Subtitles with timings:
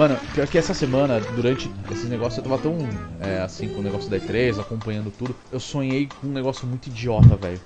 [0.00, 2.78] Mano, pior que essa semana, durante esse negócio, eu tava tão
[3.20, 5.36] é, assim com o negócio da E3, acompanhando tudo.
[5.52, 7.60] Eu sonhei com um negócio muito idiota, velho.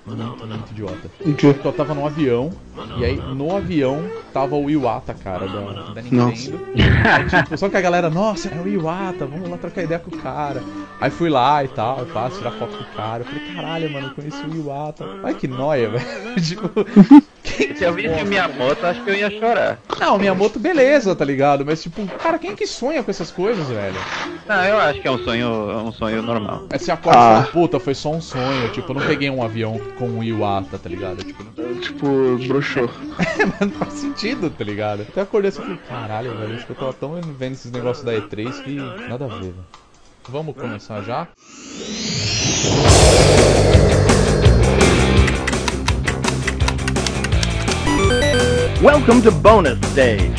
[0.56, 1.08] Muito idiota.
[1.16, 2.50] Porque eu tava num avião,
[2.98, 4.02] e aí no avião
[4.32, 6.60] tava o Iwata, cara, da, da Nintendo.
[6.74, 10.10] Aí, tipo, só que a galera, nossa, é o Iwata, vamos lá trocar ideia com
[10.10, 10.60] o cara.
[11.00, 13.22] Aí fui lá e tal, eu faço tirar foto com o cara.
[13.22, 15.06] Eu falei, caralho, mano, eu conheci o Iwata.
[15.22, 16.04] Ai que noia, velho.
[16.42, 16.68] tipo.
[17.76, 19.78] Se eu visse minha moto, acho que eu ia chorar.
[19.98, 21.64] Não, minha moto, beleza, tá ligado?
[21.64, 23.96] Mas, tipo, cara, quem que sonha com essas coisas, velho?
[24.46, 25.48] Não, eu acho que é um sonho,
[25.86, 26.66] um sonho normal.
[26.70, 28.68] Aí você acorda e fala, puta, foi só um sonho.
[28.70, 31.24] Tipo, eu não peguei um avião com um Iwata, tá ligado?
[31.24, 31.74] Tipo, não...
[31.80, 32.90] Tipo, broxou.
[33.18, 35.02] Mas não faz sentido, tá ligado?
[35.02, 38.04] Até acordei assim e falei, caralho, velho, acho que eu tava tão vendo esses negócios
[38.04, 38.76] da E3 que
[39.08, 39.66] nada a ver, velho.
[40.28, 41.28] Vamos começar já?
[48.82, 50.32] Welcome to Bonus Stage.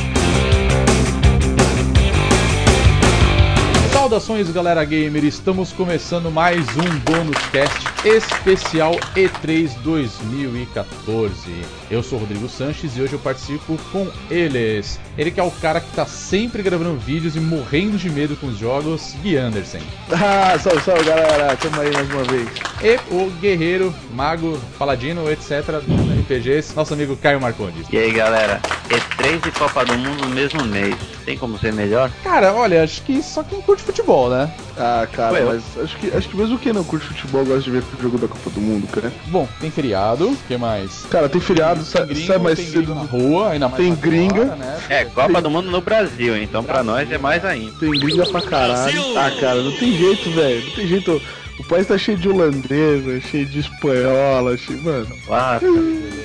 [3.91, 5.23] Saudações, galera gamer!
[5.23, 11.65] Estamos começando mais um bônus cast especial E3 2014.
[11.89, 14.99] Eu sou Rodrigo Sanches e hoje eu participo com eles.
[15.17, 18.47] Ele que é o cara que tá sempre gravando vídeos e morrendo de medo com
[18.47, 19.79] os jogos, Gui Anderson.
[20.11, 22.47] Ah, salve, salve galera, tamo aí mais uma vez.
[22.81, 25.63] E o guerreiro, mago, paladino, etc.
[25.85, 27.87] do RPGs, nosso amigo Caio Marcondes.
[27.91, 28.61] E aí, galera?
[28.89, 30.95] E3 e Copa do Mundo no mesmo mês.
[31.25, 32.11] Tem como ser melhor?
[32.23, 34.51] Cara, olha, acho que só quem curte futebol, né?
[34.77, 37.71] Ah, cara, eu- mas acho que, acho que mesmo quem não curte futebol gosta de
[37.71, 39.11] ver o jogo da Copa do Mundo, cara.
[39.27, 41.05] Bom, tem feriado, o que mais?
[41.09, 42.93] Cara, tem feriado, sai, gringo, sai mais tem cedo.
[42.93, 44.45] na rua, ainda mais tem gringa.
[44.55, 44.77] né?
[44.89, 47.71] É, Copa do Mundo no Brasil, então pra nós é mais ainda.
[47.79, 49.17] Tem gringa pra caralho.
[49.17, 50.63] Ah, cara, não tem jeito, velho.
[50.65, 51.21] Não tem jeito.
[51.59, 55.59] O país tá cheio de holandesa, cheio de espanhola, cheio, mano, Ah,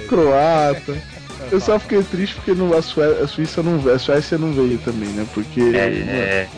[0.08, 0.96] croata.
[1.50, 4.52] Eu só fiquei triste porque não, a, Sué- a Suíça não veio, a Suécia não
[4.52, 5.26] veio também, né?
[5.34, 5.60] Porque.
[5.60, 6.48] é, é,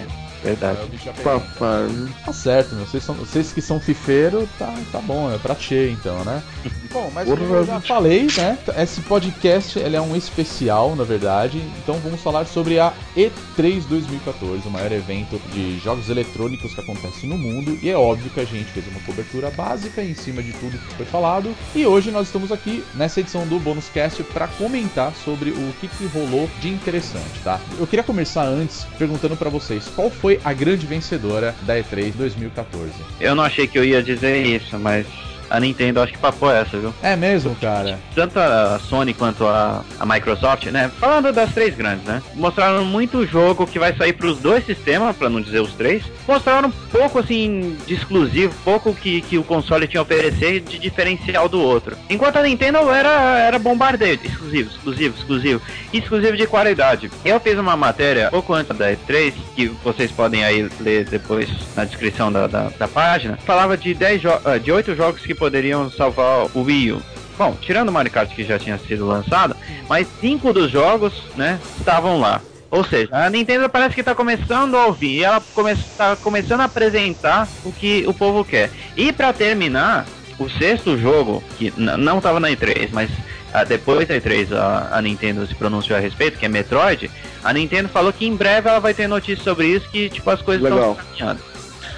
[0.43, 0.79] verdade.
[1.07, 1.11] É.
[1.23, 1.89] Papai.
[2.25, 2.87] Tá certo, meu.
[2.87, 6.43] Vocês, são, vocês que são fifeiro, tá, tá bom, é pra tchê então, né?
[6.93, 8.59] Bom, mas como eu já falei, né?
[8.77, 11.59] Esse podcast ele é um especial, na verdade.
[11.83, 17.27] Então vamos falar sobre a E3 2014, o maior evento de jogos eletrônicos que acontece
[17.27, 17.79] no mundo.
[17.83, 20.95] E é óbvio que a gente fez uma cobertura básica em cima de tudo que
[20.97, 21.55] foi falado.
[21.75, 25.89] E hoje nós estamos aqui nessa edição do Bônus Cast para comentar sobre o que,
[25.89, 27.59] que rolou de interessante, tá?
[27.79, 32.93] Eu queria começar antes perguntando para vocês qual foi a grande vencedora da E3 2014.
[33.21, 35.07] Eu não achei que eu ia dizer isso, mas
[35.53, 36.95] a Nintendo acho que papou essa, viu?
[37.03, 37.99] É mesmo, cara?
[38.15, 40.91] Tanto a Sony quanto a, a Microsoft, né?
[40.99, 42.23] Falando das três grandes, né?
[42.35, 46.05] Mostraram muito jogo que vai sair pros dois sistemas, pra não dizer os três.
[46.27, 51.51] Mostraram pouco, assim, de exclusivo, pouco que, que o console tinha a oferecer de diferencial
[51.51, 51.99] do outro.
[52.09, 57.11] Enquanto a Nintendo era, era bombardeio, exclusivo, exclusivo, exclusivo, exclusivo de qualidade.
[57.25, 61.85] Eu fiz uma matéria pouco antes da E3, que vocês podem aí ler depois na
[61.85, 65.91] descrição da, da, da página, falava de 10 jo ah, de 8 jogos que poderiam
[65.91, 67.03] salvar o Wii U.
[67.37, 69.57] Bom, tirando o Mario Kart que já tinha sido lançado,
[69.89, 72.41] mas cinco dos jogos, né, estavam lá.
[72.71, 75.43] Ou seja, a Nintendo parece que está começando a ouvir, e ela
[75.73, 78.71] está começando a apresentar o que o povo quer.
[78.97, 80.07] E para terminar,
[80.39, 83.11] o sexto jogo, que não estava na E3, mas
[83.53, 87.11] ah, depois da E3 a, a Nintendo se pronunciou a respeito, que é Metroid,
[87.43, 90.41] a Nintendo falou que em breve ela vai ter notícias sobre isso, que tipo as
[90.41, 91.41] coisas estão caminhando.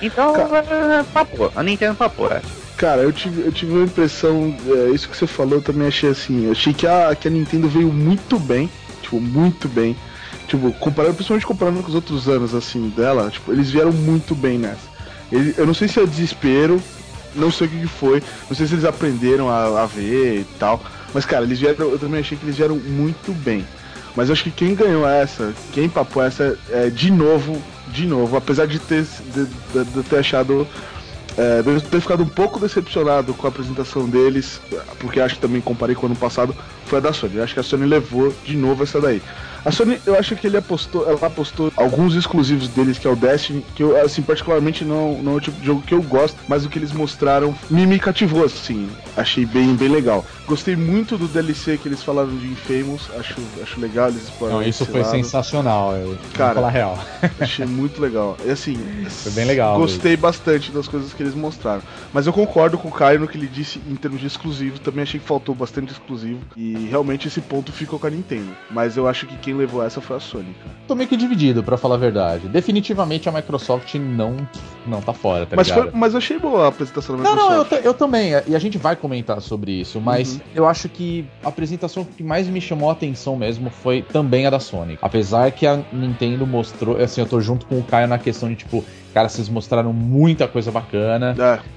[0.00, 2.63] Então, é, papou, a Nintendo papou essa.
[2.76, 6.10] Cara, eu tive, eu tive uma impressão, é, isso que você falou eu também achei
[6.10, 8.68] assim, eu achei que a, que a Nintendo veio muito bem,
[9.00, 9.96] tipo, muito bem.
[10.48, 14.58] Tipo, comparando, principalmente comparando com os outros anos, assim, dela, tipo, eles vieram muito bem
[14.58, 14.88] nessa.
[15.56, 16.82] Eu não sei se é desespero,
[17.34, 20.44] não sei o que que foi, não sei se eles aprenderam a, a ver e
[20.58, 20.82] tal,
[21.14, 23.64] mas cara, eles vieram, eu também achei que eles vieram muito bem.
[24.16, 28.66] Mas acho que quem ganhou essa, quem papou essa, é, de novo, de novo, apesar
[28.66, 30.68] de ter, de, de- de ter achado
[31.36, 34.60] é, eu ter ficado um pouco decepcionado com a apresentação deles,
[34.98, 36.54] porque acho que também comparei com o ano passado,
[36.86, 37.36] foi a da Sony.
[37.36, 39.20] Eu acho que a Sony levou de novo essa daí.
[39.64, 43.16] A Sony, eu acho que ele apostou, ela apostou alguns exclusivos deles, que é o
[43.16, 46.36] Destiny, que eu, assim, particularmente não, não é o tipo de jogo que eu gosto,
[46.46, 48.90] mas o que eles mostraram me, me cativou, assim.
[49.16, 50.24] Achei bem, bem legal.
[50.46, 54.68] Gostei muito do DLC que eles falaram de Infamous, acho, acho legal eles exploraram Não,
[54.68, 55.10] isso foi lado.
[55.10, 56.98] sensacional, eu Cara, falar real.
[57.40, 58.36] Achei muito legal.
[58.44, 58.76] E assim,
[59.08, 61.82] Foi bem legal Gostei bastante das coisas que eles mostraram.
[62.12, 64.78] Mas eu concordo com o Caio no que ele disse em termos de exclusivo.
[64.78, 66.40] Também achei que faltou bastante exclusivo.
[66.56, 68.50] E realmente esse ponto ficou com a Nintendo.
[68.70, 70.76] Mas eu acho que quem levou essa foi a Sony, cara.
[70.86, 72.48] Tô meio que dividido, para falar a verdade.
[72.48, 74.36] Definitivamente a Microsoft não,
[74.86, 77.50] não tá fora, tá mas, foi, mas eu achei boa a apresentação da Microsoft.
[77.50, 78.32] Não, não, eu, eu também.
[78.46, 80.00] E a gente vai comentar sobre isso.
[80.00, 80.40] Mas uhum.
[80.54, 84.50] eu acho que a apresentação que mais me chamou a atenção mesmo foi também a
[84.50, 84.98] da Sony.
[85.00, 87.00] Apesar que a Nintendo mostrou.
[87.00, 88.84] Assim, eu tô junto com o Caio na questão de tipo
[89.14, 91.36] Cara, vocês mostraram muita coisa bacana.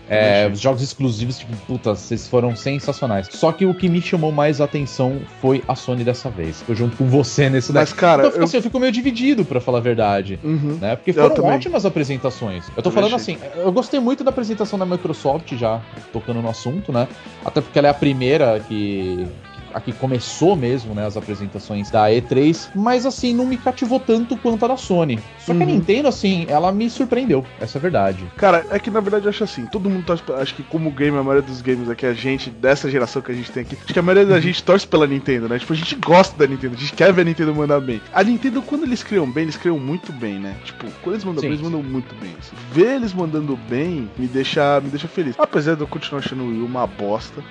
[0.09, 3.27] É, é, os jogos exclusivos, tipo, puta, vocês foram sensacionais.
[3.29, 6.63] Só que o que me chamou mais atenção foi a Sony dessa vez.
[6.65, 8.25] Tô junto com você nesse Mas, cara.
[8.25, 8.43] Então, eu...
[8.45, 10.39] Assim, eu fico meio dividido, para falar a verdade.
[10.43, 10.79] Uhum.
[10.81, 10.95] Né?
[10.95, 12.65] Porque foram ótimas apresentações.
[12.75, 13.35] Eu tô eu falando achei.
[13.35, 15.79] assim, eu gostei muito da apresentação da Microsoft, já
[16.11, 17.07] tocando no assunto, né?
[17.45, 19.27] Até porque ela é a primeira que
[19.73, 24.37] a que começou mesmo, né, as apresentações da E3, mas assim, não me cativou tanto
[24.37, 25.19] quanto a da Sony.
[25.39, 25.57] Só uhum.
[25.57, 25.73] que a uhum.
[25.73, 28.25] Nintendo, assim, ela me surpreendeu, essa é a verdade.
[28.37, 31.17] Cara, é que na verdade eu acho assim, todo mundo torce, acho que como game,
[31.17, 33.93] a maioria dos games aqui, a gente, dessa geração que a gente tem aqui, acho
[33.93, 35.59] que a maioria da gente torce pela Nintendo, né?
[35.59, 38.01] Tipo, a gente gosta da Nintendo, a gente quer ver a Nintendo mandar bem.
[38.13, 40.55] A Nintendo, quando eles criam bem, eles criam muito bem, né?
[40.63, 42.33] Tipo, quando eles mandam sim, bem, eles mandam muito bem.
[42.39, 42.55] Assim.
[42.71, 45.35] Ver eles mandando bem me deixa, me deixa feliz.
[45.37, 47.43] Apesar de eu continuar achando o Wii uma bosta.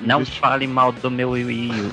[0.00, 1.92] Não fale mal do meu Wii U.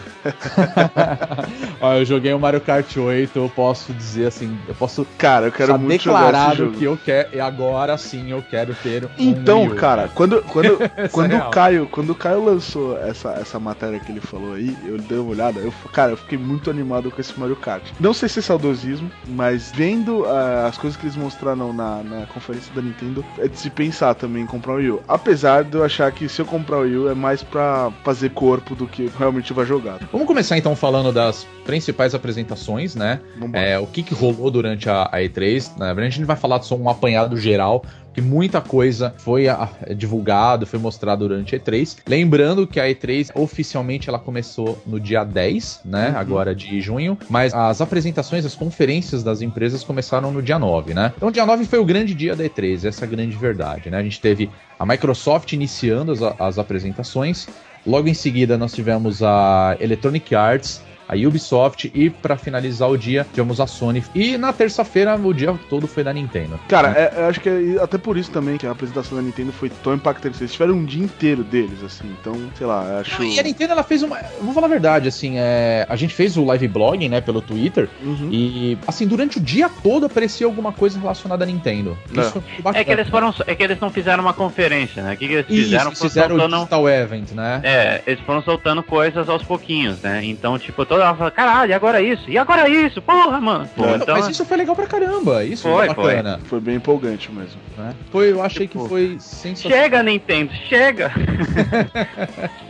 [1.81, 5.51] Ó, eu joguei o Mario Kart 8, eu posso dizer assim, eu posso cara, eu
[5.51, 9.71] quero muito declarado que eu quero e agora sim eu quero ter um Então, Wii
[9.71, 10.77] U, cara, cara, quando quando
[11.12, 14.75] quando é o Caio, quando o Caio lançou essa essa matéria que ele falou aí,
[14.86, 17.83] eu dei uma olhada, eu cara, eu fiquei muito animado com esse Mario Kart.
[18.00, 22.25] Não sei se é saudosismo, mas vendo uh, as coisas que eles mostraram na, na
[22.27, 25.01] conferência da Nintendo, é de se pensar também em comprar o Wii U.
[25.07, 28.30] Apesar de eu achar que se eu comprar o Wii U é mais pra fazer
[28.31, 29.99] corpo do que realmente vai jogar.
[30.11, 33.19] Vamos começar então falando das principais apresentações, né?
[33.53, 35.77] É, o que, que rolou durante a, a E3.
[35.77, 39.69] Na verdade, a gente vai falar só um apanhado geral que muita coisa foi a,
[39.95, 41.97] divulgado, foi mostrado durante a E3.
[42.07, 46.17] Lembrando que a E3 oficialmente ela começou no dia 10, né, uhum.
[46.17, 51.13] agora de junho, mas as apresentações, as conferências das empresas começaram no dia 9, né?
[51.15, 53.97] Então dia 9 foi o grande dia da E3, essa é a grande verdade, né?
[53.99, 57.47] A gente teve a Microsoft iniciando as, as apresentações,
[57.85, 63.25] Logo em seguida, nós tivemos a Electronic Arts a Ubisoft e para finalizar o dia
[63.33, 64.03] tivemos a Sony.
[64.13, 66.59] E na terça-feira o dia todo foi da Nintendo.
[66.67, 67.00] Cara, né?
[67.00, 69.69] é, eu acho que é até por isso também que a apresentação da Nintendo foi
[69.83, 70.38] tão impactante.
[70.39, 72.15] Eles tiveram um dia inteiro deles, assim.
[72.19, 73.23] Então, sei lá, acho.
[73.23, 74.17] E a Nintendo ela fez uma.
[74.41, 75.85] Vou falar a verdade, assim, é...
[75.89, 77.89] a gente fez o live blogging, né, pelo Twitter.
[78.03, 78.29] Uhum.
[78.31, 81.97] E, assim, durante o dia todo aparecia alguma coisa relacionada à Nintendo.
[82.15, 82.21] É.
[82.21, 83.33] Isso é que eles foram.
[83.47, 85.13] É que eles não fizeram uma conferência, né?
[85.13, 85.91] O que, que eles fizeram?
[85.91, 86.53] Isso, fizeram soltando...
[86.53, 87.61] o Digital Event, né?
[87.63, 90.21] É, eles foram soltando coisas aos pouquinhos, né?
[90.23, 92.29] Então, tipo, toda hora fala, caralho, e agora isso?
[92.29, 93.01] E agora isso?
[93.01, 93.69] Porra, mano.
[93.75, 94.15] Pô, então...
[94.15, 95.43] Mas isso foi legal pra caramba.
[95.43, 96.37] Isso foi, foi bacana.
[96.39, 96.47] Foi.
[96.49, 97.59] foi bem empolgante mesmo.
[97.77, 97.93] Né?
[98.11, 99.79] Foi, eu achei que foi sensacional.
[99.79, 101.11] Chega, Nintendo, chega!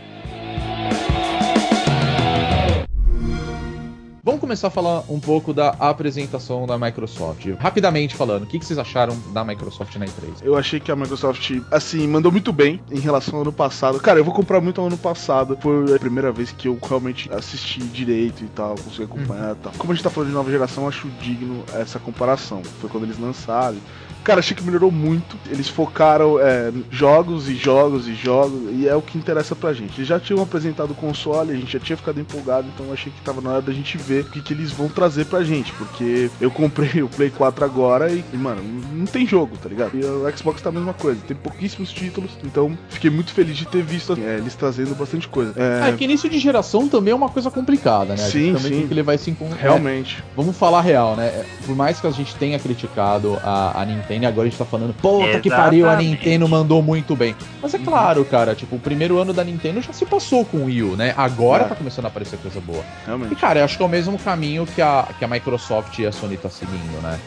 [4.30, 7.48] Vamos começar a falar um pouco da apresentação da Microsoft.
[7.58, 10.36] Rapidamente falando, o que, vocês acharam da Microsoft na E3?
[10.44, 13.98] Eu achei que a Microsoft, assim, mandou muito bem em relação ao ano passado.
[13.98, 15.58] Cara, eu vou comprar muito ano passado.
[15.60, 19.72] Foi a primeira vez que eu realmente assisti direito e tal, consegui acompanhar e tal.
[19.76, 22.62] Como a gente tá falando de nova geração, acho digno essa comparação.
[22.80, 23.78] Foi quando eles lançaram.
[24.22, 25.36] Cara, achei que melhorou muito.
[25.48, 29.98] Eles focaram é, jogos e jogos e jogos, e é o que interessa pra gente.
[29.98, 33.20] Eles já tinham apresentado o console, a gente já tinha ficado empolgado, então achei que
[33.22, 35.72] tava na hora da gente ver o que, que eles vão trazer pra gente.
[35.72, 38.62] Porque eu comprei o Play 4 agora e, e, mano,
[38.92, 39.96] não tem jogo, tá ligado?
[39.96, 43.66] E o Xbox tá a mesma coisa, tem pouquíssimos títulos, então fiquei muito feliz de
[43.66, 45.54] ter visto é, eles trazendo bastante coisa.
[45.56, 45.88] É...
[45.88, 45.92] é...
[45.92, 48.16] que início de geração também é uma coisa complicada, né?
[48.16, 48.78] Sim, também sim.
[48.80, 49.56] tem que levar isso em conta.
[49.56, 50.18] Realmente.
[50.18, 51.44] É, vamos falar real, né?
[51.64, 54.64] Por mais que a gente tenha criticado a, a Nintendo Nintendo agora a gente tá
[54.64, 55.42] falando, puta Exatamente.
[55.42, 57.36] que pariu, a Nintendo mandou muito bem.
[57.62, 57.84] Mas é uhum.
[57.84, 60.96] claro, cara, tipo, o primeiro ano da Nintendo já se passou com o Wii U,
[60.96, 61.14] né?
[61.16, 61.68] Agora é.
[61.68, 62.82] tá começando a aparecer coisa boa.
[63.06, 63.32] Realmente.
[63.32, 66.06] E, cara, eu acho que é o mesmo caminho que a, que a Microsoft e
[66.06, 67.18] a Sony tá seguindo, né?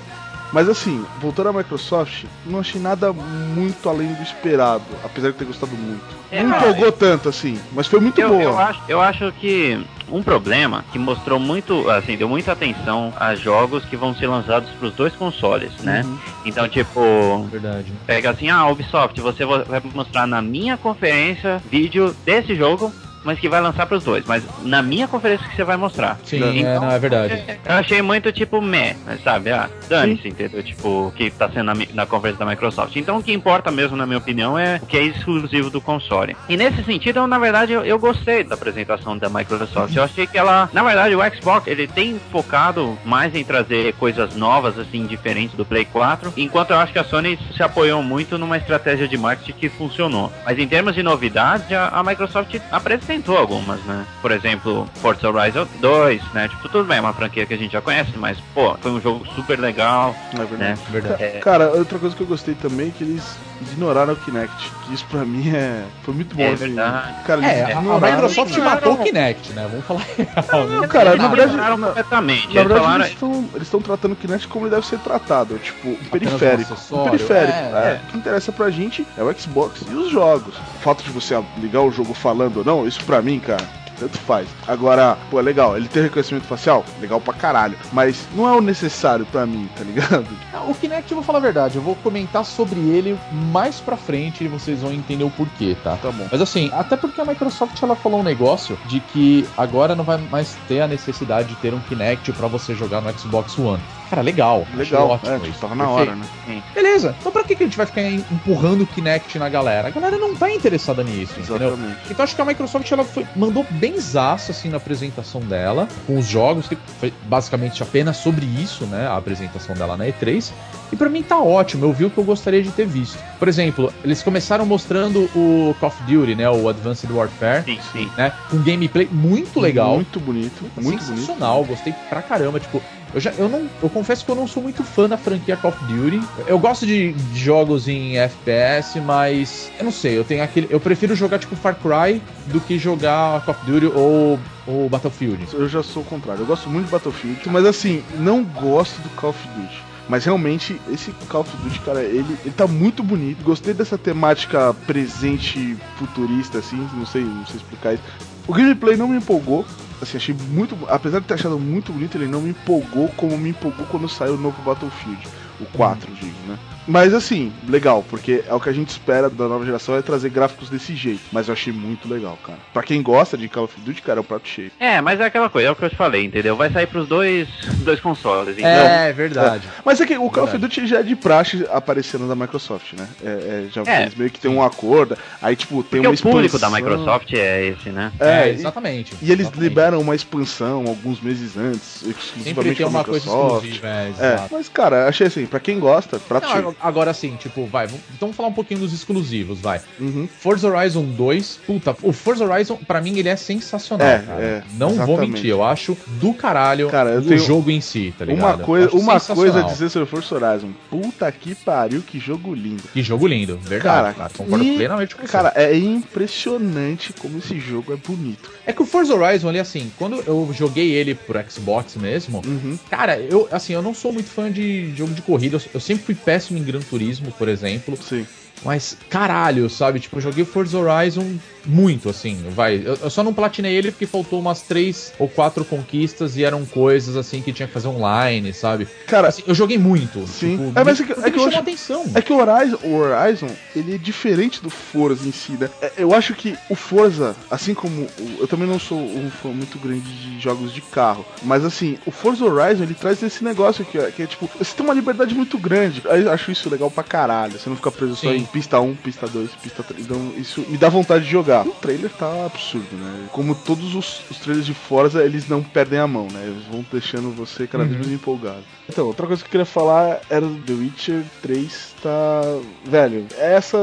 [0.53, 5.45] Mas assim, voltando à Microsoft, não achei nada muito além do esperado, apesar de ter
[5.45, 6.05] gostado muito.
[6.31, 8.43] É, não empolgou tanto assim, mas foi muito eu, boa.
[8.43, 13.33] Eu acho, eu acho que um problema que mostrou muito, assim, deu muita atenção a
[13.33, 16.03] jogos que vão ser lançados para os dois consoles, né?
[16.05, 16.17] Uhum.
[16.45, 17.91] Então, tipo, Verdade.
[18.05, 22.93] pega assim, ah, Ubisoft, você vai mostrar na minha conferência vídeo desse jogo
[23.23, 24.25] mas que vai lançar pros dois.
[24.25, 26.19] Mas na minha conferência que você vai mostrar.
[26.23, 27.43] Sim, então, é, não, é verdade.
[27.65, 29.51] Eu achei muito tipo meh, sabe?
[29.51, 30.61] Ah, dane-se, entendeu?
[30.63, 32.95] Tipo, o que tá sendo na, na, conferência da Microsoft.
[32.95, 36.35] Então o que importa mesmo, na minha opinião, é o que é exclusivo do console.
[36.49, 39.95] E nesse sentido, eu, na verdade, eu, eu gostei da apresentação da Microsoft.
[39.95, 44.35] Eu achei que ela, na verdade, o Xbox, ele tem focado mais em trazer coisas
[44.35, 48.37] novas, assim, diferentes do Play 4, enquanto eu acho que a Sony se apoiou muito
[48.37, 50.31] numa estratégia de marketing que funcionou.
[50.45, 54.05] Mas em termos de novidade, a, a Microsoft apresenta acrescentou algumas, né?
[54.21, 56.47] Por exemplo, Forza Horizon 2, né?
[56.47, 59.01] Tipo, tudo bem, é uma franquia que a gente já conhece, mas, pô, foi um
[59.01, 60.15] jogo super legal.
[60.33, 60.57] É verdade.
[60.59, 60.77] Né?
[60.89, 61.23] verdade.
[61.23, 61.39] É...
[61.39, 63.23] Cara, outra coisa que eu gostei também é que eles
[63.61, 64.71] ignoraram o Kinect.
[64.85, 65.83] Que isso pra mim é.
[66.03, 66.43] Foi muito bom.
[66.43, 66.65] É assim.
[66.65, 67.23] verdade.
[67.23, 69.67] Cara, é, a, a Microsoft matou o Kinect, né?
[69.69, 70.67] Vamos falar real.
[70.67, 71.81] Não, cara, na verdade.
[71.81, 72.47] completamente.
[72.47, 73.49] Na verdade, falaram...
[73.53, 75.57] eles estão tratando o Kinect como ele deve ser tratado.
[75.59, 76.75] Tipo, um periférico.
[76.91, 77.57] Um periférico.
[77.57, 78.01] É, é.
[78.03, 80.55] O que interessa pra gente é o Xbox e os jogos.
[80.55, 83.67] O fato de você ligar o jogo falando ou não, isso pra mim, cara,
[84.03, 84.47] tanto faz.
[84.67, 86.83] Agora, pô, é legal, ele tem reconhecimento facial?
[86.99, 87.77] Legal pra caralho.
[87.91, 90.27] Mas não é o necessário pra mim, tá ligado?
[90.53, 93.17] Ah, o Kinect, eu vou falar a verdade, eu vou comentar sobre ele
[93.51, 95.95] mais pra frente e vocês vão entender o porquê, tá?
[95.95, 96.27] Tá bom.
[96.31, 100.17] Mas assim, até porque a Microsoft ela falou um negócio de que agora não vai
[100.17, 103.81] mais ter a necessidade de ter um Kinect para você jogar no Xbox One.
[104.09, 104.67] Cara, legal.
[104.75, 105.09] Legal.
[105.09, 105.59] Ótimo, é, isso.
[105.59, 106.23] Tava na hora, né?
[106.45, 106.61] Sim.
[106.73, 107.15] Beleza.
[107.19, 109.87] Então pra que, que a gente vai ficar empurrando o Kinect na galera?
[109.87, 111.73] A galera não tá interessada nisso, Exatamente.
[111.73, 111.97] entendeu?
[112.11, 116.17] Então acho que a Microsoft ela foi, mandou bem zaço assim na apresentação dela, com
[116.17, 119.07] os jogos, que foi basicamente apenas sobre isso, né?
[119.07, 120.51] A apresentação dela na E3.
[120.91, 123.17] E para mim tá ótimo, eu vi o que eu gostaria de ter visto.
[123.39, 126.49] Por exemplo, eles começaram mostrando o Call of Duty, né?
[126.49, 127.63] O Advanced Warfare.
[127.63, 128.11] Sim, sim.
[128.17, 129.95] Né, com gameplay muito legal.
[129.95, 130.63] Muito bonito.
[130.79, 131.69] Muito sensacional, bonito.
[131.69, 132.59] gostei pra caramba.
[132.59, 132.81] Tipo,
[133.13, 135.71] eu, já, eu, não, eu confesso que eu não sou muito fã da franquia Call
[135.71, 136.21] of Duty.
[136.47, 140.67] Eu gosto de, de jogos em FPS, mas eu não sei, eu tenho aquele.
[140.69, 145.47] Eu prefiro jogar tipo Far Cry do que jogar Call of Duty ou, ou Battlefield.
[145.53, 146.41] Eu já sou o contrário.
[146.41, 149.93] Eu gosto muito de Battlefield, mas assim, não gosto do Call of Duty.
[150.09, 153.43] Mas realmente, esse Call of Duty, cara, ele, ele tá muito bonito.
[153.43, 158.03] Gostei dessa temática presente futurista, assim, não sei, não sei explicar isso.
[158.45, 159.65] O gameplay não me empolgou,
[160.03, 160.77] assim, achei muito.
[160.87, 164.35] Apesar de ter achado muito bonito, ele não me empolgou como me empolgou quando saiu
[164.35, 165.27] o novo Battlefield.
[165.59, 166.15] O 4, uhum.
[166.15, 166.57] digo, né?
[166.87, 170.29] Mas assim, legal, porque é o que a gente espera da nova geração é trazer
[170.29, 171.21] gráficos desse jeito.
[171.31, 172.59] Mas eu achei muito legal, cara.
[172.73, 174.71] Pra quem gosta de Call of Duty, cara, é o prato cheio.
[174.79, 176.55] É, mas é aquela coisa, é o que eu te falei, entendeu?
[176.55, 177.47] Vai sair pros dois,
[177.83, 178.69] dois consoles, então.
[178.69, 179.67] É, verdade.
[179.67, 179.81] É.
[179.85, 183.07] Mas é que o Call of Duty já é de praxe aparecendo da Microsoft, né?
[183.23, 184.03] É, é já é.
[184.03, 185.17] eles meio que tem um acordo.
[185.41, 186.31] Aí, tipo, tem porque uma expansão.
[186.31, 188.11] o público da Microsoft é esse, né?
[188.19, 189.13] É, é exatamente.
[189.21, 189.69] E, e eles exatamente.
[189.69, 193.25] liberam uma expansão alguns meses antes, exclusivamente Sempre tem uma Microsoft.
[193.25, 196.72] coisa exclusiva, é, é, Mas, cara, achei assim, pra quem gosta, prato Não, cheio.
[196.81, 199.81] Agora, assim, tipo, vai, então vamos falar um pouquinho dos exclusivos, vai.
[199.99, 200.27] Uhum.
[200.27, 204.41] Forza Horizon 2, puta, o Forza Horizon, pra mim, ele é sensacional, é, cara.
[204.41, 205.17] É, Não exatamente.
[205.17, 208.43] vou mentir, eu acho do caralho cara, o jogo em si, tá ligado?
[208.43, 212.83] Uma coisa, uma coisa a dizer sobre Forza Horizon, puta que pariu, que jogo lindo.
[212.93, 214.13] Que jogo lindo, verdade, cara.
[214.13, 215.31] cara concordo e, plenamente com você.
[215.31, 218.51] Cara, é impressionante como esse jogo é bonito.
[218.65, 222.77] É que o Forza Horizon, ali, assim, quando eu joguei ele pro Xbox mesmo, uhum.
[222.89, 226.03] cara, eu, assim, eu não sou muito fã de jogo de corrida, eu, eu sempre
[226.03, 227.97] fui péssimo em Gran Turismo, por exemplo.
[227.97, 228.25] Sim.
[228.63, 229.99] Mas, caralho, sabe?
[229.99, 232.81] Tipo, eu joguei Forza Horizon muito, assim, vai.
[232.83, 236.65] Eu, eu, só não platinei ele porque faltou umas três ou quatro conquistas e eram
[236.65, 238.87] coisas, assim, que tinha que fazer online, sabe?
[239.07, 240.27] Cara, assim, eu joguei muito.
[240.27, 240.57] Sim.
[240.57, 242.05] Tipo, é, mas é que, é que acho, atenção.
[242.13, 245.69] É que o Horizon, o Horizon, ele é diferente do Forza em si, né?
[245.81, 248.07] É, eu acho que o Forza, assim como.
[248.39, 252.11] Eu também não sou um fã muito grande de jogos de carro, mas assim, o
[252.11, 255.57] Forza Horizon, ele traz esse negócio que, que é tipo, você tem uma liberdade muito
[255.57, 256.01] grande.
[256.05, 257.59] Eu acho isso legal pra caralho.
[257.59, 258.27] Você não fica preso Sim.
[258.27, 260.05] só em pista 1, pista 2, pista 3.
[260.05, 261.52] Então, isso me dá vontade de jogar.
[261.61, 263.27] O trailer tá absurdo, né?
[263.31, 266.43] Como todos os, os trailers de Forza, eles não perdem a mão, né?
[266.45, 268.03] Eles vão deixando você cada vez uhum.
[268.03, 268.63] mais empolgado.
[268.89, 272.41] Então, outra coisa que eu queria falar era The Witcher 3 tá.
[272.85, 273.77] Velho, essa.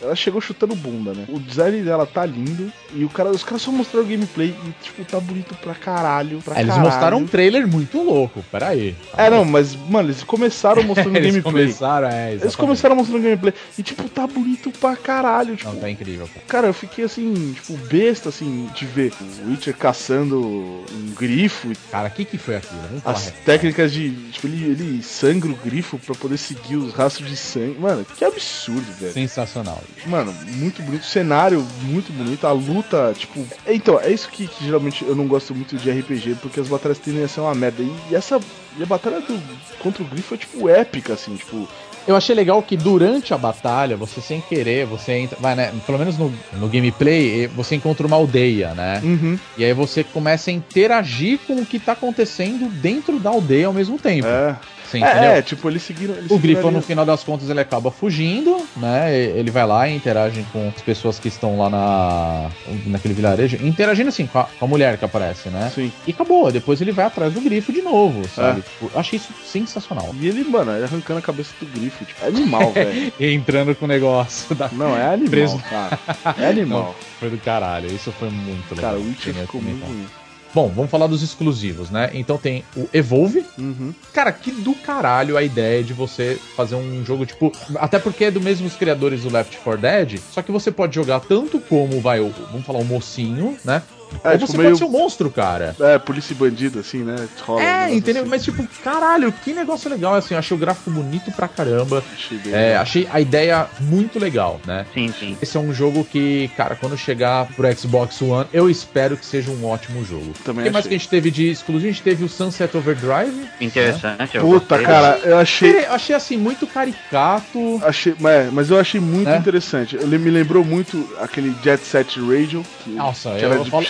[0.00, 1.26] Ela chegou chutando bunda, né?
[1.28, 2.72] O design dela tá lindo.
[2.94, 6.40] E o cara, os caras só mostraram o gameplay e, tipo, tá bonito pra caralho.
[6.40, 8.96] Pra é, eles mostraram um trailer muito louco, peraí.
[9.12, 11.66] Tá é, não, mas, mano, eles começaram mostrando eles gameplay.
[11.66, 13.52] Começaram, é, eles começaram mostrando gameplay.
[13.76, 15.54] E, tipo, tá bonito pra caralho.
[15.54, 16.46] Tipo, não, tá incrível, cara.
[16.46, 19.12] Cara, eu fiquei assim, tipo, besta, assim, de ver
[19.44, 21.70] o Witcher caçando um grifo.
[21.90, 22.80] Cara, o que que foi aquilo?
[23.04, 24.10] As técnicas de.
[24.32, 27.57] Tipo, ele, ele sangra o grifo pra poder seguir os rastros de sangue.
[27.78, 29.12] Mano, que absurdo, velho.
[29.12, 29.82] Sensacional.
[30.06, 31.04] Mano, muito bonito.
[31.04, 32.46] cenário muito bonito.
[32.46, 33.46] A luta, tipo.
[33.66, 36.98] Então, é isso que, que, geralmente eu não gosto muito de RPG, porque as batalhas
[36.98, 37.82] tendem a ser uma merda.
[37.82, 38.40] E, e essa.
[38.78, 39.40] E a batalha do,
[39.78, 41.68] contra o grifo é, tipo, épica, assim, tipo.
[42.06, 45.36] Eu achei legal que durante a batalha, você sem querer, você entra.
[45.38, 45.74] Vai, né?
[45.84, 49.00] Pelo menos no, no gameplay, você encontra uma aldeia, né?
[49.04, 49.38] Uhum.
[49.58, 53.74] E aí você começa a interagir com o que tá acontecendo dentro da aldeia ao
[53.74, 54.26] mesmo tempo.
[54.26, 54.56] É.
[54.96, 56.14] É, é, tipo, eles seguiram.
[56.14, 59.14] Eles O Grifo, no final das contas, ele acaba fugindo, né?
[59.14, 62.50] Ele vai lá e interage com as pessoas que estão lá na,
[62.86, 63.58] naquele vilarejo.
[63.64, 65.70] Interagindo assim com a, com a mulher que aparece, né?
[65.74, 65.92] Sim.
[66.06, 66.50] E acabou.
[66.50, 68.62] Depois ele vai atrás do Grifo de novo, sabe?
[68.62, 70.14] Tipo, eu achei isso sensacional.
[70.18, 72.04] E ele, mano, ele arrancando a cabeça do Grifo.
[72.04, 73.12] Tipo, é animal, velho.
[73.20, 74.68] Entrando com o negócio da.
[74.72, 75.58] Não, é animal, Preso.
[75.68, 75.98] cara.
[76.38, 76.94] É animal.
[77.18, 77.92] Foi do caralho.
[77.92, 78.92] Isso foi muito legal.
[78.92, 80.17] Cara, o Witcher ficou muito comentar.
[80.54, 82.10] Bom, vamos falar dos exclusivos, né?
[82.14, 83.44] Então tem o Evolve.
[83.58, 83.94] Uhum.
[84.12, 87.52] Cara, que do caralho a ideia de você fazer um jogo tipo.
[87.76, 90.20] Até porque é do mesmo os criadores do Left 4 Dead.
[90.32, 92.32] Só que você pode jogar tanto como vai o.
[92.50, 93.82] Vamos falar, o mocinho, né?
[94.24, 94.70] É, Ou tipo, você meio.
[94.70, 95.76] pode ser um monstro, cara.
[95.80, 97.28] É, polícia e bandido, assim, né?
[97.42, 98.22] Rola É, entendeu?
[98.22, 98.30] assim.
[98.30, 102.02] Mas tipo, caralho, que negócio legal, assim, eu achei o gráfico bonito pra caramba.
[102.12, 104.86] Achei bem É, achei a ideia muito legal, né?
[104.94, 105.36] Sim, sim.
[105.40, 109.50] Esse é um jogo que, cara, quando chegar pro Xbox One, eu espero que seja
[109.50, 110.32] um ótimo jogo.
[110.44, 111.88] Também O que mais que a gente teve de exclusivo?
[111.88, 113.46] A gente teve o Sunset Overdrive.
[113.60, 114.36] Interessante.
[114.36, 114.86] eu Puta, gostei.
[114.86, 115.78] cara, eu achei.
[115.84, 117.80] Eu achei assim, muito caricato.
[117.84, 119.36] Achei, mas, mas eu achei muito É.
[119.36, 119.96] interessante.
[119.96, 123.84] Ele me lembrou muito aquele Jet Set Radio, que, Nossa, eu, eu falo-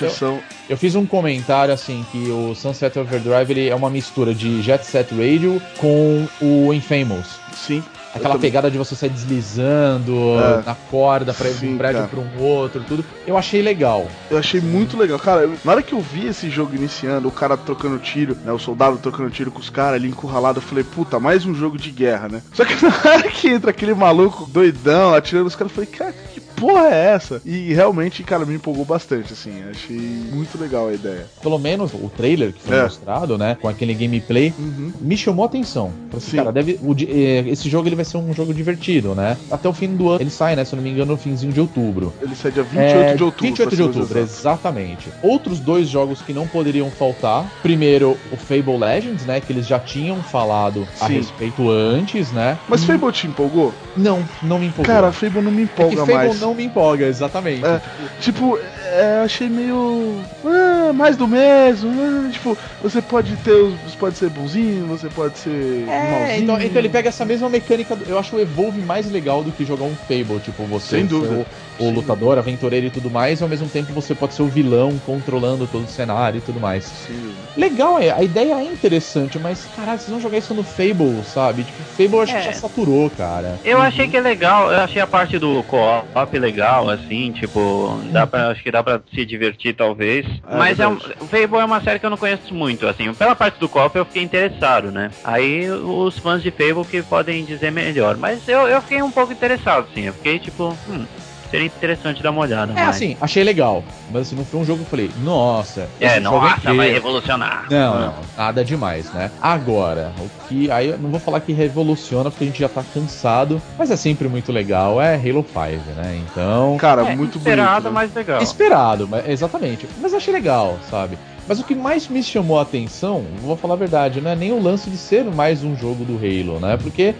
[0.69, 4.85] eu fiz um comentário assim que o Sunset Overdrive ele é uma mistura de Jet
[4.85, 7.27] Set Radio com o Infamous.
[7.55, 7.83] Sim.
[8.15, 10.63] Aquela também- pegada de você sair deslizando É.
[10.67, 13.05] na corda pra ir de um prédio pra um outro, tudo.
[13.27, 14.07] Eu achei legal.
[14.31, 15.19] Eu achei muito legal.
[15.19, 18.51] Cara, eu- na hora que eu vi esse jogo iniciando, o cara trocando tiro, né?
[18.53, 21.77] O soldado trocando tiro com os caras ali encurralado, eu falei, puta, mais um jogo
[21.77, 22.43] de guerra, né?
[22.53, 26.15] Só que na hora que entra aquele maluco doidão atirando os caras, eu falei, cara,
[26.59, 27.41] porra é essa?
[27.45, 29.53] E realmente, cara, me empolgou bastante, assim.
[29.71, 31.27] Achei muito legal a ideia.
[31.43, 32.83] Pelo menos o trailer que foi É.
[32.85, 33.57] mostrado, né?
[33.61, 34.53] Com aquele gameplay.
[34.59, 34.93] Uhum.
[35.01, 35.93] Me chamou a atenção.
[36.17, 36.37] Assim, Sim.
[36.39, 39.37] cara, deve, o eh, esse jogo ele vai ser um jogo divertido, né?
[39.51, 40.65] Até o fim do ano ele sai, né?
[40.65, 42.13] Se eu não me engano, no finzinho de outubro.
[42.21, 43.47] Ele sai dia 28 É, de outubro.
[43.47, 45.09] 28 pra de outubro, exatamente.
[45.23, 47.47] Outros dois jogos que não poderiam faltar.
[47.63, 49.41] Primeiro, o Fable Legends, né?
[49.41, 51.15] Que eles já tinham falado a Sim.
[51.15, 52.59] respeito antes, né?
[52.69, 53.73] Mas Fable te empolgou?
[53.97, 54.85] Não, não me empolgou.
[54.95, 56.41] Cara, Fable não me é empolga Fable mais.
[56.41, 57.65] não me empolga, exatamente.
[57.65, 57.81] É.
[58.21, 60.21] Tipo, é, achei meio.
[60.45, 61.91] ah, mais do mesmo.
[61.91, 63.53] ah, tipo, você pode ter.
[63.53, 65.85] os- Você pode ser bonzinho, você pode ser.
[65.89, 66.43] É, malzinho.
[66.45, 67.97] então, então ele pega essa mesma mecânica.
[68.07, 70.41] Eu acho o Evolve mais legal do que jogar um Fable.
[70.41, 71.35] Tipo, você Sem dúvida.
[71.35, 71.47] o,
[71.79, 74.99] o lutador, aventureiro e tudo mais, e ao mesmo tempo você pode ser o vilão
[74.99, 76.85] controlando todo o cenário e tudo mais.
[76.85, 77.37] Sim.
[77.57, 81.65] Legal, é, a ideia é interessante, mas caralho, vocês vão jogar isso no Fable, sabe?
[81.65, 82.39] Tipo, Fable eu acho É.
[82.41, 83.61] que já saturou, cara.
[83.65, 88.27] Eu achei que é legal, eu achei a parte do co-op legal, assim, tipo, dá
[88.27, 90.27] pra, acho que dá pra se divertir talvez.
[90.49, 91.15] É Mas é um, verdade.
[91.21, 93.97] o Fable é uma série que eu não conheço muito, assim, pela parte do co-op
[93.97, 95.13] eu fiquei interessado, né?
[95.23, 99.33] Aí os fãs de Fable que podem dizer melhor, mas eu, eu fiquei um pouco
[99.33, 101.07] interessado, assim, eu fiquei tipo, hum,
[101.51, 102.73] seria interessante dar uma olhada.
[102.73, 105.89] É mas- assim, achei legal, mas assim, não foi um jogo que eu falei, nossa.
[106.01, 107.67] É, jogo nossa, vai revolucionar.
[107.71, 109.31] Não, não, nada demais, né?
[109.41, 110.71] Agora, o que.
[110.71, 113.97] Aí eu não vou falar que revoluciona, porque a gente já tá cansado, mas é
[113.97, 115.57] sempre muito legal, é Halo 5,
[115.97, 116.21] né?
[116.31, 116.77] Então.
[116.79, 117.85] Cara, É, muito esperado, bonito.
[117.85, 117.91] né?
[117.91, 118.43] mas legal.
[118.43, 119.89] Esperado, mas- exatamente.
[120.01, 121.19] Mas achei legal, sabe?
[121.47, 124.53] Mas o que mais me chamou a atenção, vou falar a verdade, não é nem
[124.53, 126.77] o lance de ser mais um jogo do Halo, né?
[126.77, 127.15] Porque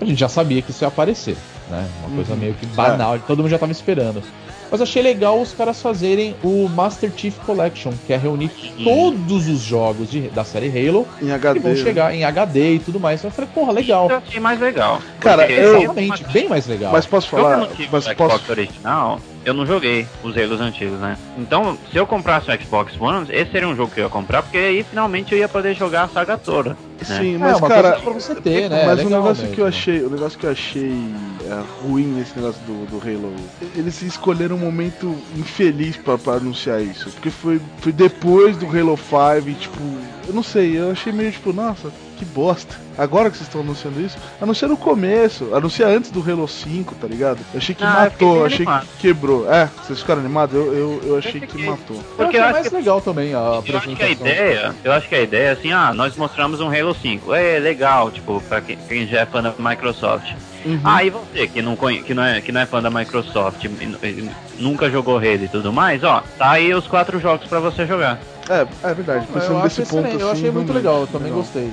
[0.00, 1.36] a gente já sabia que isso ia aparecer,
[1.70, 1.88] né?
[2.04, 2.38] Uma coisa Uhum.
[2.38, 4.22] meio que banal, todo mundo já tava esperando.
[4.70, 8.50] Mas achei legal os caras fazerem o Master Chief Collection, que é reunir
[8.84, 11.58] todos os jogos de- da série Halo Em que HD.
[11.58, 11.76] vão né?
[11.76, 13.18] chegar em HD e tudo mais.
[13.20, 14.08] Então eu falei, porra, legal.
[14.08, 15.00] Eu achei mais legal.
[15.18, 16.92] Cara, eu- Realmente, bem mais legal.
[16.92, 17.56] Mas posso Eu falar.
[17.56, 18.50] não tive Mas posso.
[18.52, 21.16] original, eu não joguei os Halos antigos, né?
[21.38, 24.42] Então, se eu comprasse o Xbox One, esse seria um jogo que eu ia comprar,
[24.42, 26.70] porque aí finalmente eu ia poder jogar a saga toda.
[26.70, 26.76] Né?
[27.02, 27.92] Sim, é, mas uma cara.
[27.92, 28.84] pra você ter, né?
[28.84, 29.54] Mas É o negócio mesmo.
[29.54, 30.92] que eu achei, o negócio que eu achei
[31.46, 33.34] é, ruim nesse negócio do, do Halo,
[33.74, 38.96] eles escolheram um momento infeliz pra, pra anunciar isso, porque foi, foi depois do Halo
[38.98, 39.80] 5 e tipo,
[40.28, 42.74] eu não sei, eu achei meio tipo, nossa, que bosta.
[42.98, 47.06] Agora que vocês estão anunciando isso, anuncia no começo, anuncia antes do Halo 5, tá
[47.06, 47.38] ligado?
[47.54, 48.86] Eu achei que Ah, eu fiquei matou, achei animado.
[48.86, 49.50] que quebrou.
[49.50, 50.54] É, vocês ficaram animados?
[50.54, 51.96] Eu, eu, eu achei que matou.
[52.16, 54.26] Porque eu eu achei acho mais que legal também a Eu acho que a apresentação.
[54.26, 57.32] ideia, eu acho que a ideia é assim, ah, nós mostramos um Halo 5.
[57.32, 60.32] É legal, tipo, pra quem, quem já é fã da Microsoft.
[60.66, 60.78] Uhum.
[60.84, 63.64] Ah, e você que não, conhe, que, não é, que não é fã da Microsoft,
[64.58, 68.18] nunca jogou Halo e tudo mais, ó, tá aí os quatro jogos pra você jogar.
[68.48, 69.26] É, é verdade.
[69.32, 71.40] Eu, Pensando desse ponto excelente, eu assim, achei muito legal, eu também legal.
[71.42, 71.70] gostei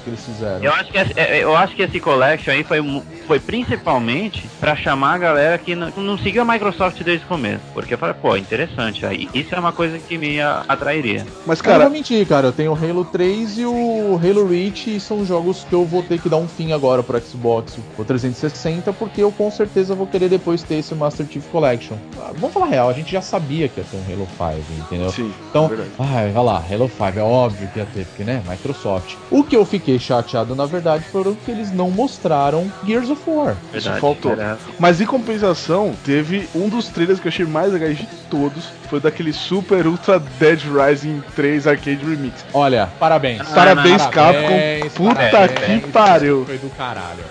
[0.00, 0.62] que eles fizeram.
[0.64, 2.78] Eu acho que, esse- é, eu acho que esse collection aí foi,
[3.26, 7.60] foi principalmente pra chamar a galera que não, não seguiu a Microsoft desde o começo.
[7.72, 11.24] Porque eu falei, pô, interessante, aí isso é uma coisa que me atrairia.
[11.46, 12.48] Mas, Cara, eu não vou mentir, cara.
[12.48, 16.02] Eu tenho o Halo 3 e o Halo Reach e são jogos que eu vou
[16.02, 20.06] ter que dar um fim agora pro Xbox, o 360, porque eu com certeza vou
[20.06, 21.96] querer depois ter esse Master Chief Collection.
[22.18, 25.10] Ah, Vamos falar real, a gente já sabia que ia ter um Halo 5, entendeu?
[25.10, 25.90] sim, Então, verdade.
[25.98, 29.14] ah, olha lá, Halo 5, é óbvio que ia ter, porque, né, Microsoft.
[29.30, 33.52] O que eu fiquei chateado, na verdade, foram que eles não mostraram Gears of War.
[33.52, 34.36] Isso Verdade, faltou.
[34.36, 34.60] verdade.
[34.78, 38.64] Mas em compensação, teve um dos trailers que eu achei mais legais de todos.
[38.88, 42.44] Foi daquele Super Ultra Dead Rising 3 Arcade Remix.
[42.52, 43.42] Olha, parabéns.
[43.48, 44.90] Parabéns, Parabéns, Capcom.
[44.94, 45.84] Puta parabéns.
[45.84, 46.44] que pariu.
[46.46, 47.24] Foi do caralho.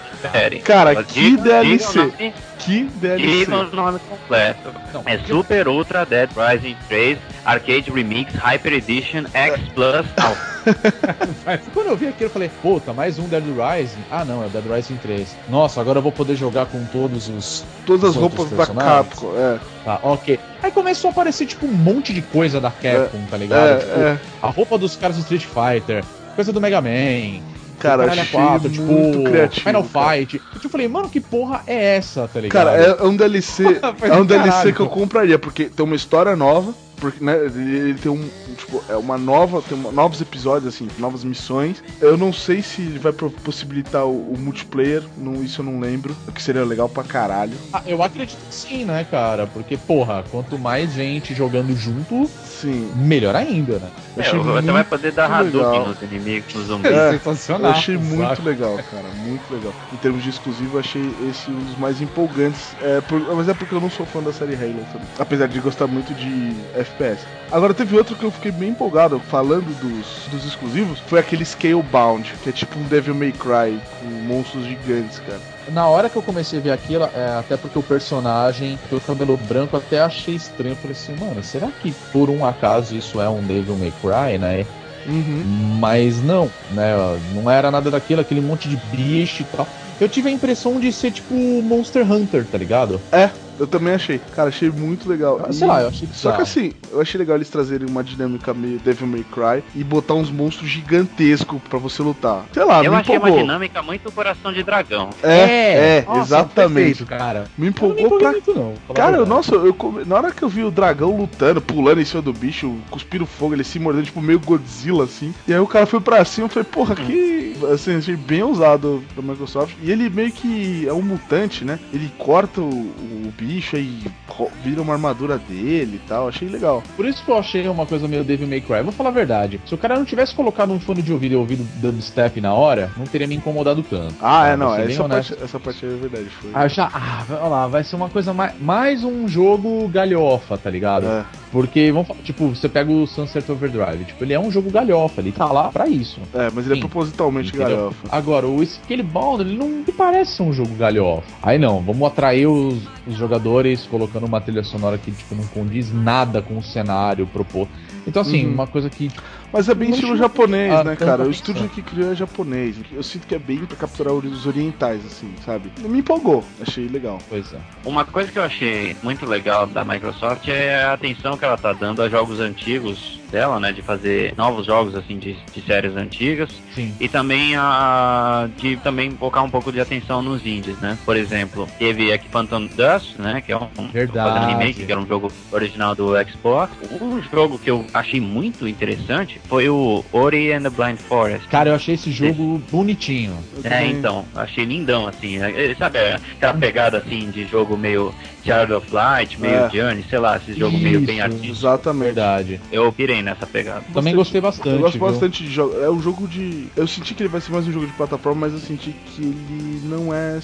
[0.64, 1.98] Cara, Mas que DLC.
[2.00, 3.26] nome- Que DLC.
[3.46, 4.70] Diga o nome completo.
[4.94, 10.50] Não, É Super Ultra Dead Rising 3 Arcade Remix Hyper Edition X Plus Alpha.
[11.46, 14.02] Mas quando eu vi aquilo, eu falei, puta, mais um Dead Rising?
[14.12, 15.36] Ah, não, é o Dead Rising 3.
[15.48, 17.64] Nossa, agora eu vou poder jogar com todos os.
[17.86, 18.66] Todas as roupas da.
[18.68, 19.34] Capcom.
[19.38, 20.38] É, Tá, ok.
[20.62, 23.80] Aí começou a aparecer, tipo, um monte de coisa da Capcom, tá ligado?
[23.80, 24.18] tipo, é, é.
[24.42, 26.04] a roupa dos caras do Street Fighter,
[26.36, 27.42] coisa do Mega Man.
[27.80, 30.18] Cara, Caralho achei 4, muito tipo, criativo, Final cara.
[30.18, 30.36] Fight.
[30.38, 32.66] E eu falei, mano, que porra é essa, tá ligado?
[32.66, 33.64] Cara, é, é um DLC.
[34.02, 34.76] É um DLC caralho.
[34.76, 36.74] que eu compraria, porque tem uma história nova.
[37.00, 38.30] Porque, né, ele tem um.
[38.58, 39.62] Tipo, é uma nova.
[39.62, 41.82] Tem uma- novos episódios, assim, novas missões.
[42.02, 45.04] Eu não sei se ele vai possibilitar o, o multiplayer.
[45.18, 46.16] Não, isso eu não lembro.
[46.28, 47.54] O que seria legal pra caralho.
[47.74, 49.48] Ah, eu acredito que sim, né, cara?
[49.48, 52.92] Porque, porra, quanto mais gente jogando junto, Sim.
[52.96, 53.90] melhor ainda, né?
[54.18, 55.62] Eu É, achei você vai muito poder dar legal.
[55.72, 56.92] Hadouken nos inimigos, nos zumbis.
[56.92, 57.72] É, sensacional.
[57.72, 59.74] Eu achei muito legal, cara, muito legal.
[59.94, 62.76] Em termos de exclusivo, eu achei esse um dos mais empolgantes.
[62.82, 65.08] É, por- mas é porque eu não sou fã da série Halo também.
[65.18, 66.54] Apesar de gostar muito de
[66.96, 67.26] FPS.
[67.52, 72.32] Agora teve outro que eu fiquei bem empolgado, falando dos, dos exclusivos, foi aquele Scalebound,
[72.44, 75.40] que é tipo um Devil May Cry com monstros gigantes, cara.
[75.72, 79.36] Na hora que eu comecei a ver aquilo, é, até porque o personagem, pelo cabelo
[79.36, 80.74] branco, até achei estranho.
[80.74, 84.38] Eu falei assim, mano, será que por um acaso isso é um Devil May Cry,
[84.38, 84.66] né?
[85.08, 85.44] Uhum.
[85.80, 86.94] Mas não, né?
[87.34, 89.68] Não era nada daquilo, aquele monte de bicho e tal.
[90.00, 93.02] Eu tive a impressão de ser tipo Monster Hunter, tá ligado?
[93.12, 94.20] É, eu também achei.
[94.36, 95.46] Cara, achei muito legal.
[95.52, 96.42] Sei lá, eu achei Só que bizarro.
[96.44, 100.32] assim, eu achei legal eles trazerem uma dinâmica meio Devil May Cry e botar uns
[100.32, 102.46] monstros gigantescos pra você lutar.
[102.54, 103.42] Sei lá, Eu me achei uma empolgou.
[103.46, 105.10] dinâmica muito coração de dragão.
[105.24, 106.76] É, é, Nossa, exatamente.
[106.76, 107.46] perfeito, cara.
[107.58, 108.74] Me Eu empolgou pra muito, não.
[108.94, 109.30] Cara, verdade.
[109.30, 112.34] nossa, eu come- na hora que eu vi o dragão lutando, pulando em cima do
[112.34, 115.34] bicho, cuspindo fogo, ele se mordendo, tipo, meio Godzilla, assim.
[115.48, 117.40] E aí o cara foi pra cima, eu falei, porra, que.
[117.74, 119.76] Assim, achei bem ousado da Microsoft.
[119.84, 121.78] E ele meio que é um mutante, né?
[121.94, 126.28] Ele corta o, o bicho e ro- vira uma armadura dele e tal.
[126.28, 126.84] Achei legal.
[126.96, 128.82] Por isso que eu achei uma coisa meio Devil May Cry.
[128.84, 129.60] Vou falar a verdade.
[129.66, 132.92] Se o cara não tivesse colocado um fone de ouvido e ouvido dubstep na hora,
[132.98, 134.16] não teria me incomodado tanto.
[134.22, 136.30] Ah, é, não, bem essa parte, essa parte é verdade.
[136.42, 136.52] Foi.
[136.54, 140.70] Ah, já, ah, olha lá, vai ser uma coisa mais, mais um jogo galhofa, tá
[140.70, 141.06] ligado?
[141.06, 141.26] É.
[141.52, 145.20] Porque, vamos falar, tipo, você pega o Sunset Overdrive, tipo, ele é um jogo galhofa,
[145.20, 146.22] ele tá lá pra isso.
[146.34, 146.82] É, mas ele é Sim.
[146.82, 147.68] propositalmente Entendeu?
[147.78, 148.08] galhofa.
[148.10, 151.28] Agora, o Scalebound, ele não me parece ser um jogo galhofa.
[151.42, 155.92] Aí não, vamos atrair os, os jogadores colocando uma trilha sonora que, tipo, não condiz
[155.92, 157.72] nada com o cenário proposto.
[158.06, 158.54] Então, assim, Uhum.
[158.54, 159.12] uma coisa que,
[159.52, 161.12] Mas é bem estilo japonês, Ah, né, cara?
[161.12, 161.30] O atenção.
[161.32, 162.76] estúdio que criou é japonês.
[162.92, 165.72] Eu sinto que é bem pra capturar os orientais, assim, sabe?
[165.80, 167.18] Me empolgou, achei legal.
[167.28, 167.60] coisa.
[167.84, 171.74] Uma coisa que eu achei muito legal da Microsoft é a atenção que ela tá
[171.74, 173.72] dando a jogos antigos dela, né?
[173.72, 176.50] De fazer novos jogos assim de, de séries antigas.
[176.76, 176.94] Sim.
[177.00, 180.98] E também a de também focar um pouco de atenção nos indies, né?
[181.06, 183.42] Por exemplo, teve aqui Phantom Dust, né?
[183.42, 184.30] Que é um Verdade.
[184.34, 186.72] fazendo remake, que era um jogo original do Xbox.
[187.02, 191.48] Um jogo que eu achei muito interessante foi o Ori and the Blind Forest.
[191.48, 193.38] Cara, eu achei esse jogo bonitinho.
[193.64, 195.42] Eu É, então, achei lindão, assim.
[195.42, 199.70] é, é, Sabe aquela pegada, assim, de jogo meio Child of Light, meio É.
[199.70, 201.52] Journey, sei lá, esse jogo meio bem Isso, artístico.
[201.54, 202.06] Exatamente.
[202.06, 202.62] Verdade.
[202.72, 203.84] Eu pirei nessa pegada.
[203.94, 204.70] Também gostei bastante.
[204.70, 205.08] Eu gosto viu?
[205.08, 205.76] bastante de jogo.
[205.82, 206.68] É um jogo de.
[206.76, 209.22] Eu senti que ele vai ser mais um jogo de plataforma, mas eu senti que
[209.22, 210.40] ele não é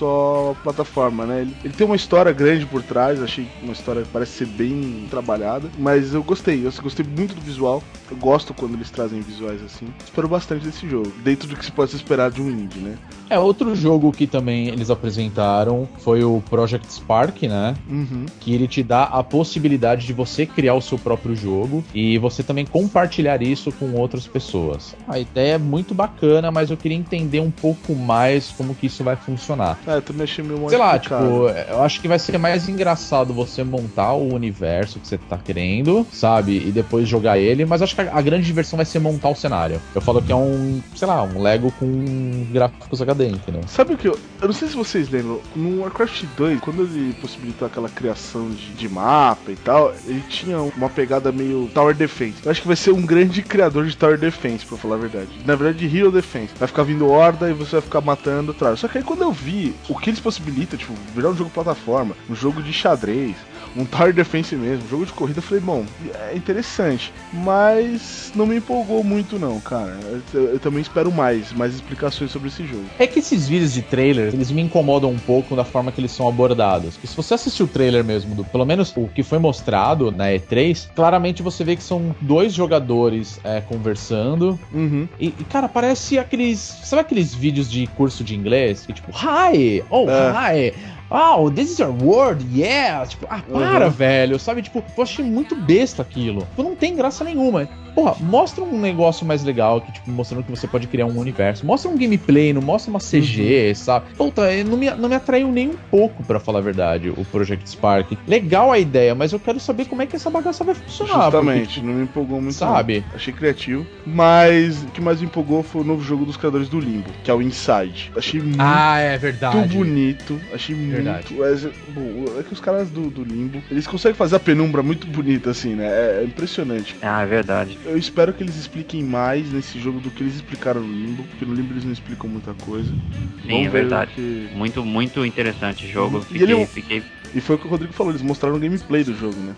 [0.00, 1.42] só plataforma, né?
[1.42, 5.06] Ele, ele tem uma história grande por trás, achei uma história que parece ser bem
[5.10, 7.82] trabalhada, mas eu gostei, eu gostei muito do visual.
[8.10, 9.86] Eu gosto quando eles trazem visuais assim.
[10.02, 12.96] Espero bastante desse jogo, dentro do que se pode esperar de um indie, né?
[13.28, 17.76] É, outro jogo que também eles apresentaram foi o Project Spark, né?
[17.88, 18.26] Uhum.
[18.40, 22.42] Que ele te dá a possibilidade de você criar o seu próprio jogo e você
[22.42, 24.96] também compartilhar isso com outras pessoas.
[25.06, 29.04] A ideia é muito bacana, mas eu queria entender um pouco mais como que isso
[29.04, 29.78] vai funcionar.
[29.90, 33.34] É, eu também achei meio Sei lá, tipo, eu acho que vai ser mais engraçado
[33.34, 36.68] você montar o universo que você tá querendo, sabe?
[36.68, 39.34] E depois jogar ele, mas acho que a, a grande diversão vai ser montar o
[39.34, 39.80] cenário.
[39.94, 43.62] Eu falo que é um, sei lá, um Lego com gráficos HD, entendeu?
[43.66, 44.18] Sabe o que eu.
[44.40, 48.72] Eu não sei se vocês lembram, no Warcraft 2, quando ele possibilitou aquela criação de,
[48.72, 52.36] de mapa e tal, ele tinha uma pegada meio Tower Defense.
[52.44, 55.28] Eu acho que vai ser um grande criador de Tower Defense, pra falar a verdade.
[55.44, 56.54] Na verdade, de Hero Defense.
[56.58, 58.54] Vai ficar vindo horda e você vai ficar matando.
[58.76, 62.14] Só que aí quando eu vi o que eles possibilitam, tipo, virar um jogo plataforma,
[62.28, 63.36] um jogo de xadrez,
[63.76, 65.84] um Tower Defense mesmo, jogo de corrida, eu falei, bom,
[66.30, 69.98] é interessante, mas não me empolgou muito não, cara.
[70.32, 72.84] Eu, eu, também espero mais, mais explicações sobre esse jogo.
[72.98, 76.10] É que esses vídeos de trailer, eles me incomodam um pouco da forma que eles
[76.10, 76.94] são abordados.
[76.94, 80.26] Porque se você assistir o trailer mesmo, do, pelo menos o que foi mostrado na
[80.28, 84.58] E3, claramente você vê que são dois jogadores é, conversando.
[84.72, 85.08] Uhum.
[85.18, 86.58] E, e, cara, parece aqueles.
[86.58, 88.84] Sabe aqueles vídeos de curso de inglês?
[88.86, 89.82] Que tipo, hi!
[89.90, 90.70] Oh, é.
[90.70, 90.99] hi!
[91.10, 93.04] Oh, this is your word, yeah!
[93.06, 93.90] Tipo, ah, para, uhum.
[93.90, 94.62] velho, sabe?
[94.62, 96.42] Tipo, eu achei muito besta aquilo.
[96.42, 97.68] Tipo, não tem graça nenhuma.
[97.94, 101.66] Porra, mostra um negócio mais legal, que, tipo, mostrando que você pode criar um universo.
[101.66, 103.74] Mostra um gameplay, não mostra uma CG, uhum.
[103.74, 104.14] sabe?
[104.16, 107.68] Puta, não me, não me atraiu nem um pouco, para falar a verdade, o Project
[107.68, 108.16] Spark.
[108.26, 111.24] Legal a ideia, mas eu quero saber como é que essa bagaça vai funcionar.
[111.24, 112.54] Justamente, porque, tipo, não me empolgou muito.
[112.54, 113.04] Sabe?
[113.08, 113.16] Não.
[113.16, 113.86] Achei criativo.
[114.06, 117.30] Mas o que mais me empolgou foi o novo jogo dos criadores do Limbo, que
[117.30, 118.12] é o Inside.
[118.16, 119.56] Achei muito, ah, é verdade.
[119.56, 120.40] muito bonito.
[120.54, 121.34] Achei verdade.
[121.34, 121.44] muito.
[121.44, 125.06] É, bom, é que os caras do, do Limbo, eles conseguem fazer a penumbra muito
[125.06, 125.86] bonita, assim, né?
[125.86, 126.96] É, é impressionante.
[127.02, 130.80] Ah, é verdade eu espero que eles expliquem mais nesse jogo do que eles explicaram
[130.80, 132.88] no Limbo, porque no Limbo eles não explicam muita coisa.
[132.88, 134.12] Sim, Vamos é verdade.
[134.14, 134.48] Que...
[134.54, 136.22] Muito, muito interessante o jogo.
[136.22, 136.66] Fiquei, e, ele...
[136.66, 137.02] fiquei...
[137.34, 139.54] e foi o que o Rodrigo falou, eles mostraram o gameplay do jogo, né?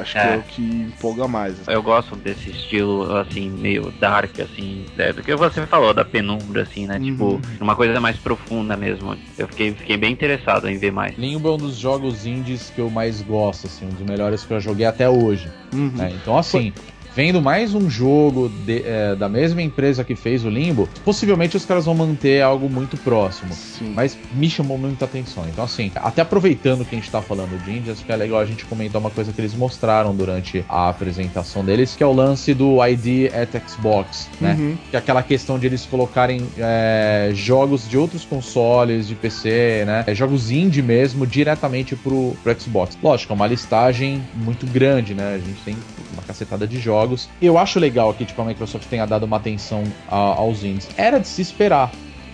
[0.00, 0.22] Acho é.
[0.22, 1.60] que é o que empolga mais.
[1.60, 1.70] Assim.
[1.70, 6.62] Eu gosto desse estilo, assim, meio dark, assim, é, do que você falou, da penumbra,
[6.62, 6.98] assim, né?
[6.98, 7.40] Tipo, uhum.
[7.40, 9.16] Tipo, uma coisa mais profunda mesmo.
[9.38, 11.16] Eu fiquei, fiquei bem interessado em ver mais.
[11.16, 14.52] Limbo é um dos jogos indies que eu mais gosto, assim, um dos melhores que
[14.52, 15.50] eu joguei até hoje.
[15.72, 15.92] Uhum.
[15.94, 16.12] Né?
[16.14, 16.72] Então, assim,
[17.14, 21.64] vendo mais um jogo de, é, da mesma empresa que fez o Limbo, possivelmente os
[21.64, 23.54] caras vão manter algo muito próximo.
[23.54, 23.92] Sim.
[23.94, 25.44] Mas me chamou muita atenção.
[25.48, 28.40] Então, assim, até aproveitando que a gente tá falando de Indies, acho que é legal
[28.40, 32.12] a gente comentar uma coisa que eles mostraram durante a apresentação deles, que é o
[32.12, 34.56] lance do ID at Xbox, né?
[34.58, 34.76] Uhum.
[34.90, 40.04] Que é aquela questão de eles colocarem é, jogos de outros consoles, de PC, né?
[40.06, 42.98] É, jogos indie mesmo, diretamente pro, pro Xbox.
[43.02, 45.34] Lógico, é uma listagem muito grande, né?
[45.34, 45.76] A gente tem
[46.12, 47.03] uma cacetada de jogos.
[47.40, 50.88] Eu acho legal que tipo, a Microsoft tenha dado uma atenção a, aos indies.
[50.96, 51.90] Era de se esperar,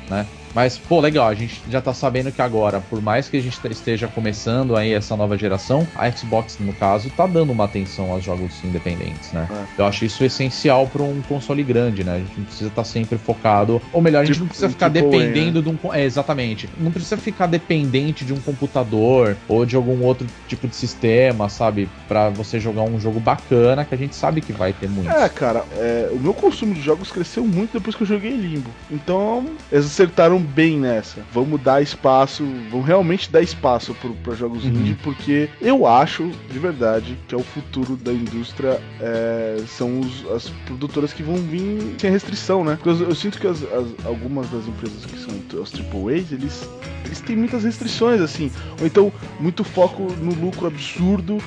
[0.09, 0.27] né?
[0.55, 3.59] Mas, pô, legal, a gente já tá sabendo que agora, por mais que a gente
[3.71, 8.25] esteja começando aí essa nova geração, a Xbox, no caso, tá dando uma atenção aos
[8.25, 9.49] jogos independentes, né?
[9.51, 9.81] É.
[9.81, 12.17] Eu acho isso essencial para um console grande, né?
[12.17, 13.81] A gente não precisa estar tá sempre focado.
[13.93, 15.79] Ou melhor, a gente tipo, não precisa ficar tipo dependendo né?
[15.81, 15.95] de um.
[15.95, 16.69] É, exatamente.
[16.79, 21.89] Não precisa ficar dependente de um computador ou de algum outro tipo de sistema, sabe?
[22.11, 25.09] para você jogar um jogo bacana que a gente sabe que vai ter muito.
[25.09, 28.69] É, cara, é, o meu consumo de jogos cresceu muito depois que eu joguei Limbo.
[28.91, 31.21] Então, eles acertaram bem nessa.
[31.33, 34.71] Vamos dar espaço, vamos realmente dar espaço para jogos uhum.
[34.71, 40.27] indie, porque eu acho, de verdade, que é o futuro da indústria é, são os,
[40.31, 42.77] as produtoras que vão vir sem restrição, né?
[42.77, 46.69] Porque eu, eu sinto que as, as, algumas das empresas que são os AAAs, eles,
[47.05, 48.51] eles têm muitas restrições, assim.
[48.81, 51.39] Ou então, muito foco no lucro absurdo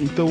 [0.00, 0.28] então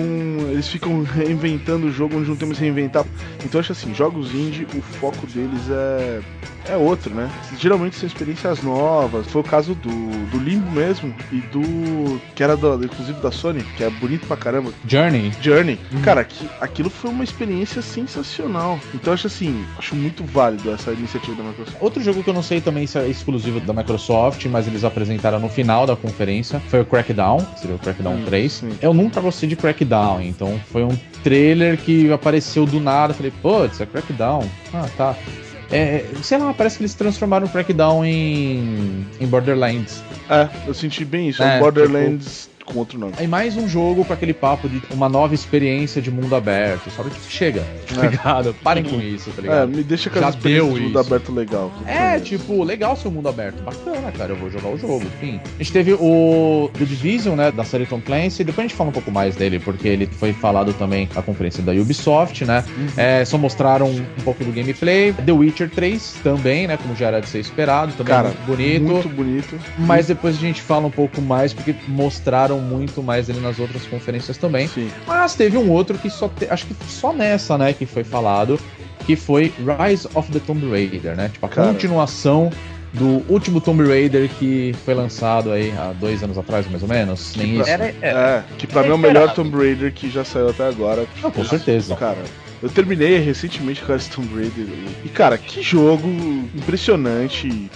[0.49, 3.05] eles ficam reinventando o jogo onde não temos que reinventar.
[3.43, 6.21] Então eu acho assim, jogos indie, o foco deles é
[6.69, 7.29] é outro, né?
[7.57, 9.27] Geralmente são experiências novas.
[9.27, 9.89] Foi o caso do,
[10.27, 12.19] do Limbo mesmo e do.
[12.35, 14.71] que era do, inclusive da Sony, que é bonito pra caramba.
[14.87, 15.31] Journey.
[15.41, 15.79] Journey.
[15.91, 16.01] Uhum.
[16.01, 18.79] Cara, que, aquilo foi uma experiência sensacional.
[18.93, 21.77] Então eu acho assim, acho muito válido essa iniciativa da Microsoft.
[21.81, 25.39] Outro jogo que eu não sei também se é exclusivo da Microsoft, mas eles apresentaram
[25.39, 28.51] no final da conferência, foi o Crackdown, seria o Crackdown hum, 3.
[28.51, 28.69] Sim.
[28.81, 33.13] Eu nunca gostei de Crackdown, então foi um trailer que apareceu do nada.
[33.13, 34.47] Falei, putz, é Crackdown.
[34.73, 35.15] Ah, tá.
[35.71, 40.01] É, sei lá, parece que eles transformaram o Crackdown em, em Borderlands.
[40.29, 41.43] É, eu senti bem isso.
[41.43, 43.13] É, Borderlands tipo, com outro nome.
[43.17, 46.89] Aí mais um jogo com aquele papo de uma nova experiência de mundo aberto.
[46.91, 48.09] Sabe que chega, tá é.
[48.09, 48.55] ligado?
[48.63, 49.71] Parem com isso, tá ligado?
[49.71, 51.71] É, me deixa com Já deu de mundo aberto legal.
[51.85, 53.61] É, tipo, legal seu mundo aberto.
[53.63, 55.39] Bacana, cara, eu vou jogar o jogo, enfim.
[55.55, 58.43] A gente teve o The Division, né, da série Tom Clancy.
[58.43, 61.63] Depois a gente fala um pouco mais dele, porque ele foi falado também na conferência
[61.63, 62.63] da Ubisoft, né?
[62.77, 62.87] Uhum.
[62.95, 65.13] É, só mostraram um pouco do gameplay.
[65.13, 67.93] The Witcher 3 também, né, como já era de ser esperado.
[67.93, 68.83] Também cara, muito bonito.
[68.83, 69.59] Muito bonito.
[69.77, 73.85] Mas depois a gente fala um pouco mais, porque mostraram muito mais ele nas outras
[73.85, 74.67] conferências também.
[74.67, 74.89] Sim.
[75.07, 78.59] Mas teve um outro que só te, acho que só nessa, né, que foi falado,
[79.05, 81.29] que foi Rise of the Tomb Raider, né?
[81.29, 81.67] Tipo a Cara.
[81.67, 82.51] continuação
[82.93, 87.35] do último Tomb Raider que foi lançado aí há dois anos atrás, mais ou menos.
[87.35, 87.69] Nem isso.
[87.69, 90.67] Era, era, é, que pra mim é o melhor Tomb Raider que já saiu até
[90.67, 91.05] agora.
[91.21, 91.95] Não, com certeza.
[91.95, 92.17] Cara,
[92.61, 94.65] Eu terminei recentemente com a Tomb Raider.
[95.03, 96.07] E, cara, que jogo
[96.55, 97.69] impressionante.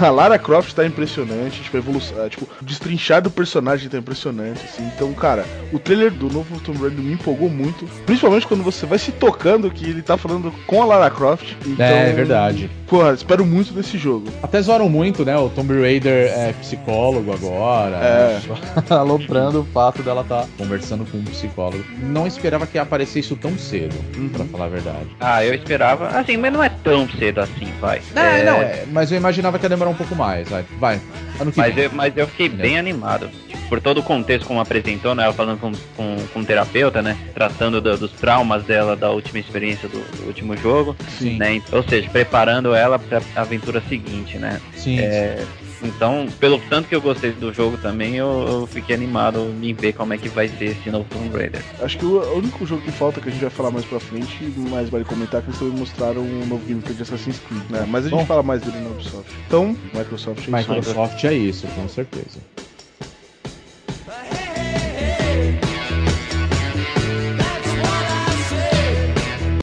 [0.00, 1.62] A Lara Croft tá impressionante.
[1.62, 2.24] Tipo, a evolução.
[2.24, 4.82] É, tipo, o destrinchar do personagem tá impressionante, assim.
[4.94, 7.86] Então, cara, o trailer do novo Tomb Raider me empolgou muito.
[8.06, 11.54] Principalmente quando você vai se tocando que ele tá falando com a Lara Croft.
[11.66, 12.70] Então, é, é verdade.
[12.86, 14.28] Porra, espero muito desse jogo.
[14.42, 15.36] Até zoaram muito, né?
[15.36, 17.96] O Tomb Raider é psicólogo agora.
[17.96, 18.40] É.
[18.90, 21.84] Aloprando o fato dela estar tá conversando com um psicólogo.
[22.00, 23.96] Não esperava que aparecesse isso tão cedo,
[24.28, 24.34] uhum.
[24.34, 25.06] pra falar a verdade.
[25.20, 26.08] Ah, eu esperava.
[26.08, 28.00] Assim, mas não é tão cedo assim, vai.
[28.14, 28.44] É, é...
[28.44, 30.64] não, é, mas eu imaginava que ia demorar um pouco mais, vai.
[30.78, 31.00] Vai.
[31.40, 31.84] Ano que mas, vem.
[31.84, 33.30] Eu, mas eu fiquei bem animado.
[33.48, 35.24] Tipo, por todo o contexto como apresentou, né?
[35.24, 37.16] Ela falando com, com, com um terapeuta, né?
[37.34, 40.96] Tratando do, dos traumas dela da última experiência do, do último jogo.
[41.18, 41.36] Sim.
[41.36, 41.62] Né?
[41.70, 44.60] Ou seja, preparando ela pra aventura seguinte, né?
[44.74, 44.98] Sim.
[45.00, 45.44] É,
[45.82, 49.92] então, pelo tanto que eu gostei do jogo também, eu, eu, fiquei animado em ver
[49.92, 51.62] como é que vai ser esse novo Tomb Raider.
[51.80, 54.00] Acho que o, o, único jogo que falta, que a gente vai falar mais pra
[54.00, 57.86] frente, mais vale comentar, que eles também mostraram um novo gameplay de Assassin's Creed, né?
[57.88, 59.32] Mas a gente Bom, fala mais dele na Ubisoft.
[59.46, 62.38] Então, Microsoft é Microsoft é isso, com certeza.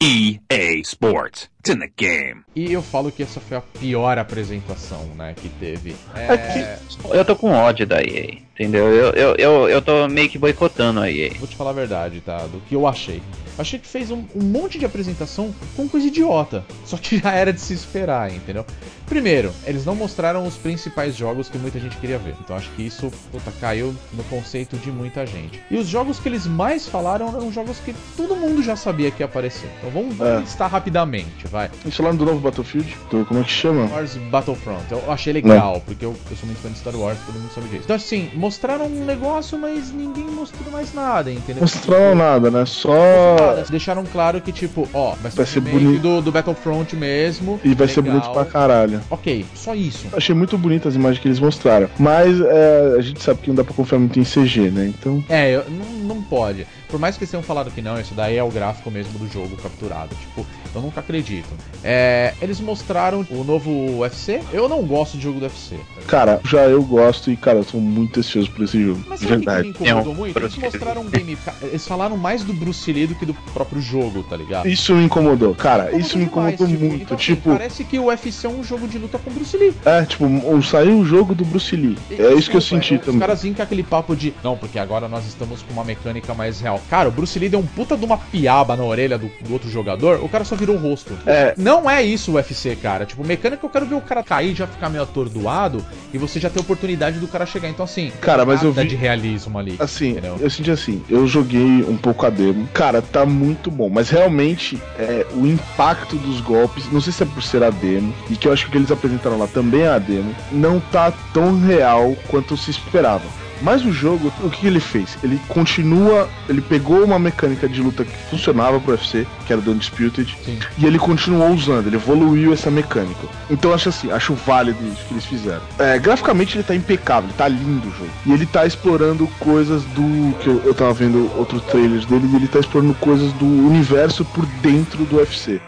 [0.02, 1.50] EA Sports.
[1.66, 2.44] It's in the game.
[2.56, 5.96] E eu falo que essa foi a pior apresentação, né, que teve.
[6.14, 6.34] É...
[6.34, 6.80] é
[7.12, 8.86] eu tô com ódio da EA, entendeu?
[8.86, 11.32] Eu, eu, eu, eu tô meio que boicotando a EA.
[11.40, 12.38] Vou te falar a verdade, tá?
[12.46, 13.20] Do que eu achei.
[13.58, 16.64] Achei que fez um, um, monte de apresentação com coisa idiota.
[16.86, 18.66] Só que já era de se esperar, entendeu?
[19.06, 22.36] Primeiro, eles não mostraram os principais jogos que muita gente queria ver.
[22.44, 25.62] Então acho que isso puta, caiu no conceito de muita gente.
[25.70, 29.22] E os jogos que eles mais falaram eram jogos que todo mundo já sabia que
[29.22, 29.70] ia aparecer.
[29.78, 30.40] Então vamos, vamos é.
[30.40, 31.70] listar rapidamente, vai.
[31.86, 32.98] Eles falaram do novo Battlefield?
[33.10, 33.88] Do, como é que chama?
[33.88, 34.92] Star Wars Battlefront.
[34.92, 35.80] Eu achei legal, não.
[35.80, 37.84] porque eu, eu, sou muito fã de Star Wars, todo mundo sabe disso.
[37.86, 41.62] Então assim, mostraram um negócio, mas ninguém mostrou mais nada, entendeu?
[41.62, 42.66] Mostraram nada, né?
[42.66, 47.60] Só Deixaram claro que, tipo, ó, vai ser, vai ser bonito do, do Battlefront mesmo.
[47.64, 47.88] E vai legal.
[47.88, 49.02] ser bonito pra caralho.
[49.10, 50.08] Ok, só isso.
[50.12, 51.90] Achei muito bonito as imagens que eles mostraram.
[51.98, 54.88] Mas é, a gente sabe que não dá pra confiar muito em CG, né?
[54.88, 55.24] Então.
[55.30, 56.66] É, não, não pode.
[56.90, 59.28] Por mais que eles tenham falado que não, isso daí é o gráfico mesmo do
[59.32, 60.16] jogo capturado.
[60.16, 61.50] Tipo, eu nunca acredito.
[61.84, 64.42] É, eles mostraram o novo UFC.
[64.52, 65.78] Eu não gosto de jogo do UFC.
[66.08, 69.04] Cara, já eu gosto e, cara, eu tô muito ansioso por esse jogo.
[69.08, 69.74] Mas verdade.
[69.74, 70.38] Que me incomodou é um muito?
[70.38, 71.38] Eles mostraram um game.
[71.62, 74.68] Eles falaram mais do Bruce Lee do que do próprio jogo, tá ligado?
[74.68, 75.84] Isso me incomodou, cara.
[75.84, 77.04] Incomodou isso me incomodou demais, tipo, muito.
[77.04, 79.74] Então, assim, tipo, parece que o UFC é um jogo de luta com Bruce Lee.
[79.86, 80.26] É, tipo,
[80.64, 81.98] saiu o jogo do Bruce Lee.
[82.10, 83.16] E, é isso que eu senti é, também.
[83.16, 84.34] Os caras vêm com aquele papo de.
[84.44, 86.82] Não, porque agora nós estamos com uma mecânica mais real.
[86.90, 89.70] Cara, o Bruce Lee deu um puta de uma piaba na orelha do, do outro
[89.70, 91.18] jogador, o cara só virou o rosto.
[91.26, 91.54] É.
[91.58, 93.06] Não é isso o UFC, cara.
[93.06, 96.40] Tipo, mecânica eu quero ver o cara cair e já ficar meio atordoado e você
[96.40, 97.70] já ter oportunidade do cara chegar.
[97.70, 99.76] Então, assim, cara, mas eu vi de realismo ali.
[99.80, 100.38] Assim, entendeu?
[100.40, 102.68] eu senti assim, eu joguei um pouco a demo.
[102.74, 107.26] Cara, tá muito bom, mas realmente é, o impacto dos golpes, não sei se é
[107.26, 109.82] por ser a demo, e que eu acho que o que eles apresentaram lá também
[109.82, 113.45] é a demo, não tá tão real quanto se esperava.
[113.62, 115.18] Mas o jogo, o que ele fez?
[115.24, 119.72] Ele continua, ele pegou uma mecânica de luta que funcionava pro UFC, que era do
[119.72, 120.60] Undisputed, Sim.
[120.78, 123.28] e ele continuou usando, ele evoluiu essa mecânica.
[123.50, 125.62] Então acho assim, acho válido isso que eles fizeram.
[125.80, 128.12] É, graficamente ele tá impecável, tá lindo o jogo.
[128.26, 130.36] E ele tá explorando coisas do.
[130.40, 134.26] que eu, eu tava vendo outros trailers dele, e ele tá explorando coisas do universo
[134.26, 135.62] por dentro do UFC.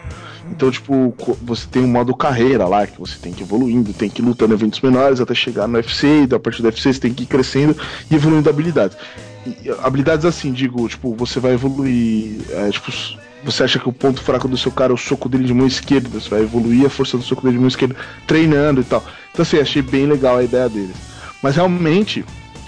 [0.50, 4.08] Então, tipo, você tem um modo carreira lá, que você tem que ir evoluindo, tem
[4.08, 7.00] que ir lutando eventos menores até chegar no UFC, e a partir do UFC você
[7.00, 7.76] tem que ir crescendo
[8.10, 8.96] e evoluindo habilidades.
[9.46, 12.90] E, habilidades assim, digo, tipo, você vai evoluir, é, tipo,
[13.44, 15.66] você acha que o ponto fraco do seu cara é o soco dele de mão
[15.66, 17.94] esquerda, você vai evoluir a força do soco dele de mão esquerda
[18.26, 19.04] treinando e tal.
[19.32, 20.96] Então, assim, achei bem legal a ideia deles.
[21.42, 22.24] Mas realmente,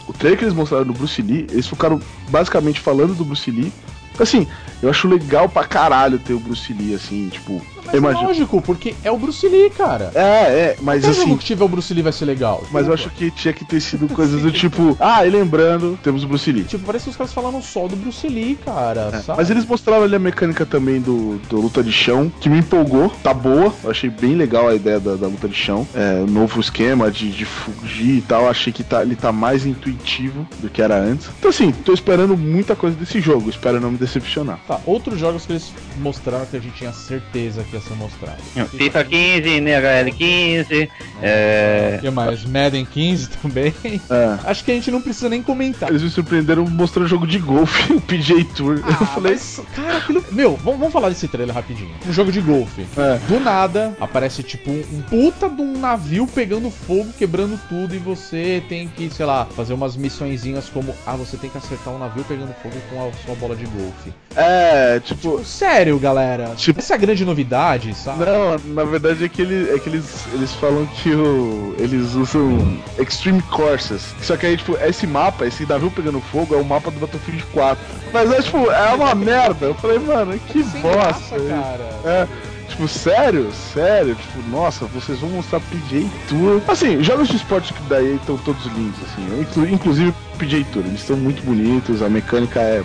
[0.06, 3.72] o trailer que eles mostraram do Bruce Lee, eles ficaram basicamente falando do Bruce Lee.
[4.20, 4.46] Assim,
[4.83, 7.64] eu acho legal pra caralho ter o Bruce Lee, assim, tipo.
[7.92, 8.29] Mas imagino...
[8.29, 10.12] lógico, porque é o Bruce Lee, cara.
[10.14, 11.22] É, é, mas assim.
[11.22, 12.64] jogo que tiver o Bruce Lee vai ser legal.
[12.70, 14.96] Mas eu acho que tinha que ter sido coisas do tipo.
[15.00, 16.64] Ah, e lembrando, temos o Bruce Lee.
[16.64, 19.11] Tipo, parece que os caras falaram só do Bruce Lee, cara.
[19.12, 19.35] É.
[19.35, 23.11] Mas eles mostraram ali a mecânica também do, do luta de chão, que me empolgou,
[23.22, 23.74] tá boa.
[23.83, 25.87] Eu achei bem legal a ideia da, da luta de chão.
[25.94, 28.48] É, o novo esquema de, de fugir e tal.
[28.48, 31.29] Achei que tá, ele tá mais intuitivo do que era antes.
[31.38, 33.48] Então, assim, tô esperando muita coisa desse jogo.
[33.48, 34.61] Espero não me decepcionar.
[34.66, 38.40] Tá, outros jogos que eles mostraram que a gente tinha certeza que ia ser mostrado.
[38.68, 40.90] FIFA 15, NHL 15,
[41.22, 42.00] é...
[42.02, 43.74] E mais, Madden 15 também.
[43.84, 44.38] É.
[44.44, 45.88] Acho que a gente não precisa nem comentar.
[45.88, 48.80] Eles me surpreenderam mostrando jogo de golfe, o PJ Tour.
[48.84, 50.24] Ah, eu falei, mas, cara, aquilo...
[50.32, 51.90] Meu, vamos, vamos falar desse trailer rapidinho.
[52.06, 52.86] Um jogo de golfe.
[52.96, 53.18] É.
[53.28, 58.62] Do nada, aparece tipo um puta de um navio pegando fogo, quebrando tudo, e você
[58.68, 62.24] tem que, sei lá, fazer umas missõezinhas como, ah, você tem que acertar um navio
[62.24, 64.12] pegando fogo com a sua bola de golfe.
[64.34, 65.20] É, tipo...
[65.20, 66.54] tipo sério, galera.
[66.56, 66.80] Tipo...
[66.80, 67.60] Essa é a grande novidade,
[67.94, 68.25] sabe?
[68.25, 72.81] Não, na verdade é que, ele, é que eles, eles falam que o, eles usam
[72.99, 74.14] Extreme Courses.
[74.23, 77.44] Só que aí, tipo, esse mapa, esse navio pegando fogo, é o mapa do Battlefield
[77.53, 77.85] 4.
[78.12, 79.66] Mas é, tipo, é uma merda.
[79.66, 81.38] Eu falei, mano, que Sem bosta.
[81.38, 82.01] Graça, cara.
[82.05, 82.29] É.
[82.70, 83.51] Tipo, sério?
[83.75, 84.14] Sério?
[84.14, 86.62] Tipo, nossa, vocês vão mostrar PJ Tour.
[86.68, 89.73] Assim, jogos de esporte que daí estão todos lindos, assim.
[89.73, 90.85] Inclusive PJ Tour.
[90.87, 92.83] Eles estão muito bonitos, a mecânica é,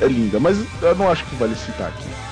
[0.00, 0.38] é linda.
[0.38, 2.25] Mas eu não acho que vale citar aqui.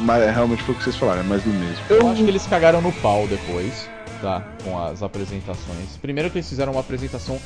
[0.00, 1.84] Mas é, realmente foi o que vocês falaram, é mais do mesmo.
[1.88, 3.88] Eu, eu acho que eles cagaram no pau depois,
[4.20, 4.42] tá?
[4.64, 5.96] Com as apresentações.
[6.00, 7.40] Primeiro que eles fizeram uma apresentação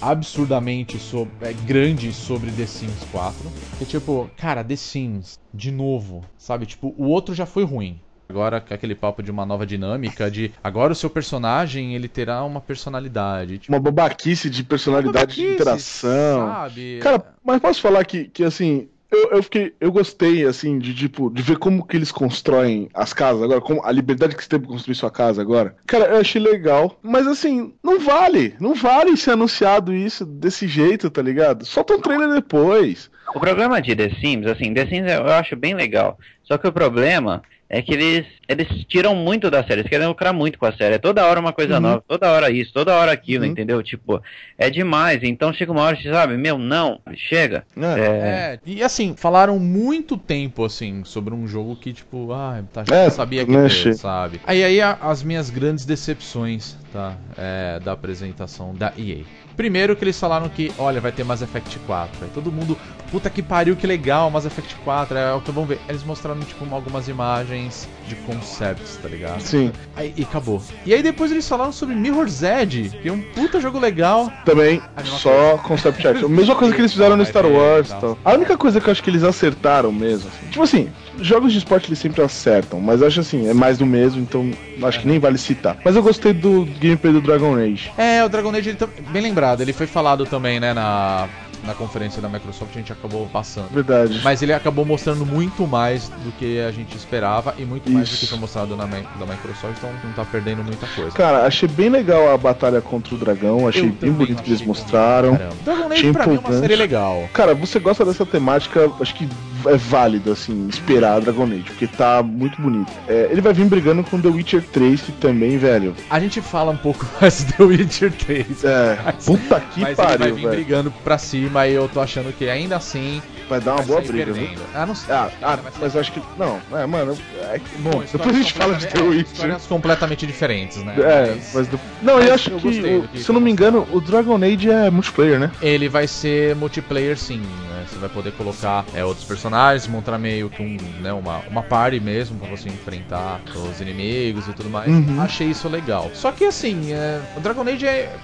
[0.00, 3.34] absurdamente so é, grande sobre The Sims 4.
[3.78, 6.66] Que tipo, cara, The Sims, de novo, sabe?
[6.66, 8.00] Tipo, o outro já foi ruim.
[8.28, 12.60] Agora aquele papo de uma nova dinâmica de agora o seu personagem ele terá uma
[12.60, 13.58] personalidade.
[13.58, 16.48] Tipo, uma babaquice de personalidade babaquice, de interação.
[16.48, 16.98] Sabe?
[17.00, 21.30] Cara, mas posso falar que, que assim, eu, eu, fiquei, eu gostei, assim, de tipo,
[21.30, 24.60] de ver como que eles constroem as casas agora, como a liberdade que você tem
[24.60, 25.76] pra construir sua casa agora.
[25.86, 31.10] Cara, eu achei legal, mas assim, não vale, não vale ser anunciado isso desse jeito,
[31.10, 31.64] tá ligado?
[31.64, 33.10] Solta um trailer depois.
[33.34, 36.18] O programa de The Sims, assim, The Sims eu acho bem legal.
[36.42, 40.32] Só que o problema é que eles, eles tiram muito da série, eles querem lucrar
[40.32, 40.94] muito com a série.
[40.94, 41.80] É toda hora uma coisa uhum.
[41.80, 43.50] nova, toda hora isso, toda hora aquilo, uhum.
[43.50, 43.82] entendeu?
[43.82, 44.22] Tipo,
[44.56, 45.22] é demais.
[45.22, 47.64] Então chega uma hora que você sabe, meu, não, chega.
[47.76, 48.00] É.
[48.00, 48.04] É...
[48.04, 48.60] é.
[48.64, 53.10] e assim, falaram muito tempo, assim, sobre um jogo que, tipo, ah, tá, já é,
[53.10, 54.40] sabia que ter, sabe?
[54.46, 57.14] Aí, aí as minhas grandes decepções, tá?
[57.36, 59.18] É, da apresentação da EA.
[59.54, 62.24] Primeiro que eles falaram que, olha, vai ter Mass Effect 4.
[62.24, 62.76] Aí todo mundo,
[63.10, 65.16] puta que pariu, que legal, Mass Effect 4.
[65.16, 65.78] É o que vamos ver.
[65.88, 69.40] Eles mostraram, tipo, algumas imagens de concepts, tá ligado?
[69.40, 69.72] Sim.
[69.94, 70.62] Aí, e acabou.
[70.84, 74.32] E aí depois eles falaram sobre Mirror's Edge, que é um puta jogo legal.
[74.44, 76.22] Também, só concept art.
[76.22, 78.18] A mesma coisa que eles fizeram no Star Wars e tal.
[78.24, 80.90] A única coisa que eu acho que eles acertaram mesmo, assim, tipo assim,
[81.20, 84.50] jogos de esporte eles sempre acertam, mas acho assim, é mais do mesmo, então
[84.82, 85.76] acho que nem vale citar.
[85.84, 87.92] Mas eu gostei do gameplay do Dragon Age.
[87.96, 91.28] É, o Dragon Age, ele tá bem lembrado, ele foi falado também, né, na
[91.66, 93.68] na conferência da Microsoft a gente acabou passando.
[93.70, 94.20] Verdade.
[94.22, 97.94] Mas ele acabou mostrando muito mais do que a gente esperava e muito Isso.
[97.94, 101.10] mais do que foi mostrado na da Microsoft, então não tá perdendo muita coisa.
[101.10, 104.62] Cara, achei bem legal a batalha contra o dragão, achei Eu bem bonito que eles
[104.62, 105.38] mostraram.
[105.64, 107.28] Dragon Age pra mim é uma série legal.
[107.32, 109.28] Cara, você gosta dessa temática, acho que
[109.68, 112.92] é válido, assim, esperar Dragon Age, porque tá muito bonito.
[113.08, 115.94] É, ele vai vir brigando com The Witcher 3, que também, velho.
[116.10, 118.64] A gente fala um pouco mais do The Witcher 3.
[118.64, 120.50] É, mas, puta que mas pariu, ele vai vir velho.
[120.50, 124.32] brigando pra cima e eu tô achando que ainda assim vai dar uma boa briga,
[124.32, 124.48] viu?
[124.74, 125.14] Ah, não sei.
[125.14, 126.22] Ah, ah mas eu acho que.
[126.38, 127.16] Não, é, mano.
[127.40, 129.32] É, bom, depois a gente fala de The Witcher.
[129.32, 130.94] Histórias completamente diferentes, né?
[130.98, 131.54] É, mas.
[131.54, 131.80] mas do...
[132.02, 134.36] Não, mas eu acho eu que, o, que, se eu não me engano, o Dragon
[134.36, 135.50] Age é multiplayer, né?
[135.60, 137.38] Ele vai ser multiplayer sim.
[137.38, 137.84] Né?
[137.88, 142.00] Você vai poder colocar é, outros personagens, montar meio que um, né, uma, uma party
[142.00, 144.88] mesmo pra você enfrentar os inimigos e tudo mais.
[144.88, 145.20] Uhum.
[145.20, 146.10] Achei isso legal.
[146.14, 148.16] Só que assim, é, o Dragon Age é.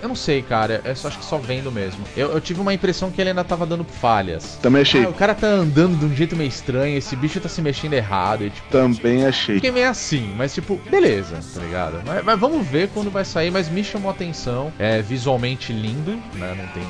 [0.00, 0.80] Eu não sei, cara.
[0.84, 2.04] É só, acho que só vendo mesmo.
[2.16, 4.58] Eu, eu tive uma impressão que ele ainda tava dando falhas.
[4.62, 5.04] Também achei.
[5.04, 7.94] Ah, o cara tá andando de um jeito meio estranho, esse bicho tá se mexendo
[7.94, 8.44] errado.
[8.44, 9.56] E, tipo, Também achei.
[9.56, 12.00] Fiquei meio assim, mas tipo, beleza, tá ligado?
[12.06, 14.72] Mas, mas, vamos ver quando vai sair, mas me chamou a atenção.
[14.78, 16.54] É visualmente lindo, né?
[16.56, 16.84] Não tem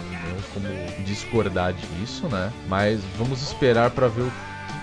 [0.52, 0.66] como
[1.04, 2.52] discordar disso, né?
[2.68, 4.32] Mas vamos esperar para ver o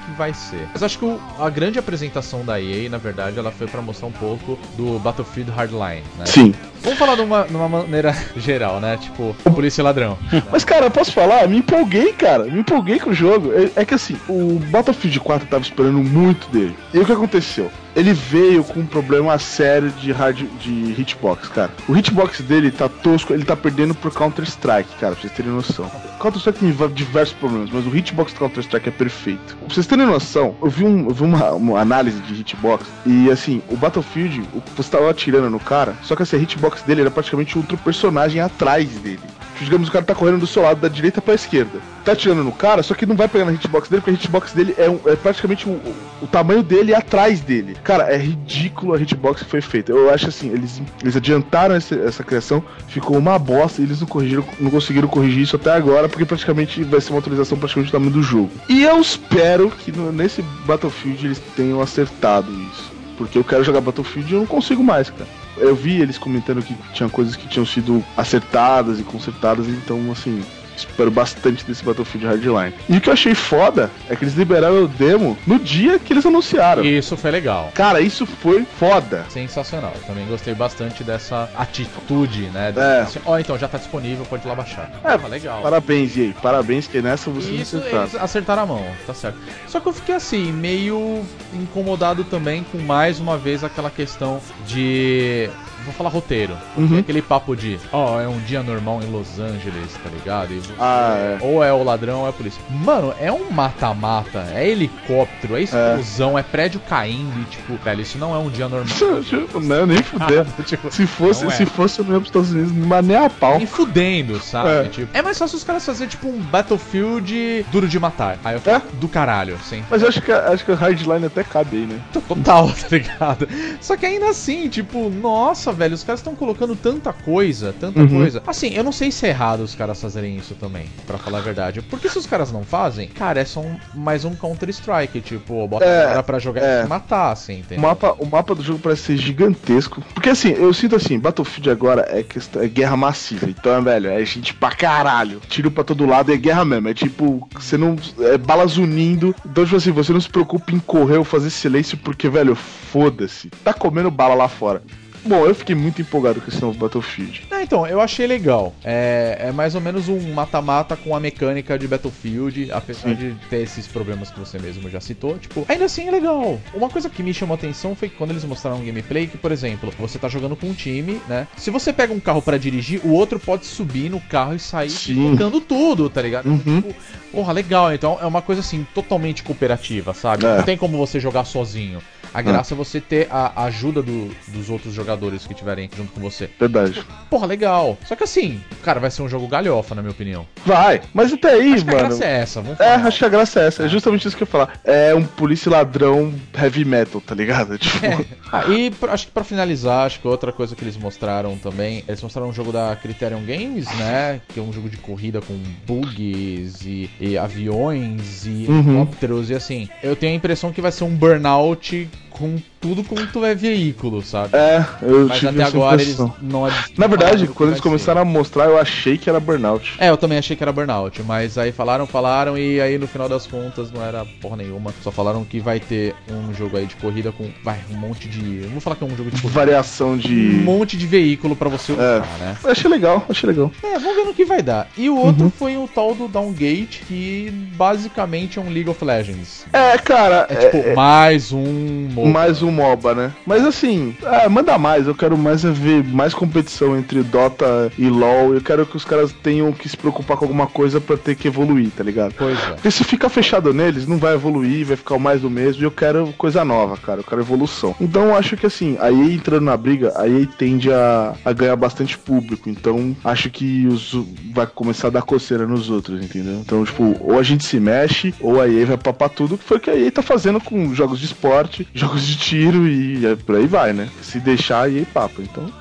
[0.06, 0.68] que vai ser.
[0.74, 4.08] Mas acho que o, a grande apresentação da EA, na verdade, ela foi para mostrar
[4.08, 6.26] um pouco do Battlefield Hardline, né?
[6.26, 6.54] Sim.
[6.82, 8.98] Vamos falar de uma, de uma maneira geral, né?
[8.98, 10.18] Tipo, polícia ladrão.
[10.52, 11.48] Mas, cara, posso falar?
[11.48, 12.46] Me empolguei, cara.
[12.46, 13.52] Me empolguei com o jogo.
[13.54, 16.76] É, é, que assim, o Battlefield 4 tava esperando muito dele.
[16.94, 17.72] E o que aconteceu?
[17.96, 21.72] Ele veio com um problema sério de hard, de hitbox, cara.
[21.88, 25.90] O hitbox dele tá tosco, ele tá perdendo pro Counter-Strike, cara, pra vocês terem noção.
[26.20, 29.58] Counter-Strike tem diversos problemas, mas o hitbox do Counter-Strike é perfeito.
[29.58, 33.30] Pra vocês terem noção, eu vi, um, eu vi uma, uma, análise de hitbox e
[33.30, 36.40] assim, o Battlefield, você tava atirando no cara, só que assim, a
[36.84, 39.20] dele era praticamente outro personagem atrás dele.
[39.60, 41.80] digamos, o cara tá correndo do seu lado, da direita pra esquerda.
[42.06, 44.54] Tá atirando no cara, só que não vai pegar na hitbox dele, porque a hitbox
[44.54, 47.76] dele é, um, é praticamente o, tamanho dele atrás dele.
[47.84, 49.92] Cara, é ridículo a hitbox que foi feita.
[49.92, 54.08] Eu acho assim, eles, eles adiantaram essa, essa criação, ficou uma bosta e eles não
[54.08, 57.94] corrigiram, não conseguiram corrigir isso até agora, porque praticamente vai ser uma atualização praticamente do
[57.94, 58.52] tamanho do jogo.
[58.70, 62.92] E eu espero que no, nesse Battlefield eles tenham acertado isso.
[63.18, 65.28] Porque eu quero jogar Battlefield e eu não consigo mais, cara.
[65.60, 70.42] Eu vi eles comentando que tinha coisas que tinham sido acertadas e consertadas, então assim,
[70.80, 72.74] espero bastante desse Battlefield Hardline.
[72.88, 76.14] E o que eu achei foda é que eles liberaram o demo no dia que
[76.14, 76.84] eles anunciaram.
[76.84, 77.72] Isso foi legal.
[77.74, 79.26] Cara, isso foi foda.
[79.30, 79.92] Sensacional.
[79.96, 82.74] Eu também gostei bastante dessa atitude, né?
[82.76, 83.02] É.
[83.02, 84.90] Assim, Ó, então já tá disponível, pode ir lá baixar.
[85.04, 85.62] É, Ah, legal.
[85.62, 86.34] Parabéns, EA.
[86.42, 88.04] Parabéns que nessa você Isso, acertaram.
[88.04, 89.38] eles acertaram a mão, tá certo.
[89.68, 91.24] Só que eu fiquei assim, meio
[91.54, 95.50] incomodado também com mais uma vez aquela questão de.
[95.86, 96.56] Vou falar roteiro.
[96.76, 97.00] Porque Uhum.
[97.00, 100.52] aquele papo de, ó, é um dia normal em Los Angeles, tá ligado?
[100.54, 101.38] E Ah, é.
[101.42, 102.62] Ou é o ladrão ou é a polícia.
[102.70, 106.44] Mano, é um mata-mata, é helicóptero, é explosão, é.
[106.44, 108.90] prédio caindo e tipo, velho, isso não é um dia normal.
[109.62, 110.46] Não, nem fuder.
[110.66, 111.50] tipo, Se fosse, é.
[111.52, 113.58] se fosse ia pros Estados Unidos, mas nem a pau.
[113.58, 114.70] nem fudendo, sabe?
[114.70, 114.84] É.
[114.86, 118.38] Tipo, é mais fácil os caras fazerem tipo um Battlefield duro de matar.
[118.44, 118.82] Aí eu falo, É?
[118.94, 119.84] do caralho, sim.
[119.90, 122.00] Mas eu acho que, acho que o Hardline até cabe aí, né?
[122.14, 123.48] Total, tá ligado?
[123.82, 128.08] Só que ainda assim, tipo, nossa, velho, os caras estão colocando tanta coisa, tanta Uhum.
[128.08, 128.42] coisa.
[128.48, 131.42] Assim, eu não sei se é errado os caras fazerem isso também, pra falar a
[131.42, 131.82] verdade.
[131.82, 135.86] Porque se os caras não fazem, cara, é só um- mais um Counter-Strike, tipo, bota
[135.86, 136.84] É, o cara pra jogar é.
[136.84, 137.82] e matar, assim, O entendeu?
[137.82, 140.04] mapa, o mapa do jogo parece ser gigantesco.
[140.14, 143.50] Porque assim, eu sinto assim, Battlefield agora é, questão, é guerra massiva.
[143.50, 145.40] Então, velho, é gente pra caralho.
[145.50, 146.88] Tiro pra todo lado e é guerra mesmo.
[146.90, 147.96] É tipo, você não.
[148.20, 149.36] É balas unindo.
[149.46, 153.50] Então, tipo assim, você não se preocupa em correr ou fazer silêncio, porque, velho, foda-se.
[153.64, 154.82] Tá comendo bala lá fora.
[155.26, 157.48] Bom, eu fiquei muito empolgado com esse novo Battlefield.
[157.52, 158.74] É, então, eu achei legal.
[158.84, 163.16] É, é mais ou menos um mata-mata com a mecânica de Battlefield, apesar Sim.
[163.16, 165.38] de ter esses problemas que você mesmo já citou.
[165.38, 166.60] Tipo, ainda assim é legal.
[166.74, 169.38] Uma coisa que me chamou a atenção foi que quando eles mostraram um gameplay que,
[169.38, 171.48] por exemplo, você tá jogando com um time, né?
[171.58, 174.92] Se você pega um carro pra dirigir, o outro pode subir no carro e sair
[175.32, 176.48] tocando tudo, tá ligado?
[176.48, 176.82] Uhum.
[176.82, 176.96] Tipo,
[177.32, 177.94] porra, legal.
[177.94, 180.46] Então é uma coisa assim, totalmente cooperativa, sabe?
[180.46, 180.58] É.
[180.58, 182.02] Não tem como você jogar sozinho.
[182.34, 186.22] A graça é você ter a ajuda do- dos outros jogadores que estiverem junto com
[186.22, 186.50] você.
[186.60, 187.04] Verdade.
[187.30, 187.98] Porra, legal.
[188.06, 190.46] Só que assim, cara, vai ser um jogo galhofa, na minha opinião.
[190.66, 192.08] Vai, mas até aí, Acho que a mano.
[192.10, 193.08] graça é essa, vamos É, falar.
[193.08, 193.84] acho que a graça é essa.
[193.84, 194.80] É justamente isso que eu ia falar.
[194.84, 197.78] É um polícia ladrão heavy metal, tá ligado?
[197.90, 201.58] Tipo, Ah, e pra- acho que pra finalizar, acho que outra coisa que eles mostraram
[201.58, 204.42] também, eles mostraram um jogo da Criterion Games, né?
[204.50, 208.80] Que é um jogo de corrida com bugs e, e aviões e Uhum.
[208.80, 209.90] helicópteros e assim.
[210.02, 212.10] Eu tenho a impressão que vai ser um burnout
[212.40, 214.56] com tudo quanto é veículo, sabe?
[214.56, 216.36] é, eu Mas tive até agora eles impressão.
[216.42, 216.68] não Na
[216.98, 217.82] não verdade, falaram o que quando eles vai ser.
[217.82, 219.96] começaram a mostrar, eu achei que era burnout.
[220.00, 223.28] É, eu também achei que era burnout, mas aí falaram, falaram, e aí no final
[223.28, 224.94] das contas não era porra nenhuma.
[225.04, 227.50] Só falaram que vai ter um jogo aí de corrida com.
[227.64, 228.42] Vai, um monte de.
[228.64, 229.60] Não vou falar que é um jogo de corrida.
[229.60, 230.34] Variação Um de.
[230.36, 232.56] monte de veículo pra você usar, né?
[232.64, 233.72] Eu achei legal, achei legal.
[233.84, 234.88] É, vamos ver no que vai dar.
[234.98, 235.52] E o outro Uhum.
[235.52, 239.66] foi o tal do Downgate, que basicamente é um League of Legends.
[239.74, 243.34] É, cara, É, é, tipo, mais um mais um MOBA, né?
[243.46, 245.08] Mas assim, é, manda mais.
[245.08, 248.54] Eu quero mais é ver mais competição entre Dota e LoL.
[248.54, 251.48] Eu quero que os caras tenham que se preocupar com alguma coisa pra ter que
[251.48, 252.34] evoluir, tá ligado?
[252.38, 252.72] Pois é.
[252.72, 255.82] Porque se ficar fechado neles, não vai evoluir, vai ficar mais do mesmo.
[255.82, 257.20] E eu quero coisa nova, cara.
[257.20, 257.96] Eu quero evolução.
[258.00, 261.54] Então eu acho que assim, a EA entrando na briga, a EA tende a, a
[261.54, 262.70] ganhar bastante público.
[262.70, 264.14] Então acho que os,
[264.54, 266.56] vai começar a dar coceira nos outros, entendeu?
[266.56, 269.78] Então, tipo, ou a gente se mexe, ou a EA vai papar tudo, que foi
[269.78, 273.36] o que a EA tá fazendo com jogos de esporte, jogos de tiro e é,
[273.36, 274.10] por aí vai, né?
[274.22, 275.42] Se deixar, a EA papa.
[275.42, 275.72] Então.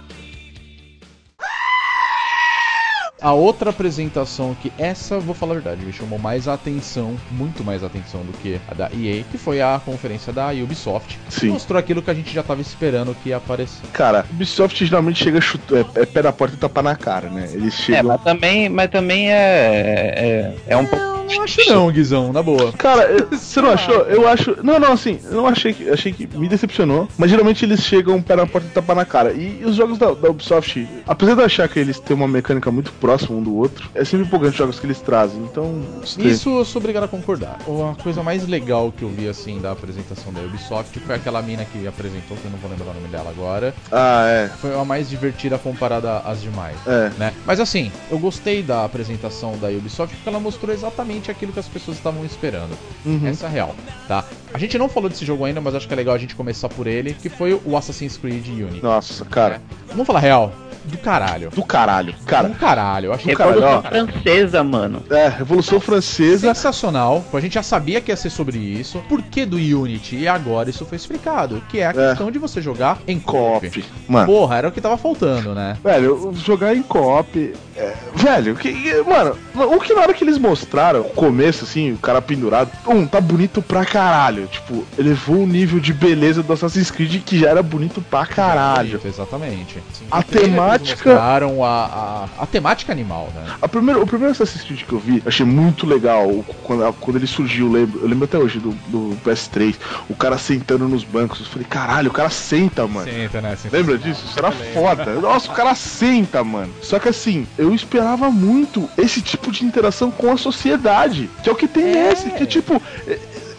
[3.21, 7.65] A outra apresentação que essa, vou falar a verdade, me chamou mais a atenção, muito
[7.65, 11.19] mais atenção do que a da EA, que foi a conferência da Ubisoft.
[11.29, 11.49] que Sim.
[11.49, 13.89] Mostrou aquilo que a gente já tava esperando que ia aparecer.
[13.93, 17.49] Cara, Ubisoft geralmente chega chuto, é, é pé na porta e tapa na cara, né?
[17.53, 18.05] Eles É, chegam.
[18.05, 21.19] mas também, mas também é, é, é um pouco.
[21.29, 22.73] Não, acho não, Guizão, na boa.
[22.73, 23.95] Cara, você não achou?
[24.05, 24.57] Eu acho.
[24.63, 25.91] Não, não, assim, eu não achei que.
[25.91, 27.07] Achei que me decepcionou.
[27.19, 29.33] Mas geralmente eles chegam pé na porta e tapa na cara.
[29.33, 32.71] E, os jogos da, da Ubisoft, apesar de eu achar que eles têm uma mecânica
[32.71, 35.41] muito próxima um do outro, é sempre empolgante os jogos que eles trazem.
[35.43, 35.83] Então.
[36.01, 36.27] gostei.
[36.27, 37.59] Isso eu sou obrigado a concordar.
[37.91, 41.65] A coisa mais legal que eu vi, assim, da apresentação da Ubisoft foi aquela mina
[41.65, 43.75] que apresentou, que eu não vou lembrar o nome dela agora.
[43.91, 44.49] Ah, é.
[44.49, 46.77] Foi a mais divertida comparada às demais.
[46.87, 47.11] É.
[47.19, 47.33] Né?
[47.47, 51.69] Mas assim, eu gostei da apresentação da Ubisoft porque ela mostrou exatamente aquilo que as
[51.69, 52.77] pessoas estavam esperando.
[53.05, 53.27] Uhum.
[53.27, 53.75] Essa é a real,
[54.07, 54.25] tá?
[54.53, 56.69] A gente não falou desse jogo ainda, mas acho que é legal a gente começar
[56.69, 58.83] por ele, que foi o Assassin's Creed Unity.
[58.83, 59.57] Nossa, cara.
[59.57, 59.61] É.
[59.89, 60.53] Vamos falar real
[60.85, 61.51] do caralho.
[61.51, 62.15] Do caralho.
[62.25, 62.98] Cara, do caralho.
[63.07, 65.03] Eu acho Revolução caralho, Francesa, mano.
[65.11, 66.55] É, Revolução Francesa.
[66.55, 67.25] Sensacional.
[67.33, 69.01] A gente já sabia que ia ser sobre isso.
[69.09, 70.17] Por que do Unity?
[70.17, 71.63] E agora isso foi explicado.
[71.69, 71.93] Que é a é.
[71.93, 73.85] questão de você jogar em co-op.
[74.09, 74.27] Mano.
[74.27, 75.77] Porra, era o que tava faltando, né?
[75.83, 77.55] Velho, jogar em co-op.
[77.77, 77.95] É...
[78.15, 78.73] Velho, que,
[79.03, 83.07] mano, o que na hora que eles mostraram, o começo, assim, o cara pendurado, um,
[83.07, 84.47] tá bonito pra caralho.
[84.49, 88.99] Tipo, elevou o nível de beleza do Assassin's Creed que já era bonito pra caralho.
[88.99, 89.75] Bonito, exatamente.
[89.93, 91.19] Sim, a temática temática.
[91.19, 91.37] A,
[91.67, 93.45] a, a, temática animal, né?
[93.61, 96.45] A primeiro, o primeiro Assassin's Creed que eu vi, achei muito legal.
[96.63, 99.77] Quando, quando ele surgiu, eu lembro, eu lembro até hoje do, do PS3,
[100.09, 101.41] o cara sentando nos bancos.
[101.41, 103.11] Eu falei, caralho, o cara senta, mano.
[103.11, 103.57] Senta, né?
[103.57, 104.25] Senta Lembra disso?
[104.27, 105.15] Isso era foda.
[105.21, 106.73] Nossa, o cara senta, mano.
[106.83, 111.31] Só que assim, eu esperava muito esse tipo de interação com a sociedade.
[111.43, 112.09] Que é o que tem é.
[112.09, 112.81] nesse, que tipo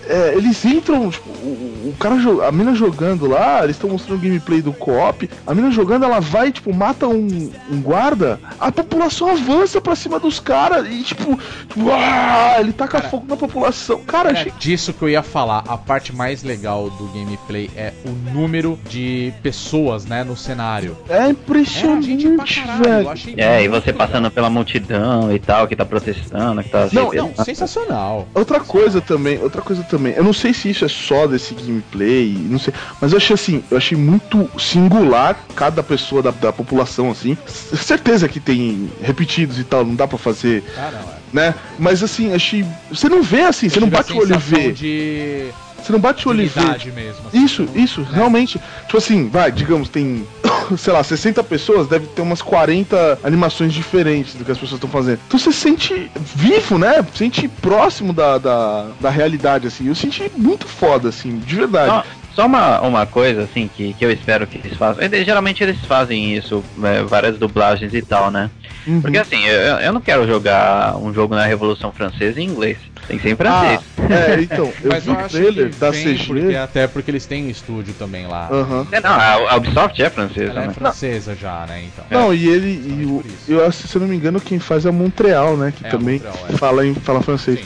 [0.09, 2.15] é, eles entram, tipo, o, o, cara,
[2.47, 6.19] a mina jogando lá, eles estão mostrando o gameplay do co-op, a mina jogando, ela
[6.19, 11.37] vai, tipo, mata um, um guarda, a população avança pra cima dos caras e, tipo,
[11.67, 14.03] tipo ah, ele taca cara, fogo na população.
[14.03, 18.33] Cara, é disso que eu ia falar, a parte mais legal do gameplay é o
[18.33, 20.97] número de pessoas, né, no cenário.
[21.07, 26.63] É impressionante, é, caralho, É, e você passando pela multidão e tal, que tá protestando,
[26.63, 26.87] que tá...
[26.91, 28.27] Não, não, sensacional.
[28.33, 30.13] Outra coisa também, outra coisa também também.
[30.13, 32.73] Eu não sei se isso é só desse gameplay, não sei.
[33.01, 37.37] Mas eu achei assim, eu achei muito singular cada pessoa da, da população, assim.
[37.45, 40.63] Certeza que tem repetidos e tal, não dá para fazer.
[40.77, 41.19] Ah, não, é.
[41.31, 41.55] Né?
[41.77, 42.65] Mas assim, achei.
[42.89, 44.71] Você não vê assim, eu você não bate o olho e vê.
[44.71, 45.49] De...
[45.85, 46.61] Você não bate o olho e vê.
[46.91, 48.07] Mesmo, assim, isso, isso, né?
[48.11, 48.59] realmente.
[48.85, 50.25] Tipo assim, vai, digamos, tem
[50.77, 54.89] sei lá, 60 pessoas, deve ter umas 40 animações diferentes do que as pessoas estão
[54.89, 55.19] fazendo.
[55.27, 57.05] Então você sente vivo, né?
[57.13, 59.87] Sente próximo da, da, da realidade, assim.
[59.87, 62.03] Eu senti muito foda, assim, de verdade.
[62.35, 65.03] Só uma, uma coisa, assim, que, que eu espero que eles façam.
[65.25, 68.49] Geralmente eles fazem isso, é, várias dublagens e tal, né?
[68.87, 69.01] Uhum.
[69.01, 72.77] Porque assim, eu, eu não quero jogar um jogo na Revolução Francesa em inglês.
[73.07, 73.81] Tem que ser em francês.
[73.97, 76.25] Ah, é, então, eu Mas vi o trailer da CG.
[76.27, 78.49] Porque, até porque eles têm um estúdio também lá.
[78.51, 78.87] Uhum.
[78.91, 80.51] É, não, a Ubisoft é francesa.
[80.51, 80.73] Ela é né?
[80.73, 81.37] francesa não.
[81.37, 81.83] já, né?
[81.83, 82.05] Então.
[82.09, 82.35] Não, é.
[82.35, 82.69] e ele.
[82.69, 85.73] E o, eu, se eu não me engano, quem faz é Montreal, né?
[85.75, 86.57] Que é, também Montreal, é.
[86.57, 87.59] fala, em, fala francês.
[87.59, 87.65] Sim.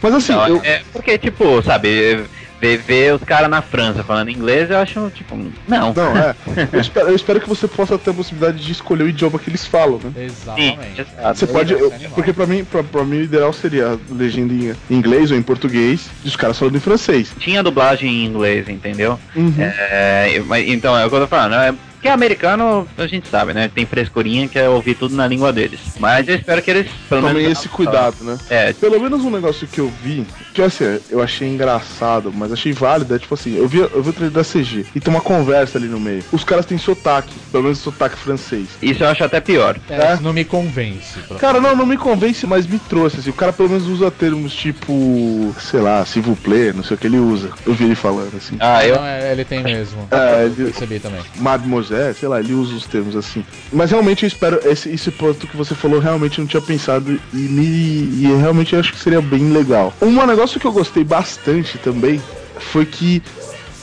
[0.00, 0.32] Mas assim.
[0.32, 0.60] Não, eu...
[0.62, 2.24] é porque, tipo, sabe
[2.64, 5.36] ver, ver os caras na França falando inglês, eu acho, tipo,
[5.68, 5.92] não.
[5.92, 6.34] Não, é.
[6.72, 9.50] eu, espero, eu espero que você possa ter a possibilidade de escolher o idioma que
[9.50, 10.24] eles falam, né?
[10.24, 11.04] Exatamente.
[11.04, 11.72] Sim, você pode.
[11.74, 15.36] Eu, porque pra mim, pra, pra mim o ideal seria a legenda em inglês ou
[15.36, 17.32] em português e os caras falando em francês.
[17.38, 19.18] Tinha dublagem em inglês, entendeu?
[19.36, 19.54] Uhum.
[19.58, 23.70] É, então, é o que eu tô falando, é porque americano, a gente sabe, né?
[23.74, 25.80] Tem frescurinha que é ouvir tudo na língua deles.
[25.98, 28.36] Mas eu espero que eles pelo Tomem menos, esse cuidado, né?
[28.50, 28.74] É.
[28.74, 33.14] Pelo menos um negócio que eu vi, que assim, eu achei engraçado, mas achei válido,
[33.14, 35.78] é tipo assim, eu vi, eu vi o trailer da CG e tem uma conversa
[35.78, 36.22] ali no meio.
[36.30, 38.68] Os caras têm sotaque, pelo menos sotaque francês.
[38.82, 39.78] Isso eu acho até pior.
[39.88, 40.18] É, é?
[40.20, 41.18] não me convence.
[41.40, 43.30] Cara, não, não me convence, mas me trouxe, assim.
[43.30, 47.00] O cara pelo menos usa termos tipo, sei lá, s'il vous plaît, não sei o
[47.00, 47.48] que ele usa.
[47.66, 48.58] Eu vi ele falando, assim.
[48.60, 48.96] Ah, eu...
[48.96, 50.06] Não, é, ele tem mesmo.
[50.10, 50.64] É, ele...
[50.64, 51.22] percebi também.
[51.36, 53.44] Mademoiselle é, sei lá, ele usa os termos assim.
[53.72, 57.36] Mas realmente eu espero, esse, esse ponto que você falou, realmente não tinha pensado e,
[57.36, 59.92] me, e realmente eu acho que seria bem legal.
[60.00, 62.20] Um negócio que eu gostei bastante também
[62.58, 63.22] foi que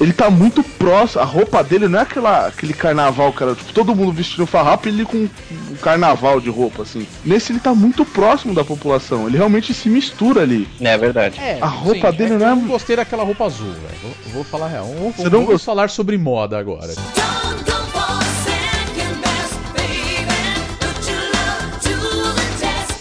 [0.01, 1.22] ele tá muito próximo.
[1.22, 3.53] A roupa dele não é aquela, aquele carnaval, cara.
[3.53, 7.05] Tipo, todo mundo vestindo farrapo e ele com um carnaval de roupa, assim.
[7.24, 9.28] Nesse ele tá muito próximo da população.
[9.28, 10.68] Ele realmente se mistura ali.
[10.80, 11.39] É verdade.
[11.39, 12.51] É, a roupa sim, dele é não é.
[12.51, 13.99] Eu não gostei daquela roupa azul, velho.
[14.01, 14.88] Vou, vou, falar real.
[15.16, 16.93] Você não vamos falar sobre moda agora.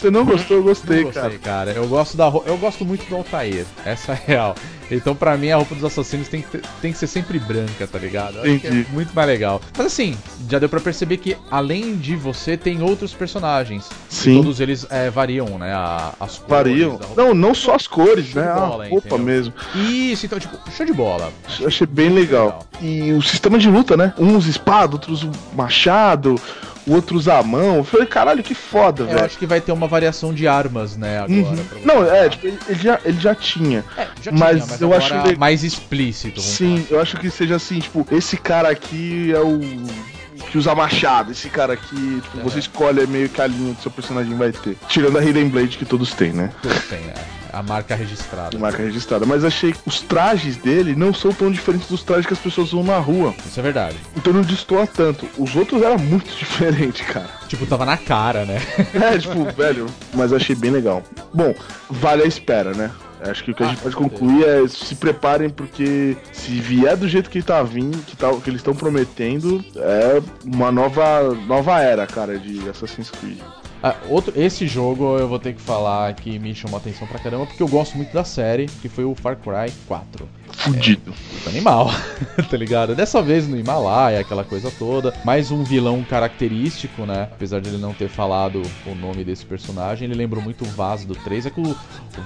[0.01, 0.57] Você não gostou?
[0.57, 1.39] Eu gostei, não gostei cara.
[1.39, 1.73] cara.
[1.73, 3.67] Eu gosto da eu gosto muito do Altair.
[3.85, 4.55] Essa é real.
[4.91, 7.99] Então, pra mim, a roupa dos assassinos tem que, tem que ser sempre branca, tá
[7.99, 8.39] ligado?
[8.47, 8.87] Entendi.
[8.91, 9.61] É muito mais legal.
[9.77, 10.17] Mas assim,
[10.49, 13.89] já deu pra perceber que além de você, tem outros personagens.
[14.09, 14.37] Sim.
[14.37, 15.73] todos eles é, variam, né?
[15.73, 16.49] A, as cores.
[16.49, 17.01] Variam.
[17.17, 18.53] Não, não só as cores, né?
[18.53, 19.19] Bola, a roupa entendeu?
[19.19, 19.55] mesmo.
[19.75, 21.31] Isso, então, tipo, show de bola.
[21.65, 22.47] Achei bem legal.
[22.47, 22.67] legal.
[22.81, 24.15] E o sistema de luta, né?
[24.19, 26.41] Uns espada, outros machado
[26.91, 27.77] o outro usa a mão.
[27.77, 29.21] Eu falei, caralho, que foda, velho.
[29.21, 31.33] Eu acho que vai ter uma variação de armas, né, agora.
[31.33, 31.57] Uhum.
[31.85, 33.85] Não, é, tipo, ele, ele, já, ele já tinha.
[33.97, 36.41] É, já mas, tinha, mas eu acho mais explícito.
[36.41, 39.61] Sim, eu acho que seja assim, tipo, esse cara aqui é o
[40.51, 41.31] que usa machado.
[41.31, 42.43] Esse cara aqui, tipo, é.
[42.43, 44.77] você escolhe meio que a linha que seu personagem vai ter.
[44.89, 46.51] Tirando a Hidden Blade que todos têm, né?
[46.61, 47.40] Todos têm, é.
[47.53, 48.57] A marca registrada.
[48.57, 49.27] A marca registrada.
[49.27, 52.73] Mas achei que os trajes dele não são tão diferentes dos trajes que as pessoas
[52.73, 53.35] usam na rua.
[53.45, 53.97] Isso é verdade.
[54.17, 55.29] Então não destoa tanto.
[55.39, 57.31] Os outros eram muito diferentes, cara.
[57.49, 58.61] Tipo, tava na cara, né?
[59.01, 61.03] É, tipo, velho, mas achei bem legal.
[61.33, 61.55] Bom,
[61.89, 62.91] vale a espera, né?
[63.23, 67.09] Acho que o que a gente pode concluir é se preparem porque se vier do
[67.09, 72.07] jeito que tá vindo, que, tá, que eles estão prometendo, é uma nova, nova era,
[72.07, 73.39] cara, de Assassin's Creed.
[73.83, 77.19] Ah, outro, esse jogo eu vou ter que falar que me chamou a atenção pra
[77.19, 80.29] caramba, porque eu gosto muito da série, que foi o Far Cry 4.
[80.53, 81.15] Fudido.
[81.47, 81.91] É, animal,
[82.51, 82.95] tá ligado?
[82.95, 85.15] Dessa vez no Himalaia, aquela coisa toda.
[85.25, 87.29] Mais um vilão característico, né?
[87.33, 91.05] Apesar de ele não ter falado o nome desse personagem, ele lembrou muito o Vaz
[91.05, 91.47] do 3.
[91.47, 91.77] É que o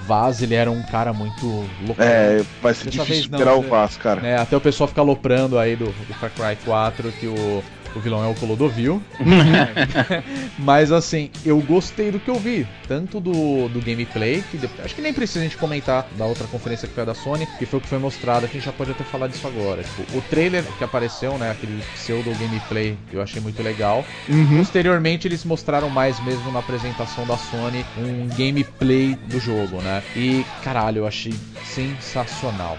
[0.07, 1.47] Vaz, ele era um cara muito
[1.87, 2.03] louco.
[2.03, 4.21] É, vai ser Dessa difícil esperar o Vaz, cara.
[4.21, 7.63] Né, até o pessoal ficar aloprando aí do, do Far Cry 4 que o
[7.95, 9.03] o vilão é o Clodovil.
[10.59, 12.67] Mas assim, eu gostei do que eu vi.
[12.87, 16.47] Tanto do, do gameplay, que depois, acho que nem precisa a gente comentar da outra
[16.47, 18.73] conferência que foi a da Sony, que foi o que foi mostrado, a gente já
[18.73, 19.83] pode até falar disso agora.
[19.83, 21.51] Tipo, o trailer que apareceu, né?
[21.51, 24.05] Aquele pseudo gameplay, eu achei muito legal.
[24.29, 24.59] Uhum.
[24.59, 30.03] Posteriormente, eles mostraram mais mesmo na apresentação da Sony um gameplay do jogo, né?
[30.17, 31.35] E caralho, eu achei
[31.65, 32.79] sensacional.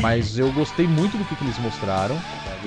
[0.00, 2.16] Mas eu gostei muito do que, que eles mostraram.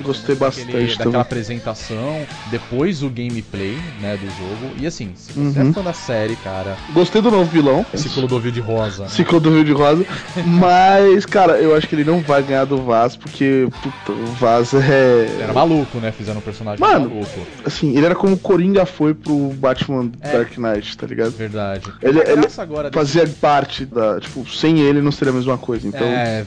[0.02, 4.74] Gostei bastante daquele, daquela apresentação, depois o gameplay, né, do jogo.
[4.80, 5.70] E assim, se você uhum.
[5.70, 6.76] é fã da série, cara.
[6.92, 7.86] Gostei do novo vilão.
[7.94, 9.04] Ciclodovil de rosa.
[9.04, 9.08] Né?
[9.08, 10.04] Ciclodovil de rosa.
[10.44, 14.74] mas, cara, eu acho que ele não vai ganhar do Vaz, porque puta, o Vaz
[14.74, 15.28] é.
[15.30, 16.10] Ele era maluco, né?
[16.10, 17.46] Fizeram um personagem Mano, maluco.
[17.64, 20.32] Assim, ele era como o Coringa foi pro Batman é.
[20.32, 21.30] Dark Knight, tá ligado?
[21.30, 21.92] Verdade.
[22.02, 22.48] Ele, ele
[22.92, 23.36] fazia desse...
[23.36, 24.18] parte da.
[24.20, 25.86] Tipo, sem ele não seria a mesma coisa.
[25.86, 26.06] Então...
[26.06, 26.42] É, é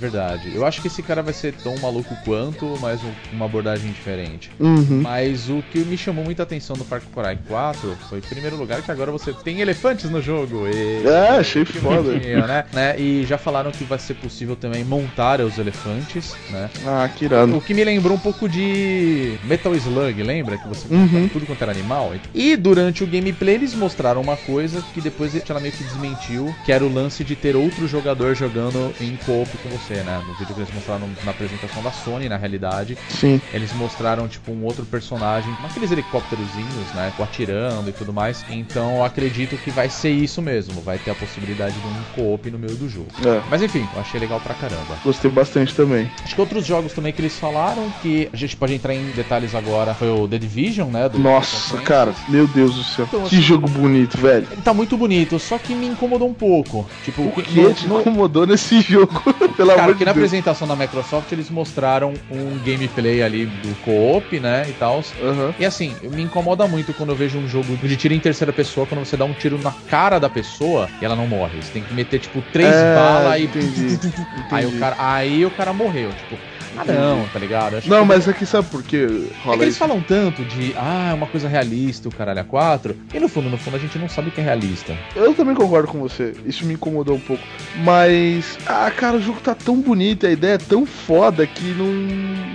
[0.53, 2.99] Eu acho que esse cara vai ser tão maluco quanto, mas
[3.31, 4.51] uma abordagem diferente.
[4.59, 5.01] Uhum.
[5.01, 8.81] Mas o que me chamou muita atenção do Far Cry 4 foi, em primeiro lugar,
[8.81, 10.67] que agora você tem elefantes no jogo.
[10.67, 11.05] E...
[11.07, 12.13] É, achei foda.
[12.13, 12.65] Né?
[12.73, 12.99] né?
[12.99, 16.69] E já falaram que vai ser possível também montar os elefantes, né?
[16.85, 17.55] Ah, que irado.
[17.55, 20.57] O que me lembrou um pouco de Metal Slug, lembra?
[20.57, 21.29] Que você uhum.
[21.31, 22.13] tudo quanto era animal.
[22.33, 26.71] E durante o gameplay eles mostraram uma coisa que depois ela meio que desmentiu, que
[26.71, 30.21] era o lance de ter outro jogador jogando em co-op com você, né?
[30.27, 32.97] No vídeo que eles mostraram na apresentação da Sony, na realidade.
[33.09, 33.41] Sim.
[33.53, 37.11] Eles mostraram, tipo, um outro personagem, aqueles helicópterozinhos, né?
[37.19, 38.45] Atirando e tudo mais.
[38.49, 40.81] Então eu acredito que vai ser isso mesmo.
[40.81, 43.07] Vai ter a possibilidade de um co-op no meio do jogo.
[43.25, 43.41] É.
[43.49, 44.97] Mas enfim, eu achei legal pra caramba.
[45.03, 46.09] Gostei bastante também.
[46.23, 49.55] Acho que outros jogos também que eles falaram, que a gente pode entrar em detalhes
[49.55, 51.09] agora, foi o The Division, né?
[51.13, 53.05] Nossa, cara, meu Deus do céu.
[53.07, 54.47] Então, que assim, jogo bonito, velho.
[54.51, 56.87] Ele tá muito bonito, só que me incomodou um pouco.
[57.03, 59.21] Tipo, o que, no, te incomodou nesse jogo?
[59.55, 60.26] Pelo cara, amor de Deus.
[60.27, 64.97] Apresentação da Microsoft eles mostraram um gameplay ali do co-op, né, e tal.
[65.21, 65.53] Uhum.
[65.57, 68.85] E assim, me incomoda muito quando eu vejo um jogo de tiro em terceira pessoa,
[68.85, 71.61] quando você dá um tiro na cara da pessoa e ela não morre.
[71.61, 73.43] Você tem que meter, tipo, três é, balas e...
[73.43, 73.99] Entendi.
[74.51, 76.37] Aí o cara, aí o cara morreu, tipo...
[76.77, 77.77] Ah, não, tá ligado?
[77.77, 78.05] Acho não, que...
[78.05, 79.07] mas aqui é sabe por quê?
[79.45, 82.95] É que eles falam tanto de, ah, é uma coisa realista, o caralho a 4,
[83.13, 84.95] e no fundo, no fundo, a gente não sabe o que é realista.
[85.15, 87.43] Eu também concordo com você, isso me incomodou um pouco.
[87.83, 91.85] Mas, ah, cara, o jogo tá tão bonito, a ideia é tão foda que não,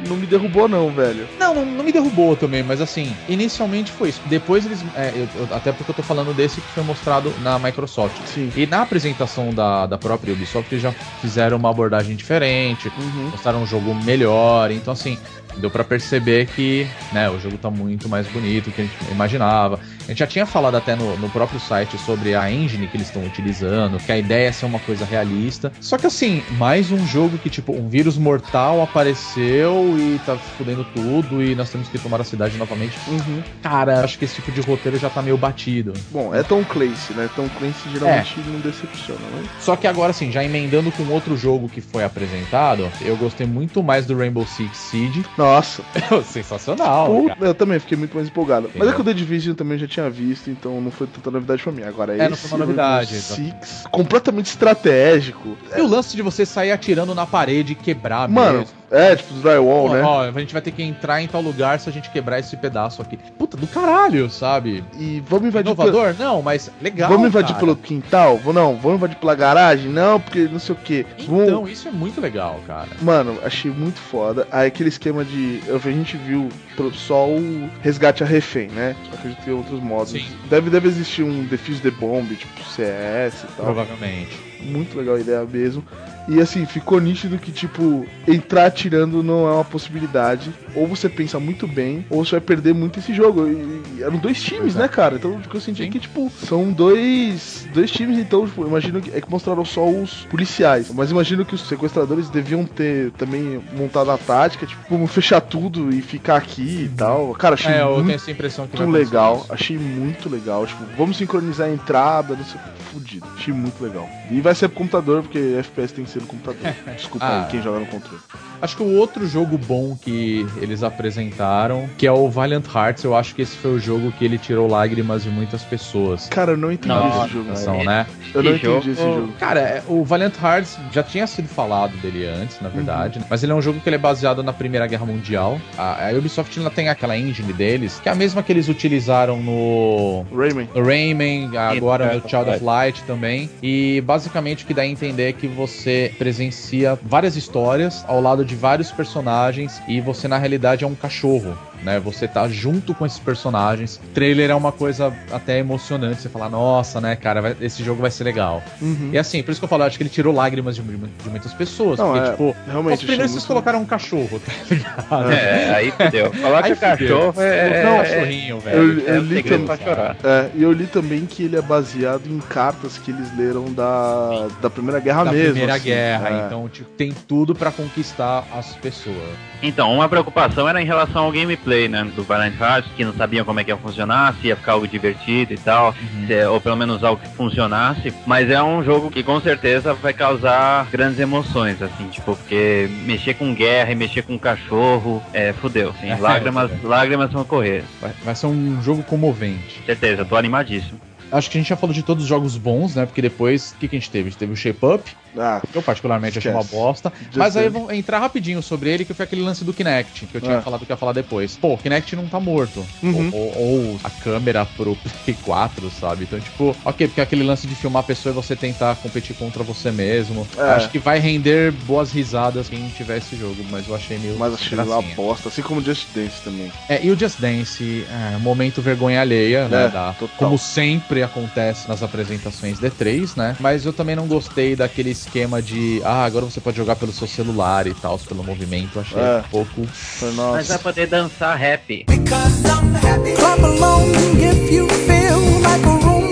[0.09, 1.27] não me derrubou, não, velho.
[1.39, 4.21] Não, não, não me derrubou também, mas assim, inicialmente foi isso.
[4.27, 4.83] Depois eles.
[4.97, 8.17] É, eu, até porque eu tô falando desse que foi mostrado na Microsoft.
[8.27, 8.51] Sim.
[8.57, 13.31] E na apresentação da, da própria Ubisoft, eles já fizeram uma abordagem diferente, uhum.
[13.31, 14.71] mostraram um jogo melhor melhor.
[14.71, 15.19] Então, assim,
[15.57, 18.97] deu para perceber que né, o jogo tá muito mais bonito do que a gente
[19.11, 19.79] imaginava.
[20.05, 23.07] A gente já tinha falado até no, no próprio site sobre a engine que eles
[23.07, 25.73] estão utilizando, que a ideia é ser uma coisa realista.
[25.81, 30.85] Só que assim, mais um jogo que, tipo, um vírus mortal apareceu e tá fudendo
[30.95, 32.99] tudo e nós temos que tomar a cidade novamente.
[33.09, 33.43] Uhum.
[33.63, 35.93] Cara, acho que esse tipo de roteiro já tá meio batido.
[36.11, 37.29] Bom, é Tom Clancy, né?
[37.35, 38.51] Tom Clancy geralmente é.
[38.51, 39.45] não decepciona, né?
[39.61, 43.83] Só que agora, assim, já emendando com outro jogo que foi apresentado, eu gostei muito
[43.83, 45.25] mais do Rainbow Six Siege.
[45.43, 45.83] Nossa.
[46.25, 47.11] Sensacional.
[47.41, 48.69] eu também fiquei muito mais empolgado.
[48.69, 48.87] Entendeu?
[48.87, 51.63] Mas é que o The Division também já tinha visto, então não foi tanta novidade
[51.63, 51.83] pra mim.
[51.83, 53.15] Agora é, não foi uma novidade.
[53.21, 55.57] Six, completamente estratégico.
[55.77, 55.83] E é.
[55.83, 58.75] o lance de você sair atirando na parede e quebrar Mano, mesmo.
[58.93, 60.03] É, tipo drywall, ó, né?
[60.03, 62.55] Ó, a gente vai ter que entrar em tal lugar se a gente quebrar esse
[62.59, 63.19] pedaço aqui.
[63.39, 64.85] Puta, do caralho, sabe?
[64.99, 66.15] E vamos invadir Inovador?
[66.15, 66.29] Pelo...
[66.29, 67.09] Não, mas legal.
[67.09, 67.61] Vamos invadir cara.
[67.61, 68.39] pelo quintal?
[68.53, 69.91] Não, vamos invadir pela garagem?
[69.91, 71.07] Não, porque não sei o que.
[71.19, 71.71] Então, vamos...
[71.71, 72.91] isso é muito legal, cara.
[73.01, 74.47] Mano, achei muito foda.
[74.53, 75.63] Aí aquele esquema de.
[75.69, 76.51] A gente viu
[76.93, 78.95] só o resgate a refém, né?
[79.11, 80.13] Só que a gente tem outros modos.
[80.13, 80.27] Sim.
[80.51, 83.67] Deve, deve existir um Defuse the Bomb, tipo CS e tal.
[83.67, 84.53] Provavelmente.
[84.61, 85.83] Muito legal a ideia mesmo.
[86.29, 90.53] E assim, ficou nítido que, tipo, entrar atirando não é uma possibilidade.
[90.75, 93.47] Ou você pensa muito bem, ou você vai perder muito esse jogo.
[93.47, 95.17] E, e eram dois times, né, cara?
[95.17, 99.11] Então o que eu senti que, tipo, são dois, dois times, então, tipo, imagino que
[99.15, 100.91] é que mostraram só os policiais.
[100.95, 105.93] Mas imagino que os sequestradores deviam ter também montado a tática, tipo, como fechar tudo
[105.93, 107.33] e ficar aqui e tal.
[107.35, 109.53] Cara, achei É, muito essa impressão que muito legal, isso.
[109.53, 110.67] achei muito legal.
[110.67, 112.61] Tipo, vamos sincronizar a entrada, não sei,
[112.93, 113.27] fudido.
[113.37, 114.09] Achei muito legal.
[114.31, 116.73] E vai ser pro computador, porque FPS tem que ser no computador.
[116.97, 117.45] Desculpa Ah.
[117.45, 118.21] aí quem joga no controle.
[118.61, 123.17] Acho que o outro jogo bom que eles apresentaram, que é o Valiant Hearts, eu
[123.17, 126.29] acho que esse foi o jogo que ele tirou lágrimas de muitas pessoas.
[126.29, 127.85] Cara, eu não entendi Nossa, esse jogo.
[127.85, 128.07] Né?
[128.35, 129.33] Eu não entendi esse jogo.
[129.39, 133.27] Cara, é, o Valiant Hearts já tinha sido falado dele antes, na verdade, né?
[133.29, 135.61] mas ele é um jogo que ele é baseado na Primeira Guerra Mundial.
[135.77, 139.41] A, a Ubisoft ela tem aquela engine deles, que é a mesma que eles utilizaram
[139.43, 140.69] no Rayman.
[140.75, 143.51] no Rayman, agora no of Child of Light também.
[143.63, 148.45] E basicamente o que dá a entender é que você presencia várias histórias ao lado
[148.45, 151.57] de vários personagens e você na realidade é um cachorro.
[151.83, 153.97] Né, você tá junto com esses personagens.
[153.97, 156.23] O trailer é uma coisa até emocionante.
[156.23, 158.63] Você fala, nossa, né, cara, vai- esse jogo vai ser legal.
[158.81, 159.11] Uhum.
[159.13, 161.29] E assim, por isso que eu falo, eu acho que ele tirou lágrimas de, de
[161.31, 161.99] muitas pessoas.
[161.99, 165.33] Não, porque, é, tipo, realmente, os primeiros vocês muito- colocaram um cachorro, tá ligado?
[165.33, 166.33] É, aí fudeu.
[166.33, 169.09] Falar que o cachorro é, Não, é, cachorrinho, Eu, velho.
[169.09, 170.17] é eu um li pra chorar.
[170.23, 174.47] É, e eu li também que ele é baseado em cartas que eles leram da,
[174.61, 175.51] da Primeira Guerra da mesmo.
[175.51, 175.85] Primeira assim.
[175.85, 176.47] Guerra, É.
[176.47, 179.17] então tipo, tem tudo pra conquistar as pessoas.
[179.63, 183.45] Então, uma preocupação era em relação ao gameplay, né, do Valiant Hearts, que não sabiam
[183.45, 185.95] como é que ia funcionar, se ia ficar algo divertido e tal,
[186.27, 190.13] se- ou pelo menos algo que funcionasse, mas é um jogo que com certeza vai
[190.13, 195.91] causar grandes emoções, assim, tipo, porque mexer com guerra e mexer com cachorro, é, fudeu,
[195.91, 196.79] assim, É, lágrimas, é.
[196.83, 199.83] lágrimas vão correr, Vai, vai ser um jogo comovente.
[199.87, 201.01] certeza, tô animadíssimo.
[201.33, 203.07] Acho que a gente já falou de todos os jogos bons, né?
[203.07, 204.29] Porque depois, o que, que a gente teve?
[204.29, 206.77] A gente teve o Shape Up, Ah, que eu particularmente achei uma Esquece.
[206.79, 207.13] bosta.
[207.23, 210.37] Just Mas aí vamos entrar rapidinho sobre ele, que foi aquele lance do Kinect, que
[210.37, 210.63] eu tinha Ah.
[210.63, 211.57] falado que ia falar depois.
[211.57, 212.85] Pô, o Kinect não tá morto.
[213.03, 213.31] Uhum.
[213.33, 213.63] Ou, ou-
[213.93, 216.25] ou a câmera pro Play 4, sabe?
[216.25, 219.63] Então, tipo, ok, porque aquele lance de filmar a pessoa e você tentar competir contra
[219.63, 220.47] você mesmo.
[220.57, 220.61] É.
[220.73, 224.37] Acho que vai render boas risadas quem tiver esse jogo, mas eu achei meio.
[224.37, 226.71] mas achei uma bosta, assim como Just Dance também.
[226.91, 229.87] É, e o Just Dance, é, momento vergonha alheia, né?
[229.87, 230.37] É, da- total.
[230.37, 233.57] como sempre acontece nas apresentações D3, né?
[233.61, 237.27] Mas eu também não gostei daquele esquema de, ah, agora você pode jogar pelo seu
[237.27, 238.99] celular e tal, pelo movimento.
[239.01, 239.39] Achei É.
[239.39, 239.87] um pouco.
[239.87, 240.79] Foi, Mas vai nossa.
[240.79, 242.05] poder dançar rap.
[242.09, 243.33] Because I'm happy.
[243.35, 246.32] Clap along if you feel like a room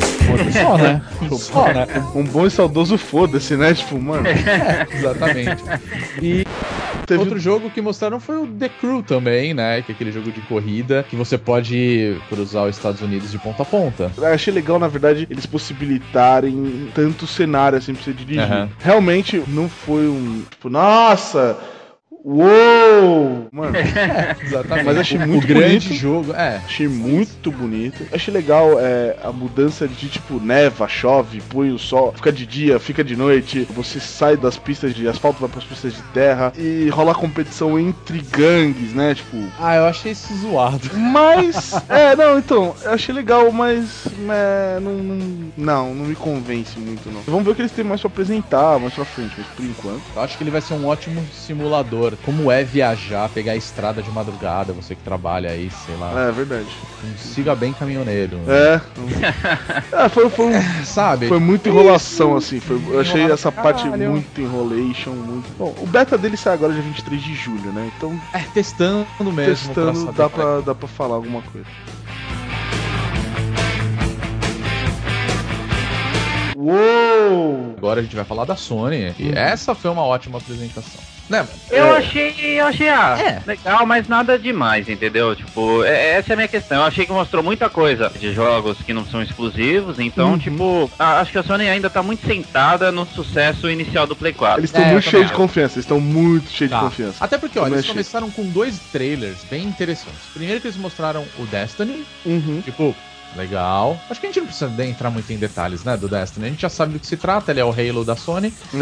[0.00, 1.02] Só, né?
[1.38, 1.86] Só, né?
[2.14, 3.74] Um bom e saudoso foda-se, né?
[3.74, 4.24] Tipo, mano.
[4.92, 5.62] Exatamente.
[6.22, 6.44] E
[7.06, 9.82] Teve- outro jogo que mostraram foi o The Crew também, né?
[9.82, 13.62] Que é aquele jogo de corrida que você pode cruzar os Estados Unidos de ponta
[13.62, 14.10] a ponta.
[14.16, 18.42] Eu achei legal, na verdade, eles possibilitarem tanto cenário assim pra você dirigir.
[18.42, 18.68] Aham.
[18.78, 20.42] Realmente não foi um.
[20.50, 21.56] Tipo, nossa!
[22.24, 23.48] Uou!
[23.52, 23.76] Mano,
[24.42, 24.84] Exatamente.
[24.86, 25.94] Mas achei O- muito o grande bonito.
[25.94, 26.56] jogo, é.
[26.64, 28.02] achei muito bonito.
[28.10, 32.80] Achei legal é, a mudança de tipo neva, chove, põe o sol, fica de dia,
[32.80, 33.66] fica de noite.
[33.70, 38.20] Você sai das pistas de asfalto, vai pras pistas de terra e rola competição entre
[38.20, 39.14] gangues, né?
[39.14, 39.36] Tipo.
[39.60, 40.90] Ah, eu achei isso zoado.
[40.96, 41.74] Mas.
[41.90, 44.06] é, não, então, eu achei legal, mas.
[44.30, 47.20] é, não, não, não, não me convence muito, não.
[47.26, 50.02] Vamos ver o que eles têm mais pra apresentar mais pra frente, mas por enquanto.
[50.16, 52.13] Eu acho que ele vai ser um ótimo simulador.
[52.24, 56.28] Como é viajar, pegar a estrada de madrugada, você que trabalha aí, sei lá.
[56.28, 56.68] É, verdade.
[57.16, 58.38] Siga bem caminhoneiro.
[58.46, 58.80] É.
[60.04, 61.28] é foi, foi, um- Sabe?
[61.28, 62.60] foi muita enrolação, assim.
[62.60, 64.10] Foi, eu achei essa pra parte caralho.
[64.10, 65.46] muito enrolation, muito.
[65.58, 67.90] Bom, o beta dele sai agora dia 23 de julho, né?
[67.96, 69.34] Então, É, testando mesmo.
[69.34, 71.66] pra testando, saber dá como é pra, dá pra falar alguma coisa.
[76.56, 77.74] Uou!
[77.76, 79.14] Agora a gente vai falar da Sony.
[79.18, 81.00] E essa foi uma ótima apresentação.
[81.28, 81.46] Né?
[81.70, 81.98] Eu É.
[81.98, 83.42] achei, eu achei, ah, É.
[83.46, 85.34] legal, mas nada demais, entendeu?
[85.34, 86.78] Tipo, é- essa é a minha questão.
[86.78, 90.38] Eu achei que mostrou muita coisa de jogos que não são exclusivos, então, Uhum.
[90.38, 94.34] tipo, a- acho que a Sony ainda tá muito sentada no sucesso inicial do Play
[94.34, 94.60] 4.
[94.60, 96.78] Eles estão É, muito cheios de confiança, eles estão muito cheios Tá.
[96.78, 97.24] de confiança.
[97.24, 100.20] Até porque, olha, eles começaram com dois trailers bem interessantes.
[100.34, 102.60] Primeiro que eles mostraram o Destiny, Uhum.
[102.62, 102.94] tipo,
[103.34, 103.98] legal.
[104.10, 106.46] Acho que a gente não precisa entrar muito em detalhes, né, do Destiny.
[106.46, 108.76] A gente já sabe do que se trata, ele é o Halo da Sony, É.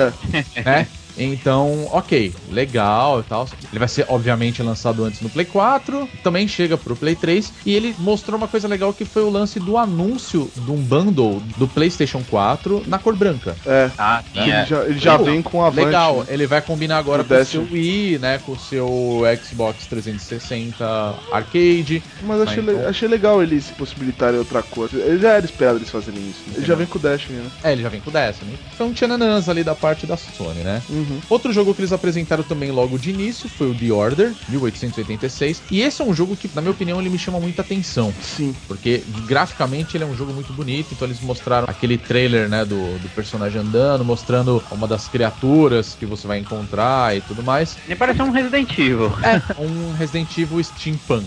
[0.63, 0.89] né?
[1.17, 3.49] Então, ok, legal e tal.
[3.71, 7.75] Ele vai ser, obviamente, lançado antes no Play 4, também chega pro Play 3, e
[7.75, 11.67] ele mostrou uma coisa legal que foi o lance do anúncio de um bundle do
[11.69, 13.57] PlayStation 4 na cor branca.
[13.67, 13.91] É.
[13.99, 14.67] Ah, Ele é.
[14.67, 15.69] já, ele já Pô, vem com a.
[15.71, 16.27] Legal, né?
[16.29, 18.39] ele vai combinar agora O com o seu Wii, né?
[18.39, 22.03] Com o seu Xbox 360 Arcade.
[22.23, 22.89] Mas achei, le- então.
[22.89, 24.97] achei legal eles possibilitarem outra coisa.
[24.99, 26.41] Ele já era esperado eles fazerem isso.
[26.49, 26.55] né?
[26.57, 27.51] Ele já vem com o Destiny, né?
[27.65, 28.59] É, ele já vem com o Destiny.
[28.77, 30.83] São tchananãs ali da parte da Sony, né?
[30.89, 31.02] Uhum.
[31.29, 35.63] Outro jogo que eles apresentaram também logo de início foi o The Order, 1886.
[35.71, 38.13] E esse é um jogo que, na minha opinião, ele me chama muita atenção.
[38.21, 38.55] Sim.
[38.69, 42.99] Porque graficamente ele é um jogo muito bonito, então eles mostraram aquele trailer, né, do,
[42.99, 47.77] do personagem andando, mostrando uma das criaturas que você vai encontrar e tudo mais.
[47.89, 49.13] Me parece um Resident Evil.
[49.23, 51.27] É um Resident Evil steampunk.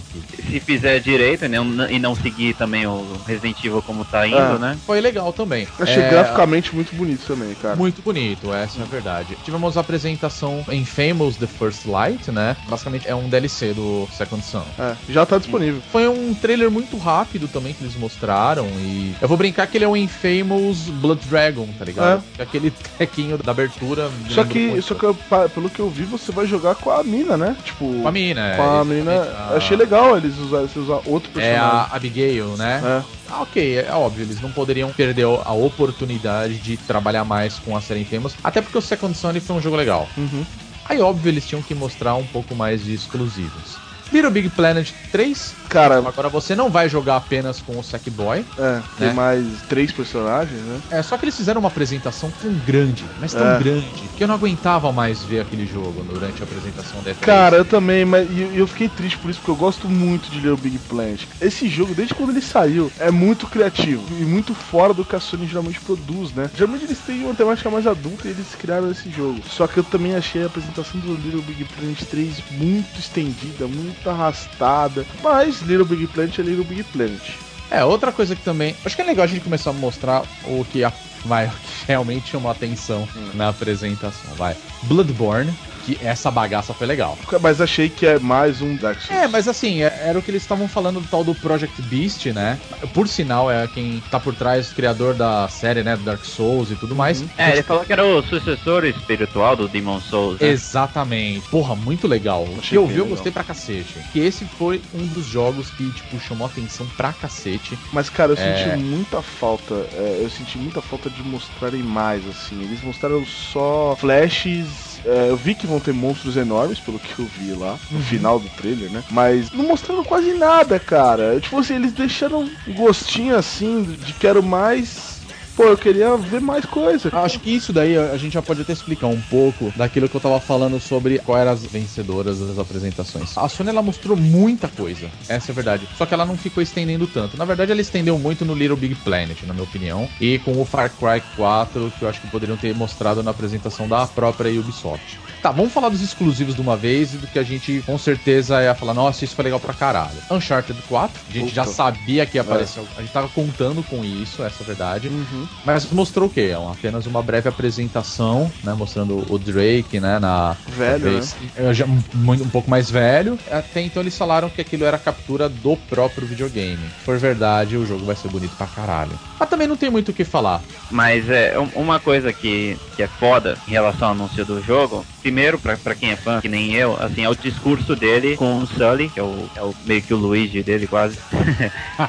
[0.49, 1.57] Se fizer direito né,
[1.89, 4.57] e não seguir também o Resident Evil como tá indo, Ah.
[4.59, 4.77] né?
[4.85, 5.67] Foi legal também.
[5.79, 7.75] Achei É, graficamente muito bonito também, cara.
[7.75, 9.37] Muito bonito, essa é a verdade.
[9.43, 12.55] Tivemos a apresentação em Famous The First Light, né?
[12.69, 14.63] Basicamente é um DLC do Second Son.
[14.79, 15.81] É, já tá disponível.
[15.91, 19.85] Foi um trailer muito rápido também que eles mostraram e eu vou brincar que ele
[19.85, 22.23] é um Infamous Blood Dragon, tá ligado?
[22.39, 24.09] Aquele tequinho da abertura.
[24.29, 25.17] Só que, só que eu-
[25.53, 27.55] pelo que eu vi, você vai jogar com a mina, né?
[27.63, 31.29] Tipo, com a mina, é, com a exatamente, a- Achei legal eles usarem usar outro
[31.35, 31.61] É personagem.
[31.61, 32.81] a Abigail, né?
[32.83, 33.24] É.
[33.27, 37.81] Ah, ok, é óbvio, eles não poderiam perder a oportunidade de trabalhar mais com a
[37.81, 40.07] série Infamous, até porque o Second Son foi um jogo legal.
[40.15, 40.45] Uhum.
[40.85, 43.84] Aí, óbvio, eles tinham que mostrar um pouco mais de exclusivos.
[44.11, 48.45] Little Big Planet 3, Cara, agora você não vai jogar apenas com o Sackboy.
[48.57, 49.13] é, tem Né?
[49.13, 50.79] mais três personagens, né?
[50.89, 53.59] É, só que eles fizeram uma apresentação tão grande, mas tão É.
[53.59, 53.85] grande,
[54.15, 57.15] que eu não aguentava mais ver aquele jogo durante a apresentação da E3.
[57.19, 60.29] Cara, eu também, mas e eu, eu fiquei triste por isso, porque eu gosto muito
[60.29, 61.23] de Little Big Planet.
[61.41, 65.19] Esse jogo, desde quando ele saiu, é muito criativo e muito fora do que a
[65.19, 66.49] Sony geralmente produz, né?
[66.55, 69.41] Geralmente eles têm uma temática mais adulta e eles criaram esse jogo.
[69.49, 73.94] Só que eu também achei a apresentação do Little Big Planet 3 muito estendida, muito
[74.05, 75.05] arrastada.
[75.23, 77.21] Mas Little Big Planet é Little Big Planet.
[77.69, 78.75] É, outra coisa que também.
[78.85, 80.91] Acho que é legal a gente começar a mostrar o que a,
[81.25, 84.33] vai, o que realmente chamou atenção na apresentação.
[84.35, 84.55] Vai.
[84.83, 85.53] Bloodborne,
[85.85, 87.17] que essa bagaça foi legal.
[87.41, 89.21] Mas achei que é mais um Dark Souls.
[89.23, 92.25] É, mas assim, é- era o que eles estavam falando do tal do Project Beast,
[92.27, 92.59] né?
[92.93, 95.95] Por sinal, é quem tá por trás, criador da série, né?
[95.95, 97.23] Do Dark Souls e tudo mais.
[97.37, 100.39] É, ele falou que era o sucessor espiritual do Demon Souls.
[100.39, 100.47] Né?
[100.47, 101.47] Exatamente.
[101.49, 102.43] Porra, muito legal.
[102.45, 103.99] O Achei que eu vi, eu gostei pra cacete.
[104.11, 107.77] Que esse foi um dos jogos que, tipo, chamou atenção pra cacete.
[107.93, 108.57] Mas, cara, eu É.
[108.65, 109.75] senti muita falta.
[109.93, 112.61] é, eu senti muita falta de mostrarem mais, assim.
[112.63, 114.94] Eles mostraram só flashes.
[115.05, 118.39] É, eu vi que vão ter monstros enormes, pelo que eu vi lá, no final
[118.39, 119.03] do trailer, né?
[119.11, 121.39] Mas não mostraram quase nada, cara.
[121.39, 125.14] Tipo assim, eles deixaram um gostinho assim de quero mais.
[125.55, 127.09] Pô, eu queria ver mais coisa.
[127.13, 130.19] Acho que isso daí a gente já pode até explicar um pouco daquilo que eu
[130.19, 133.37] tava falando sobre quais eram as vencedoras das apresentações.
[133.37, 135.87] A Sony ela mostrou muita coisa, essa é a verdade.
[135.97, 137.37] Só que ela não ficou estendendo tanto.
[137.37, 140.65] Na verdade, ela estendeu muito no Little Big Planet, na minha opinião, e com o
[140.65, 145.19] Far Cry 4, que eu acho que poderiam ter mostrado na apresentação da própria Ubisoft.
[145.41, 148.61] Tá, vamos falar dos exclusivos de uma vez e do que a gente com certeza
[148.63, 150.17] ia falar, nossa, isso foi legal pra caralho.
[150.29, 154.43] Uncharted 4, a gente já sabia que ia aparecer, a gente tava contando com isso,
[154.43, 155.07] essa é a verdade.
[155.07, 155.44] Uhum.
[155.65, 156.51] Mas mostrou o quê?
[156.51, 158.73] É apenas uma breve apresentação, né?
[158.73, 160.19] Mostrando o Drake, né?
[160.19, 161.21] Na Velho, né?
[161.55, 163.37] é, já um, muito- um pouco mais velho.
[163.49, 166.87] Até então eles falaram que aquilo era captura do próprio videogame.
[166.99, 169.17] Se for verdade, o jogo vai ser bonito pra caralho.
[169.39, 170.61] Mas também não tem muito o que falar.
[170.91, 175.05] Mas é um- uma coisa que, que é foda em relação ao anúncio do jogo.
[175.25, 178.59] Primeiro, pra, pra quem é fã, que nem eu, assim, é o discurso dele com
[178.59, 181.17] o Sully, que é o, é o meio que o Luigi dele quase.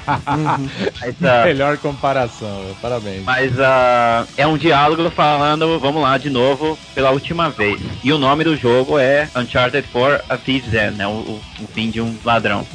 [1.00, 3.24] Mas, ah, Melhor comparação, parabéns.
[3.24, 7.80] Mas ah, é um diálogo falando, vamos lá, de novo, pela última vez.
[8.04, 11.06] E o nome do jogo é Uncharted 4 A Thief's End, né?
[11.06, 12.66] O, o, o fim de um ladrão.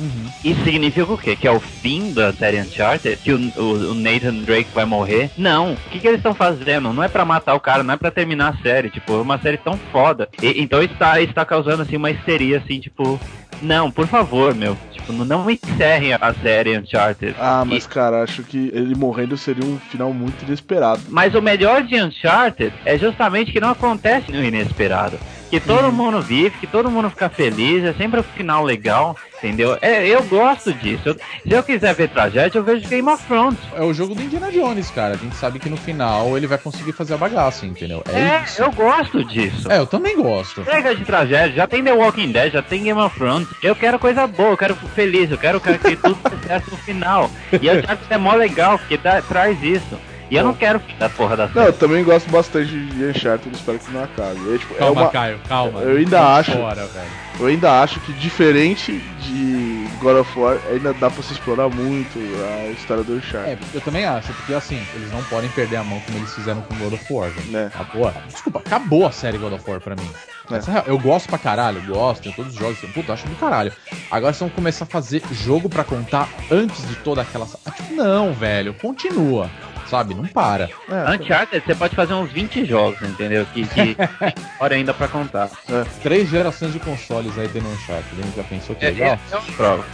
[0.43, 1.35] Isso significa o quê?
[1.35, 3.17] Que é o fim da série Uncharted?
[3.23, 5.29] Que o, o- o Nathan Drake vai morrer?
[5.37, 5.73] Não.
[5.73, 6.91] O que, que eles estão fazendo?
[6.91, 8.89] Não é pra matar o cara, não é pra terminar a série.
[8.89, 10.27] Tipo, é uma série tão foda.
[10.41, 13.19] E- então está, está causando, assim, uma histeria, assim, tipo...
[13.61, 14.75] Não, por favor, meu.
[14.91, 17.35] Tipo, não- encerrem a série Uncharted.
[17.39, 21.01] Ah, mas E- cara, acho que ele morrendo seria um final muito inesperado.
[21.09, 25.19] Mas o melhor de Uncharted é justamente que não acontece no inesperado.
[25.51, 29.77] Que todo mundo vive, que todo mundo fica feliz, é sempre um final legal, entendeu?
[29.81, 31.01] É, eu gosto disso.
[31.09, 31.21] Eu- se
[31.51, 33.59] eu quiser ver tragédia, eu vejo Game of Thrones.
[33.75, 35.15] É o jogo do Indiana Jones, cara.
[35.15, 38.01] A gente sabe que no final ele vai conseguir fazer a bagaça, entendeu?
[38.09, 38.61] É, É, isso.
[38.61, 39.69] eu gosto disso.
[39.69, 40.63] É, eu também gosto.
[40.63, 43.47] Chega de tragédia, já tem The Walking Dead, já tem Game of Thrones.
[43.61, 47.29] Eu quero coisa boa, eu quero feliz, eu quero, quero que tudo certo no final.
[47.51, 49.99] E Uncharted é mó legal, porque dá- traz isso.
[50.31, 51.67] E eu não quero fim da porra da Não, série.
[51.67, 54.39] eu também gosto bastante de Uncharted, espero que não acabe.
[54.55, 55.81] É, tipo, é Calma, uma- Caio, calma.
[55.81, 57.11] eu ainda Não acho- velho.
[57.39, 62.17] Eu ainda acho que diferente de God of War, ainda dá pra se explorar muito
[62.19, 63.51] a história do Uncharted.
[63.51, 66.61] É, eu também acho, porque assim, eles não podem perder a mão como eles fizeram
[66.61, 67.51] com God of War, velho.
[67.51, 67.71] Né?
[67.73, 68.13] Acabou.
[68.29, 70.09] Desculpa, acabou a série God of War pra mim.
[70.49, 70.55] É.
[70.55, 73.71] É eu gosto pra caralho, gosto, tenho todos os jogos, puta, eu acho do caralho.
[74.09, 77.45] Agora vocês vão começar a fazer jogo pra contar antes de toda aquela.
[77.45, 79.49] Tipo, Não, velho, continua.
[79.91, 80.15] Sabe?
[80.15, 80.69] Não para.
[80.89, 83.45] É, Uncharted, você pode fazer uns 20 jogos, entendeu?
[83.53, 83.97] Que, que
[84.57, 85.49] hora ainda pra contar.
[86.01, 88.15] Três gerações de consoles aí dentro do Uncharted.
[88.21, 88.33] hein?
[88.37, 89.19] Já pensou que É, legal?
[89.29, 89.85] é uma prova.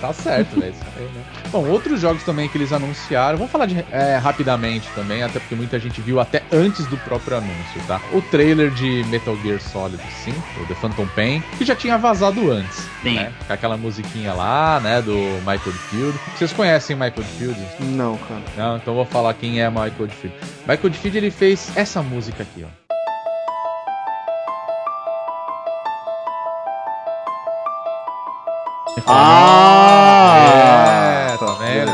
[0.00, 0.72] tá certo, velho.
[0.72, 1.22] isso aí, né?
[1.50, 5.54] Bom, outros jogos também que eles anunciaram, vamos falar de, é, rapidamente também, até porque
[5.54, 8.00] muita gente viu até antes do próprio anúncio, tá?
[8.12, 12.50] O trailer de Metal Gear Solid 5, o The Phantom Pain, que já tinha vazado
[12.50, 12.86] antes.
[13.02, 13.14] Sim.
[13.16, 13.32] Né?
[13.46, 16.18] Com aquela musiquinha lá, né, do Michael Field.
[16.36, 17.58] Vocês conhecem Michael Field?
[17.80, 18.42] Não, cara.
[18.56, 20.36] Não, então eu vou falar quem é Michael Field.
[20.66, 22.82] Michael Field ele fez essa música aqui, ó.
[29.06, 30.36] Ah!
[31.32, 31.92] É, tá vendo?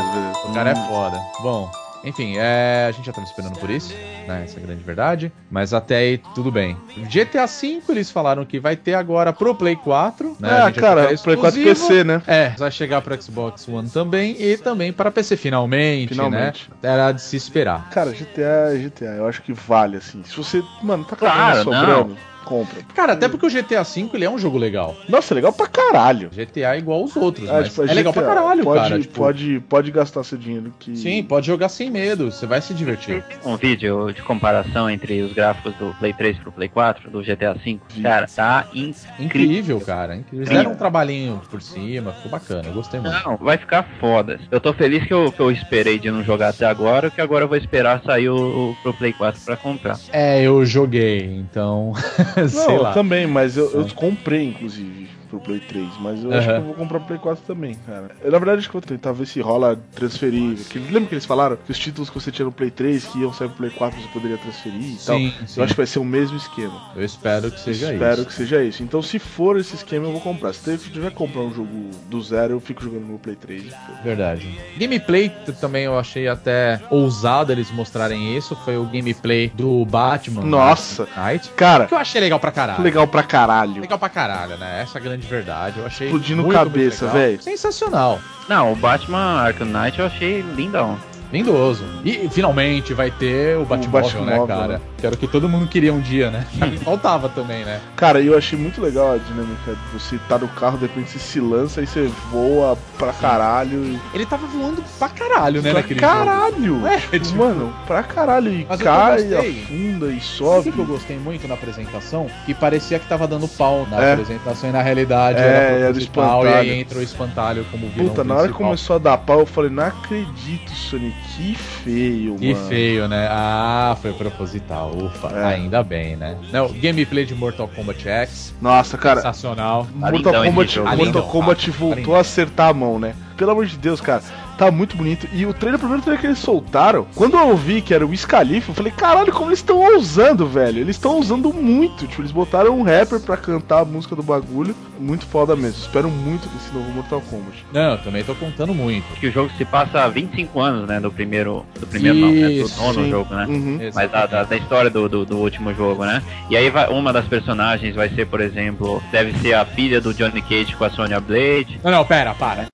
[0.49, 1.19] O cara é foda.
[1.41, 1.69] Bom,
[2.03, 3.93] enfim, é, a gente já tava esperando por isso,
[4.27, 4.43] né?
[4.45, 5.31] Essa é a grande verdade.
[5.51, 6.77] Mas até aí, tudo bem.
[7.09, 10.37] GTA V, eles falaram que vai ter agora pro Play 4.
[10.39, 10.49] Né?
[10.49, 11.65] Ah, cara, Play 4 exclusivo.
[11.69, 12.21] PC, né?
[12.27, 16.69] É, vai chegar pro Xbox One também e também para PC finalmente, Finalmente.
[16.81, 16.89] né?
[16.89, 17.89] Era de se esperar.
[17.89, 20.23] Cara, GTA é GTA, eu acho que vale, assim.
[20.23, 22.17] Se você, mano, tá com a Claro, sobrando,
[22.49, 22.79] compra.
[22.95, 24.95] Cara, até porque o GTA V ele é um jogo legal.
[25.07, 26.29] Nossa, é legal pra caralho.
[26.29, 28.99] GTA é igual aos outros, É, mas tipo, é legal GTA, pra caralho, pode, cara.
[28.99, 30.95] tipo, Pode, pode gastar seu dinheiro que.
[30.95, 33.23] Sim, pode jogar sem medo, você vai se divertir.
[33.45, 37.53] Um vídeo de comparação entre os gráficos do Play 3 pro Play 4, do GTA
[37.53, 37.79] V.
[38.01, 39.19] Cara, tá incrível.
[39.19, 40.15] Incrível, cara.
[40.15, 40.39] Incrível.
[40.45, 43.23] Eles deram um trabalhinho por cima, ficou bacana, eu gostei muito.
[43.25, 44.39] Não, vai ficar foda.
[44.49, 47.43] Eu tô feliz que eu, que eu esperei de não jogar até agora, que agora
[47.45, 49.99] eu vou esperar sair o, o pro Play 4 pra comprar.
[50.11, 51.93] É, eu joguei, então.
[52.53, 52.93] Não, sei lá.
[52.93, 55.87] também, mas eu, eu comprei, inclusive, pro Play 3.
[55.99, 56.53] Mas eu acho Aham.
[56.53, 58.11] que eu vou comprar pro Play 4 também, cara.
[58.21, 60.57] Eu, na verdade, acho que eu vou tentar ver se rola transferir.
[60.69, 63.19] Que, lembra que eles falaram que os títulos que você tinha no Play 3 que
[63.19, 65.17] iam sair pro Play 4 você poderia transferir e tal?
[65.17, 65.59] Sim, sim.
[65.59, 66.81] Eu acho que vai ser o mesmo esquema.
[66.95, 68.25] Eu espero que seja Espero isso.
[68.25, 68.83] que seja isso.
[68.83, 70.53] Então, se for esse esquema, eu vou comprar.
[70.53, 73.63] Se eu tiver que comprar um jogo do zero, eu fico jogando no Play 3.
[74.03, 74.57] Verdade.
[74.77, 78.55] Gameplay também eu achei até ousado eles mostrarem isso.
[78.63, 80.43] Foi o gameplay do Batman.
[80.43, 81.03] Nossa.
[81.03, 81.49] Arkham Knight.
[81.55, 82.83] Cara, Que eu achei legal pra caralho.
[82.83, 83.81] legal pra caralho.
[83.81, 84.81] Legal pra caralho, né?
[84.81, 85.79] Essa é grande verdade.
[85.79, 86.07] Eu achei.
[86.07, 87.41] Explodindo muito, cabeça, velho.
[87.41, 88.19] Sensacional.
[88.47, 90.97] Não, o Batman Arkham Knight eu achei lindão.
[91.31, 91.83] Lindoso.
[92.03, 94.67] E finalmente vai ter o Batmóvel, né, cara?
[94.67, 94.81] né?
[94.97, 96.45] Que era o que todo mundo queria um dia, né?
[96.73, 97.79] E faltava também, né?
[97.95, 99.75] Cara, eu achei muito legal a dinâmica.
[99.93, 103.83] Você tá no carro, de repente você se lança e você voa pra caralho.
[103.85, 106.87] e- Ele tava voando pra caralho, né, pra naquele caralho!
[106.87, 108.51] É, Tipo, tipo- Mano, pra caralho.
[108.51, 110.71] E Mas cai, afunda e Sabe sobe.
[110.71, 112.27] que eu gostei muito na apresentação?
[112.45, 114.13] Que parecia que tava dando pau na É.
[114.13, 116.57] apresentação e na realidade É, era era proposital, e espantalho.
[116.71, 119.45] aí entra o espantalho como vilão Puta, na hora que começou a dar pau, eu
[119.45, 122.67] falei, não acredito, Sonic, que feio, Que mano.
[122.67, 123.27] feio, né?
[123.29, 124.91] Ah, foi proposital.
[124.95, 125.45] Ufa, É.
[125.55, 126.37] ainda bem, né?
[126.51, 129.87] Não, gameplay de Mortal Kombat X, Nossa, cara, sensacional.
[129.93, 130.79] Mortal esse Kombat.
[130.79, 133.13] Mortal Lindão, Kombat ah, voltou a acertar a mão, né?
[133.37, 134.21] Pelo amor de Deus, cara,
[134.59, 135.27] tá muito bonito.
[135.31, 138.15] E o trailer, o primeiro trailer que eles soltaram, quando eu ouvi que era o
[138.15, 140.79] Scalife, eu falei, caralho, como eles estão ousando, velho.
[140.79, 142.05] Eles estão usando muito.
[142.05, 144.75] Tipo, eles botaram um rapper pra cantar a música do bagulho.
[144.99, 145.79] Muito foda mesmo.
[145.79, 147.65] Espero muito desse novo Mortal Kombat.
[147.71, 149.05] Não, eu também tô contando muito.
[149.19, 150.99] Que o jogo se passa há 25 anos, né?
[150.99, 151.65] Do primeiro.
[151.79, 152.47] Do primeiro não, né?
[152.47, 153.09] Do Isso, nono sim.
[153.09, 153.45] jogo, né?
[153.47, 153.79] Uhum.
[153.95, 156.21] Mas da, da, da história do, do, do último jogo, né?
[156.49, 160.13] E aí vai, uma das personagens vai ser, por exemplo, deve ser a filha do
[160.13, 161.79] Johnny Cage com a Sonya Blade.
[161.81, 162.67] Não, não, pera, para.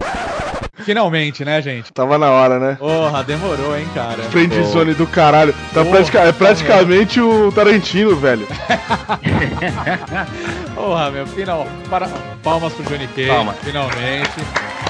[0.79, 1.91] Finalmente, né, gente?
[1.93, 2.75] Tava na hora, né?
[2.77, 4.23] Porra, demorou, hein, cara.
[4.23, 5.53] Friendzone do caralho.
[5.73, 8.47] Tá Porra, pratica- é praticamente o Tarantino, velho.
[10.75, 11.67] Porra, meu, final.
[11.89, 12.07] Para...
[12.43, 13.27] Palmas pro Johnny Cage.
[13.29, 13.53] Palma.
[13.53, 14.29] Finalmente.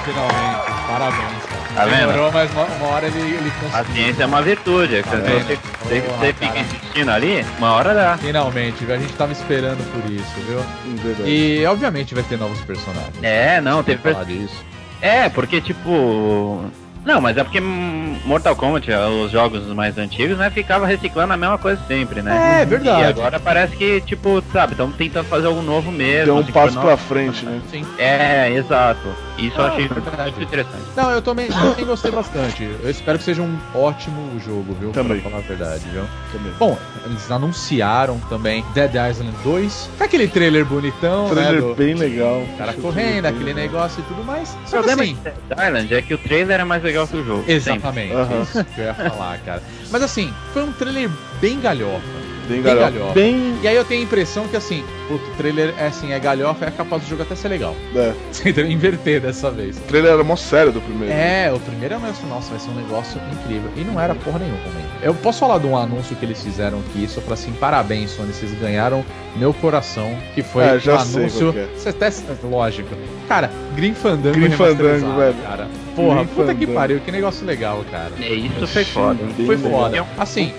[0.04, 0.66] Finalmente.
[0.86, 1.66] Parabéns, cara.
[1.74, 2.06] Tá vendo?
[2.12, 3.94] Demorou, mas uma, uma hora ele, ele A conseguiu.
[4.04, 5.02] ciência é uma virtude.
[5.02, 5.56] Tá você, se
[6.00, 8.16] Porra, você fica insistindo ali, uma hora dá.
[8.18, 10.60] Finalmente, a gente tava esperando por isso, viu?
[11.02, 11.28] Verdade.
[11.30, 13.14] E obviamente vai ter novos personagens.
[13.22, 14.00] É, não, teve.
[14.12, 14.64] Falar disso.
[15.00, 16.64] É, porque tipo.
[17.06, 18.90] Não, mas é porque Mortal Kombat,
[19.24, 22.62] os jogos mais antigos, né, ficava reciclando a mesma coisa sempre, né?
[22.62, 23.00] É, verdade.
[23.00, 26.24] E agora parece que, tipo, sabe, estão tentando fazer algo novo mesmo.
[26.26, 27.60] Deu um assim, passo não- pra frente, né?
[27.70, 27.86] Sim.
[27.98, 29.06] É, exato.
[29.38, 30.22] Isso eu Ah, achei verdade.
[30.32, 30.82] muito interessante.
[30.96, 32.64] Não, eu também, eu também gostei bastante.
[32.82, 34.90] Eu espero que seja um ótimo jogo, viu?
[34.92, 35.20] Também.
[35.20, 36.02] Pra falar a verdade, viu?
[36.32, 36.52] Também.
[36.58, 39.90] Bom, eles anunciaram também Dead Island 2.
[39.98, 41.60] Com aquele trailer bonitão, Trailer né?
[41.60, 42.42] Do bem legal.
[42.56, 44.48] cara Achei o correndo, trailer aquele negócio e tudo mais.
[44.50, 46.95] O Só que problema assim, de Dead Island é que o trailer é mais legal
[46.96, 47.44] legal que o jogo.
[47.46, 48.42] Exatamente, Aham.
[48.42, 49.62] isso que eu ia falar, cara.
[49.90, 52.26] Mas assim, foi um trailer bem galhofa.
[52.48, 52.90] Bem Bem galhofa.
[52.92, 53.14] galhofa.
[53.14, 53.58] Bem.
[53.60, 56.66] E aí eu tenho a impressão que assim, puto, o trailer é assim, é galhofa,
[56.66, 57.74] é capaz do jogo até ser legal.
[57.96, 58.12] É.
[58.62, 59.76] Inverter dessa vez.
[59.76, 61.12] O trailer era mó sério do primeiro.
[61.12, 63.68] É, o primeiro é um negócio, nossa, vai ser um negócio incrível.
[63.76, 64.86] E não era porra nenhuma, man.
[65.02, 68.32] Eu posso falar de um anúncio que eles fizeram aqui, só pra assim, parabéns, Sony,
[68.32, 71.52] vocês ganharam meu coração, que foi É, já um sei anúncio.
[71.52, 71.68] que é.
[71.76, 72.10] Você até.
[72.44, 72.88] Lógico.
[73.26, 75.36] Cara, Green Fandango Grim remasterizado, Fandango, velho.
[75.42, 75.66] cara.
[75.96, 76.74] Porra, puta que Fandango.
[76.74, 78.12] pariu, que negócio legal, cara.
[78.20, 79.18] É, isso foi foda.
[79.46, 79.96] Foi foda.
[79.96, 80.52] É Assim,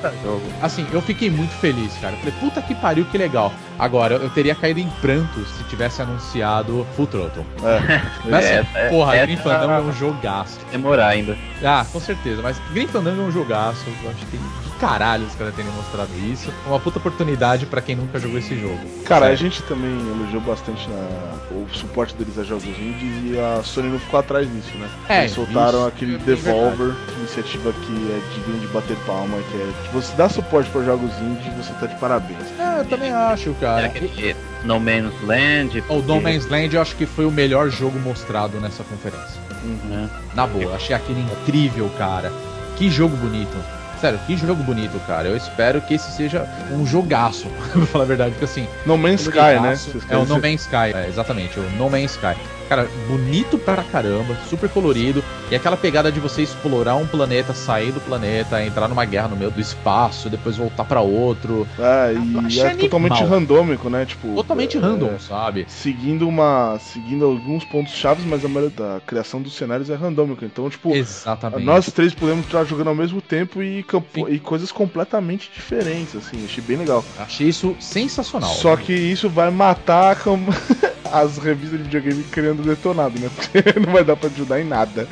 [0.61, 2.15] assim, eu fiquei muito feliz, cara.
[2.17, 3.53] Falei, puta que pariu, que legal.
[3.79, 7.45] Agora, eu teria caído em prantos se tivesse anunciado Full Throttle.
[7.63, 8.01] É.
[8.29, 10.59] Mas assim, Essa- é- porra, Green Fandango é um jogaço.
[10.71, 11.37] Demorar ainda.
[11.63, 13.85] Ah, com certeza, mas Green Fandango é um jogaço.
[14.03, 16.51] Eu acho que de caralho os caras terem mostrado isso.
[16.65, 18.79] É uma puta oportunidade pra quem nunca jogou esse jogo.
[19.05, 19.37] Cara, a Sério.
[19.37, 23.99] gente também elogiou bastante na, o suporte deles a jogos indies e a Sony não
[23.99, 24.89] ficou atrás disso, né?
[25.09, 29.57] É, Eles soltaram isso aquele é Devolver, iniciativa que é digna de bater palma, que
[29.57, 29.71] é.
[29.85, 32.39] Se você dá suporte para jogos indies, você tá de parabéns.
[32.59, 33.85] É, eu também acho, cara.
[33.87, 35.83] aquele No Man's Land.
[35.89, 39.39] O No Man's Land eu acho que foi o melhor jogo mostrado nessa conferência.
[39.85, 40.09] né?
[40.33, 42.31] Na boa, achei aquele incrível, cara.
[42.75, 43.57] Que jogo bonito.
[43.99, 45.27] Sério, que jogo bonito, cara.
[45.27, 49.21] Eu espero que esse seja um jogaço, pra falar a verdade, porque assim, No Man's
[49.21, 49.77] Sky, né?
[50.09, 50.35] É o No?
[50.35, 52.35] Man's Sky, é, exatamente, o No Man's Sky.
[52.67, 57.91] Cara, bonito pra caramba, super colorido, e aquela pegada de você explorar um planeta, sair
[57.91, 61.65] do planeta, entrar numa guerra no meio do espaço, depois voltar pra outro.
[61.79, 64.05] É, Eu e achei é totalmente randômico, né?
[64.05, 64.35] Tipo.
[64.35, 65.65] Totalmente é, random, sabe?
[65.69, 66.77] Seguindo uma.
[66.79, 70.45] Seguindo alguns pontos chaves, mas a maioria da criação dos cenários é randômica.
[70.45, 71.63] Então, tipo, Exatamente.
[71.63, 76.43] nós três podemos estar jogando ao mesmo tempo e, campo- e coisas completamente diferentes, assim,
[76.43, 77.03] achei bem legal.
[77.17, 78.49] Achei isso sensacional.
[78.49, 80.51] Só que isso vai matar como
[81.13, 83.29] as revistas de videogame criando detonado, né?
[83.35, 85.07] Porque não vai dar pra ajudar em nada.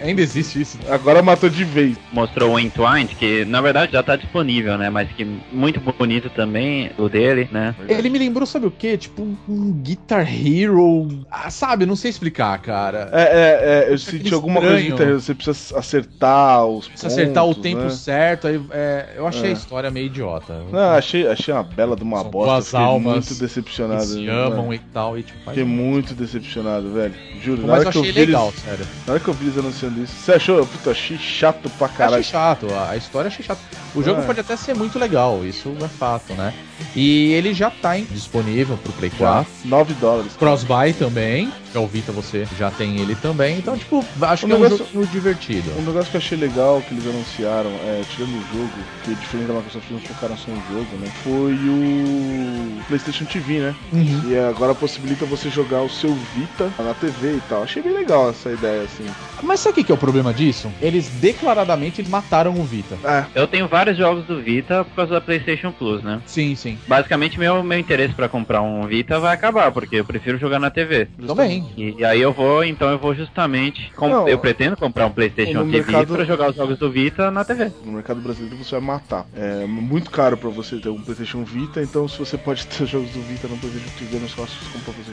[0.00, 0.78] Ainda existe isso.
[0.88, 1.96] Agora matou de vez.
[2.12, 4.90] Mostrou o Entwined, que na verdade já tá disponível, né?
[4.90, 7.74] Mas que muito bonito também, o dele, né?
[7.88, 8.96] Ele me lembrou, sabe o quê?
[8.96, 11.08] Tipo um, Guitar Hero.
[11.30, 13.08] Ah, sabe, não sei explicar, cara.
[13.12, 14.96] É, é, é, eu Aquele senti alguma coisa de estranho.
[14.98, 17.90] terreno, você precisa acertar os Precisa acertar o pontos, tempo né?
[17.90, 18.46] certo.
[18.46, 19.50] Aí, é, eu achei É.
[19.50, 20.62] a história meio idiota.
[20.72, 22.52] Não, achei, achei uma bela de uma São bosta.
[22.52, 24.04] duas almas muito que decepcionado.
[24.04, 24.74] se né, amam velho?
[24.74, 25.18] e tal.
[25.18, 27.14] E, tipo, Fiquei um- muito decepcionado, velho.
[27.42, 28.86] Juro, na Mas hora que eu vi eles- legal, sério.
[29.06, 30.64] Na hora que eu vi eles anunciando isso, você achou?
[30.64, 32.20] Puta, achei chato pra caralho.
[32.20, 33.58] Achei chato, a história achei chato.
[33.94, 34.24] O jogo É.
[34.24, 36.54] pode até ser muito legal, isso é fato, né?
[36.96, 39.46] E ele já tá em- disponível pro Play Já, 4.
[39.64, 40.32] 9 dólares.
[40.36, 43.58] Cross-buy também, é o Vita você já tem ele também.
[43.58, 45.70] Então, tipo, acho O que é um negócio- jogo divertido.
[45.78, 48.70] Um negócio que eu achei legal que eles anunciaram, é, tirando o jogo,
[49.04, 51.12] que é diferente da Microsoft, eles não focaram só no jogo, né?
[51.22, 53.74] Foi o PlayStation TV, né?
[53.92, 54.22] Uhum.
[54.30, 57.62] E agora possibilita você jogar o seu Vita na TV e tal.
[57.62, 59.06] Achei bem legal essa ideia, assim.
[59.42, 60.70] Mas sabe o que é o problema disso?
[60.80, 62.98] Eles declaradamente mataram o Vita.
[63.02, 66.20] É, Eu tenho vários jogos do Vita por causa da PlayStation Plus, né?
[66.26, 66.78] Sim, sim.
[66.86, 70.68] Basicamente, meu, meu interesse pra comprar um Vita vai acabar, porque eu prefiro jogar na
[70.70, 71.08] TV.
[71.26, 71.64] Também.
[71.78, 73.90] E, e aí eu vou, então eu vou justamente.
[73.96, 76.90] com- Não, eu pretendo comprar um PlayStation no TV mercado- pra jogar os jogos do
[76.90, 77.72] Vita na TV.
[77.86, 79.26] no mercado brasileiro você vai matar.
[79.34, 82.90] É muito caro pra você ter um PlayStation Vita, então se você pode ter os
[82.90, 84.44] jogos do Vita no PlayStation TV, não só
[84.80, 85.12] TV.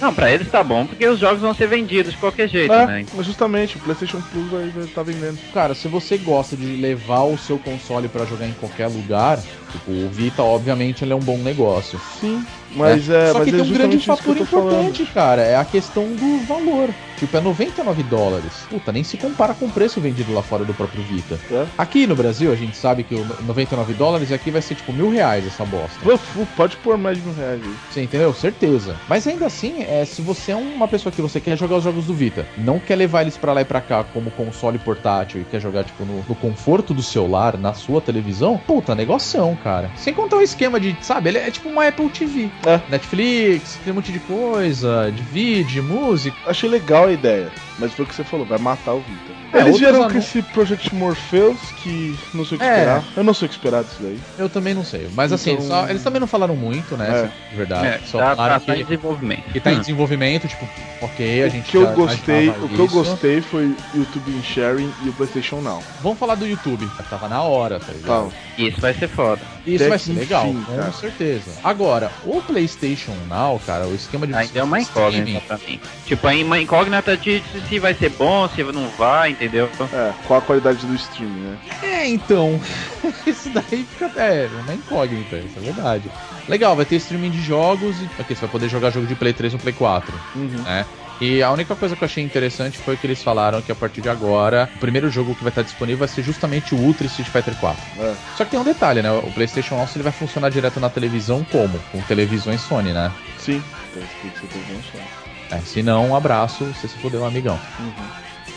[0.00, 2.86] Não, pra eles tá bom, porque os jogos vão ser vendidos de qualquer jeito, É,
[2.86, 3.06] né?
[3.14, 5.38] mas justamente, o PlayStation Plus vai estar vendendo.
[5.52, 9.90] Cara, se você gosta de levar o seu console pra jogar em qualquer lugar, tipo,
[9.90, 12.00] o Vita, obviamente, ele é um bom negócio.
[12.20, 14.72] Sim, mas é, Só mas que é tem um grande isso que fator tô falando.
[14.72, 15.42] importante, cara.
[15.42, 16.90] É a questão do valor.
[17.18, 18.52] Tipo, é 99 dólares.
[18.70, 21.36] Puta, nem se compara com o preço vendido lá fora do próprio Vita.
[21.50, 21.66] É.
[21.76, 25.10] Aqui no Brasil, a gente sabe que o 99 dólares aqui vai ser tipo mil
[25.10, 25.98] reais essa bosta.
[26.02, 27.74] Pô, pô, Pode pôr mais de mil reais aí.
[27.90, 28.32] Você entendeu?
[28.32, 28.94] Certeza.
[29.08, 32.04] Mas ainda assim, é, se você é uma pessoa que você quer jogar os jogos
[32.04, 35.44] do Vita, não quer levar eles pra lá e pra cá como console portátil e
[35.44, 39.90] quer jogar, tipo, no, no conforto do seu lar, na sua televisão, puta, negoção, cara.
[39.96, 42.50] Sem contar o esquema de, sabe, ele é tipo uma Apple TV.
[42.66, 42.80] É.
[42.88, 46.36] Netflix, tem um monte de coisa, de vídeo, de música.
[46.46, 49.38] Achei legal a ideia, mas foi o que você falou, vai matar o Vita.
[49.52, 52.72] É, Eles outros vieram com esse Project Morpheus, que não sei o que É.
[52.74, 53.04] esperar.
[53.16, 54.18] Eu não sei o que esperar disso daí.
[54.38, 55.08] Eu também não sei.
[55.14, 57.30] Mas assim, Então- só- eles também não falaram muito, né?
[57.50, 57.86] De verdade.
[57.86, 59.52] É, só tá, falaram tá, tá em que, desenvolvimento.
[59.52, 60.68] que tá em desenvolvimento, tipo,
[61.00, 64.30] ok, a o gente que eu já gostei, imaginava o que eu gostei foi YouTube
[64.30, 65.82] in Sharing e o PlayStation Now.
[66.02, 66.86] Vamos falar do YouTube.
[67.08, 68.28] Tava na hora, tá ligado?
[68.30, 68.36] Tá.
[68.58, 69.40] Isso vai ser foda.
[69.74, 70.92] Isso vai ser legal, enfim, com cara.
[70.92, 71.50] certeza.
[71.62, 75.80] Agora, o PlayStation Now, cara, o esquema de Ainda é uma incógnita streaming, pra mim.
[76.06, 79.68] Tipo, é uma incógnita de se vai ser bom, se não vai, entendeu?
[79.92, 81.58] É, qual a qualidade do streaming, né?
[81.82, 82.60] É, então.
[83.26, 84.10] Isso daí fica.
[84.16, 86.10] É, uma incógnita, isso é verdade.
[86.48, 88.04] Legal, vai ter streaming de jogos e.
[88.18, 90.62] Ok, você vai poder jogar jogo de Play 3 no Play 4, Uhum.
[90.64, 90.84] né?
[91.20, 94.00] E a única coisa que eu achei interessante foi que eles falaram que a partir
[94.00, 97.28] de agora, o primeiro jogo que vai estar disponível vai ser justamente o Ultra Street
[97.28, 97.82] Fighter 4.
[97.98, 98.14] É.
[98.36, 99.10] Só que tem um detalhe, né?
[99.10, 101.78] O PlayStation Now ele vai funcionar direto na televisão como?
[101.90, 103.10] Com televisões Sony, né?
[103.38, 103.60] Sim.
[103.92, 105.56] Tem que ser televisão só.
[105.56, 107.58] É, se não, um abraço, você se fodeu, amigão.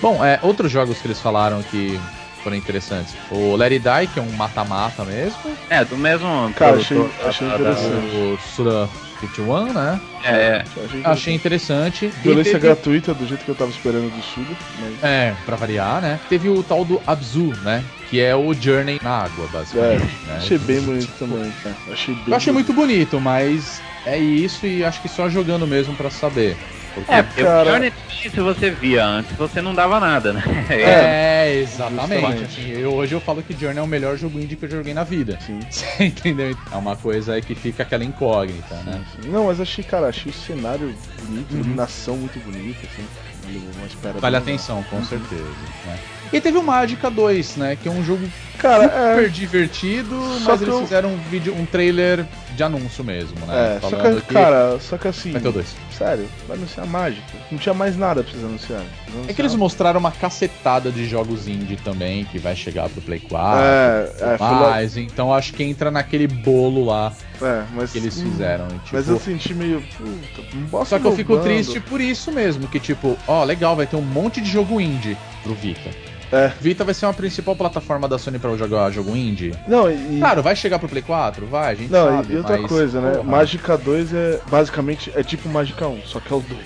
[0.02, 2.00] Bom, é, outros jogos que eles falaram que
[2.44, 3.16] foram interessantes.
[3.32, 5.38] O It Die, que é um mata-mata mesmo.
[5.70, 6.52] É, do mesmo.
[6.56, 8.16] Cara, achei- achei da- da- interessante.
[8.16, 8.90] O Suda
[9.22, 10.00] 51, né?
[10.24, 10.66] É, é.
[10.86, 12.08] Achei, Achei interessante.
[12.24, 15.04] Violência teve- gratuita, do jeito que eu tava esperando do Suda, mas.
[15.04, 16.20] É, pra variar, né?
[16.28, 17.84] Teve o tal do Abzu, né?
[18.10, 20.04] Que é o Journey na água, É, basicamente.
[20.28, 20.36] né?
[20.38, 21.76] achei bem bonito também, cara.
[21.92, 22.74] Achei bem Eu achei bonito.
[22.74, 26.58] muito bonito, mas é isso e acho que só jogando mesmo pra saber.
[26.94, 30.44] Porque- É, porque Cara- o Journey, se você via antes, você não dava nada, né?
[30.70, 32.14] É, exatamente.
[32.22, 32.44] Justamente.
[32.44, 34.94] Assim, eu, hoje eu falo que Journey é o melhor jogo indie que eu joguei
[34.94, 35.38] na vida.
[35.46, 35.60] Sim.
[35.70, 36.56] Você entendeu?
[36.72, 39.02] É uma coisa aí que fica aquela incógnita, né?
[39.26, 40.94] Não, mas achei, cara, achei o cenário
[41.24, 41.60] bonito, Uhum.
[41.60, 43.06] iluminação muito bonita, assim.
[44.20, 45.44] Vale atenção, com certeza.
[45.86, 45.98] né?
[46.32, 47.76] E teve o Magica 2, né?
[47.82, 48.26] Que é um jogo
[48.58, 49.28] Cara, super é.
[49.28, 52.26] divertido, Só mas que eles eu- fizeram um vídeo, um trailer
[52.56, 53.78] de anúncio mesmo, né?
[53.78, 55.32] É, só Falando que, cara, só que assim.
[55.32, 55.76] Vai ter o 2.
[55.98, 57.38] Sério, vai anunciar mágica.
[57.52, 58.88] Não tinha mais nada pra vocês anunciarem.
[59.28, 63.20] É que eles mostraram uma cacetada de jogos indie também, que vai chegar pro Play
[63.20, 63.60] 4.
[63.60, 67.92] É, é, foi mas, então acho que entra naquele bolo lá é, mas.
[67.92, 68.68] que eles hum, fizeram.
[68.92, 69.84] Mas tipo, eu senti meio.
[69.98, 73.88] Puta, um Só que eu fico triste por isso mesmo, que tipo, ó, legal, vai
[73.88, 75.90] ter um monte de jogo indie pro Vita.
[76.32, 76.52] É.
[76.60, 79.54] Vita vai ser uma principal plataforma da Sony pra jogar jogo indie.
[79.68, 80.18] Não, e.
[80.20, 81.46] Claro, vai chegar pro Play 4?
[81.46, 82.34] Vai, a gente não, sabe.
[82.34, 83.12] e outra mas, coisa, né?
[83.12, 84.40] porra, Mágica 2 é.
[84.50, 86.60] Basicamente é tipo Mágica 1, só que é o 2.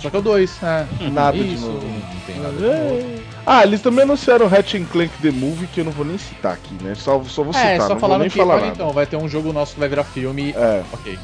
[0.00, 0.86] Só que é o 2, é.
[1.10, 1.86] Nada de Isso, novo.
[1.86, 2.74] não tem nada de novo.
[2.74, 3.34] É.
[3.46, 6.74] Ah, eles também anunciaram Hatch Clank The Movie, que eu não vou nem citar aqui,
[6.82, 6.94] né?
[6.94, 8.68] Só, só vou citar, É, só não vou nem que, falar nada.
[8.68, 10.52] então, vai ter um jogo nosso que vai virar filme.
[10.56, 10.82] É.
[10.92, 11.18] Ok.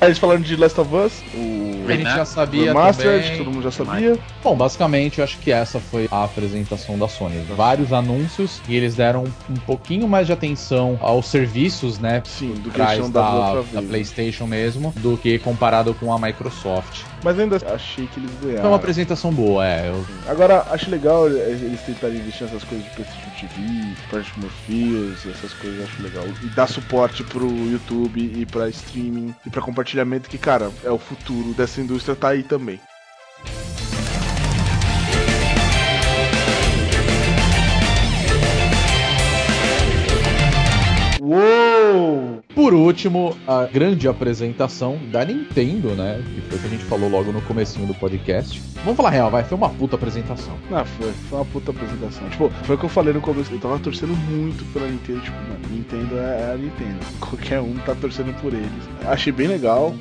[0.00, 3.50] Aí eles falaram de Last of Us, o A gente já sabia Remastered, que todo
[3.50, 4.18] mundo já sabia.
[4.42, 7.42] Bom, basicamente, eu acho que essa foi a apresentação da Sony.
[7.56, 12.22] Vários anúncios e eles deram um pouquinho mais de atenção aos serviços, né?
[12.26, 13.82] Sim, do que da da, da.
[13.82, 17.04] PlayStation mesmo, do que comparado com a Microsoft.
[17.22, 18.70] Mas ainda achei que eles Foi ganharam.
[18.70, 19.88] uma apresentação boa, é.
[19.88, 25.52] Eu, Agora, acho legal eles tentarem investir nessas coisas de PlayStation TV, Project Morpheus, essas
[25.54, 26.24] coisas acho legal.
[26.42, 30.98] E dar suporte pro YouTube e pra streaming e pra compartilhamento, que, cara, é o
[30.98, 32.78] futuro dessa indústria, tá aí também.
[41.26, 42.40] Uou!
[42.54, 46.22] Por último, a grande apresentação da Nintendo, né?
[46.22, 48.62] Que foi o que a gente falou logo no comecinho do podcast.
[48.84, 50.56] Vamos falar real, vai, foi uma puta apresentação.
[50.70, 51.10] Ah, foi.
[51.28, 52.28] Foi uma puta apresentação.
[52.30, 53.52] Tipo, foi o que eu falei no começo.
[53.52, 55.20] Eu tava torcendo muito pela Nintendo.
[55.20, 57.00] Tipo, mano, Nintendo é a Nintendo.
[57.18, 58.70] Qualquer um tá torcendo por eles.
[59.04, 59.96] Achei bem legal.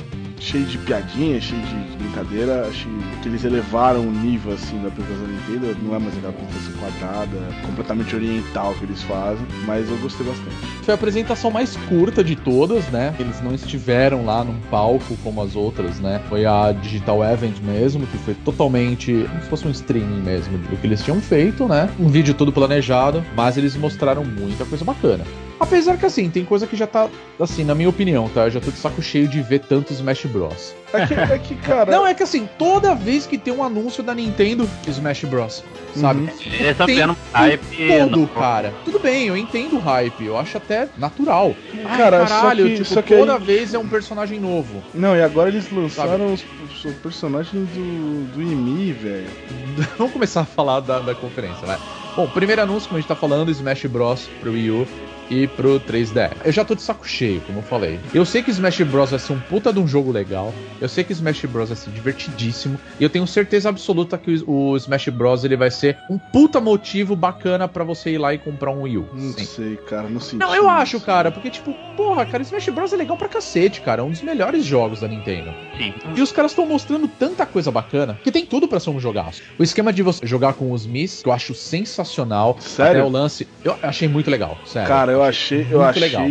[0.46, 2.68] Cheio de piadinha, cheio de brincadeira.
[2.68, 2.92] Achei
[3.24, 5.78] que eles elevaram o nível, assim, da apresentação da Nintendo.
[5.82, 9.44] Não é mais aquela apresentação quadrada, completamente oriental que eles fazem.
[9.66, 10.56] Mas eu gostei bastante.
[10.84, 13.16] Foi a apresentação mais curta de todas, né?
[13.20, 16.22] Eles não estiveram lá num palco como as outras, né?
[16.30, 20.78] Foi a Digital Event mesmo, que foi totalmente como se fosse um streaming mesmo do
[20.78, 21.90] que eles tinham feito, né?
[22.00, 25.24] Um vídeo todo planejado, mas eles mostraram muita coisa bacana.
[25.60, 27.08] Apesar que assim, tem coisa que já tá,
[27.40, 28.42] assim, na minha opinião, tá?
[28.46, 30.74] Eu já tô de saco cheio de ver tanto Smash Bros.
[30.94, 31.92] É que, é que cara.
[31.92, 35.64] Não, é que assim, toda vez que tem um anúncio da Nintendo, Smash Bros.
[35.96, 36.22] Sabe?
[36.22, 36.30] Uhum.
[36.46, 37.88] Eles estão Tem criando hype.
[38.00, 38.74] Todo, no- cara.
[38.84, 41.56] Tudo bem, eu entendo o hype, eu acho até natural.
[41.86, 44.84] Ai, Cara, só caralho, que- tipo, só que toda aí- vez é um personagem novo.
[44.94, 46.44] Não, e agora eles lançaram os,
[46.84, 49.28] os personagens do, do Imi, velho.
[49.98, 51.78] Vamos começar a falar da, da conferência, vai.
[52.16, 54.88] Bom, primeiro anúncio, como a gente tá falando, Smash Bros pro Wii U
[55.30, 56.32] e pro 3D.
[56.44, 58.00] Eu já tô de saco cheio, como eu falei.
[58.14, 60.54] Eu sei que Smash Bros vai ser um puta de um jogo legal.
[60.80, 62.80] Eu sei que Smash Bros vai ser divertidíssimo.
[63.00, 67.16] E eu tenho certeza absoluta que o, Smash Bros ele vai ser um puta motivo
[67.16, 69.10] bacana pra você ir lá e comprar um Wii U.
[69.14, 69.46] Não Sim.
[69.46, 70.38] sei, cara, não senti.
[70.38, 74.02] Não, eu acho, cara, porque, tipo, porra, cara, Smash Bros é legal pra cacete, cara.
[74.02, 75.54] É um dos melhores jogos da Nintendo.
[75.78, 75.94] Sim.
[76.16, 79.42] E os caras estão mostrando tanta coisa bacana que tem tudo pra ser um jogaço.
[79.58, 82.58] O esquema de você jogar com os Mis, que eu acho sensacional.
[82.60, 83.02] Sério?
[83.02, 84.88] Até o lance, eu achei muito legal, sério.
[84.88, 86.02] Cara, eu achei, eu Muito achei.
[86.02, 86.28] legal.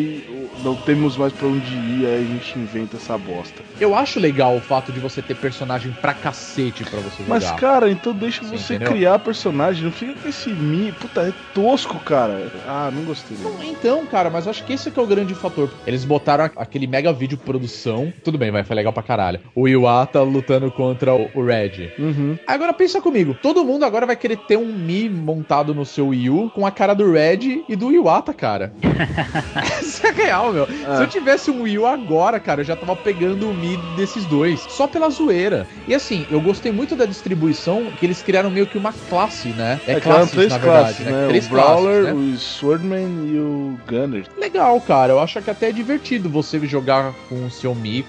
[0.62, 3.62] Não temos mais pra onde ir, aí a gente inventa essa bosta.
[3.80, 7.28] Eu acho legal o fato de você ter personagem pra cacete pra você jogar.
[7.28, 8.92] Mas, cara, então deixa Você você entendeu?
[8.92, 9.84] criar personagem.
[9.84, 10.92] Não fica com esse Mi.
[10.92, 12.50] Puta, é tosco, cara.
[12.66, 13.36] Ah, não gostei.
[13.40, 13.62] Não.
[13.62, 15.70] Então, cara, mas acho que esse que é o grande fator.
[15.86, 18.12] Eles botaram aquele mega vídeo produção.
[18.22, 19.40] Tudo bem, vai, foi legal pra caralho.
[19.54, 21.92] O Iwata lutando contra o, o Red.
[21.98, 22.38] Uhum.
[22.46, 26.30] Agora pensa comigo, todo mundo agora vai querer ter um Mi montado no seu Wii
[26.30, 28.72] U com a cara do Red e do Iwata, cara.
[29.56, 30.66] Essa é a meu.
[30.66, 34.26] Se eu tivesse um Wii U agora, cara, eu já tava pegando o Mi desses
[34.26, 34.66] dois.
[34.68, 35.66] Só pela zoeira.
[35.86, 39.80] E assim, eu gostei muito da distribuição, que eles criaram meio que uma classe, né?
[39.86, 41.26] É, eram classes, três na verdade, classes, né?
[41.28, 42.34] Três o Brawler, classes, né?
[42.34, 44.26] o Swordman e o Gunner.
[44.38, 45.12] Legal, cara.
[45.12, 48.04] Eu acho que até é divertido você jogar com o seu Mi.